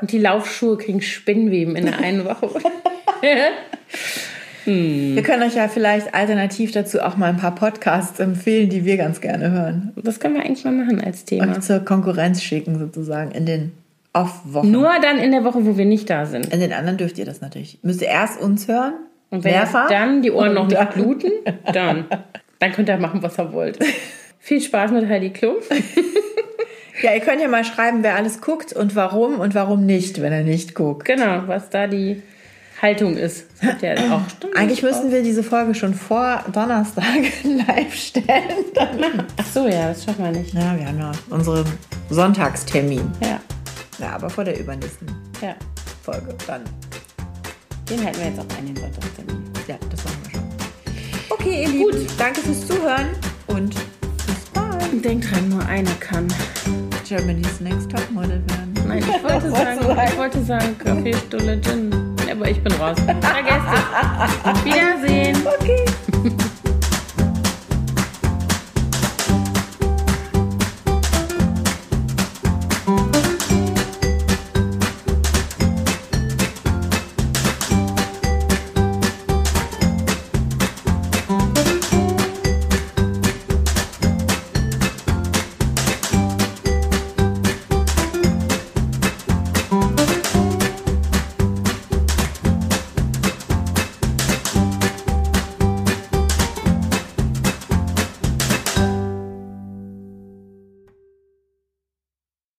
Und 0.00 0.12
die 0.12 0.18
Laufschuhe 0.18 0.76
kriegen 0.76 1.00
Spinnweben 1.00 1.74
in 1.76 1.86
der 1.86 1.98
einen 1.98 2.24
Woche. 2.24 2.50
Wir 4.64 5.22
können 5.22 5.42
euch 5.42 5.56
ja 5.56 5.66
vielleicht 5.66 6.14
alternativ 6.14 6.70
dazu 6.70 7.00
auch 7.00 7.16
mal 7.16 7.28
ein 7.28 7.36
paar 7.36 7.54
Podcasts 7.54 8.20
empfehlen, 8.20 8.68
die 8.68 8.84
wir 8.84 8.96
ganz 8.96 9.20
gerne 9.20 9.50
hören. 9.50 9.92
Das 9.96 10.20
können 10.20 10.34
wir 10.34 10.42
eigentlich 10.42 10.64
mal 10.64 10.72
machen 10.72 11.00
als 11.00 11.24
Thema. 11.24 11.50
Euch 11.50 11.60
zur 11.62 11.80
Konkurrenz 11.80 12.42
schicken 12.42 12.78
sozusagen 12.78 13.32
in 13.32 13.44
den 13.44 13.72
Off-Wochen. 14.12 14.70
Nur 14.70 14.90
dann 15.00 15.18
in 15.18 15.32
der 15.32 15.42
Woche, 15.42 15.66
wo 15.66 15.76
wir 15.76 15.84
nicht 15.84 16.08
da 16.08 16.26
sind. 16.26 16.52
In 16.52 16.60
den 16.60 16.72
anderen 16.72 16.96
dürft 16.96 17.18
ihr 17.18 17.24
das 17.24 17.40
natürlich. 17.40 17.78
Müsst 17.82 18.02
ihr 18.02 18.08
erst 18.08 18.40
uns 18.40 18.68
hören. 18.68 18.94
Und 19.30 19.42
wenn 19.42 19.52
mehrfach. 19.52 19.88
dann 19.88 20.22
die 20.22 20.30
Ohren 20.30 20.54
noch 20.54 20.68
nicht 20.68 20.90
bluten, 20.90 21.32
dann, 21.72 22.04
dann 22.60 22.72
könnt 22.72 22.88
ihr 22.88 22.98
machen, 22.98 23.22
was 23.22 23.38
ihr 23.38 23.52
wollt. 23.52 23.78
Viel 24.38 24.60
Spaß 24.60 24.92
mit 24.92 25.08
Heidi 25.08 25.30
Klum. 25.30 25.56
Ja, 27.02 27.14
ihr 27.14 27.20
könnt 27.20 27.40
ja 27.40 27.48
mal 27.48 27.64
schreiben, 27.64 28.04
wer 28.04 28.14
alles 28.14 28.40
guckt 28.40 28.72
und 28.72 28.94
warum 28.94 29.40
und 29.40 29.56
warum 29.56 29.84
nicht, 29.86 30.22
wenn 30.22 30.32
er 30.32 30.44
nicht 30.44 30.76
guckt. 30.76 31.04
Genau, 31.04 31.42
was 31.48 31.68
da 31.68 31.88
die 31.88 32.22
Haltung 32.82 33.16
ist. 33.16 33.46
Ja. 33.80 34.26
Eigentlich 34.56 34.82
müssen 34.82 35.12
wir 35.12 35.22
diese 35.22 35.42
Folge 35.44 35.72
schon 35.74 35.94
vor 35.94 36.44
Donnerstag 36.52 37.06
live 37.44 37.94
stellen. 37.94 38.64
Dann- 38.74 39.24
Ach 39.40 39.46
so, 39.54 39.68
ja, 39.68 39.88
das 39.88 40.04
schaffen 40.04 40.24
wir 40.24 40.32
nicht. 40.32 40.52
Ja, 40.52 40.76
wir 40.76 40.86
haben 40.86 40.98
ja 40.98 41.12
unseren 41.30 41.64
Sonntagstermin. 42.10 43.08
Ja, 43.20 43.38
Ja, 43.98 44.14
aber 44.16 44.28
vor 44.28 44.42
der 44.44 44.58
übernächsten 44.58 45.06
ja. 45.40 45.54
Folge 46.02 46.34
dann. 46.46 46.62
Den 47.88 48.04
halten 48.04 48.18
wir 48.18 48.26
jetzt 48.26 48.40
auch 48.40 48.58
ein, 48.58 48.66
den 48.66 48.76
Sonntagstermin. 48.76 49.42
Ja, 49.68 49.76
das 49.88 50.04
machen 50.04 50.16
wir 50.24 50.30
schon. 50.32 50.42
Okay, 51.30 51.62
ihr 51.62 51.68
Lieben, 51.68 52.06
danke 52.18 52.40
fürs 52.40 52.66
Zuhören 52.66 53.08
und 53.46 53.74
bis 54.26 54.44
bald. 54.52 55.04
Denkt 55.04 55.30
dran, 55.30 55.48
nur 55.48 55.64
einer 55.66 55.90
kann. 56.00 56.26
Germany's 57.08 57.60
Next 57.60 57.90
Topmodel 57.90 58.42
werden. 58.48 58.74
Nein, 58.88 58.98
ich 58.98 59.22
wollte 59.22 59.50
sagen? 59.52 59.80
ich 60.10 60.16
wollte 60.18 60.44
sagen, 60.44 60.76
Kaffeestulle 60.78 61.60
Gin. 61.60 62.01
Aber 62.32 62.48
ich 62.48 62.62
bin 62.62 62.72
raus. 62.74 62.96
Vergesst 63.20 63.66
es. 63.74 64.64
Wiedersehen. 64.64 65.36
Okay. 65.46 65.84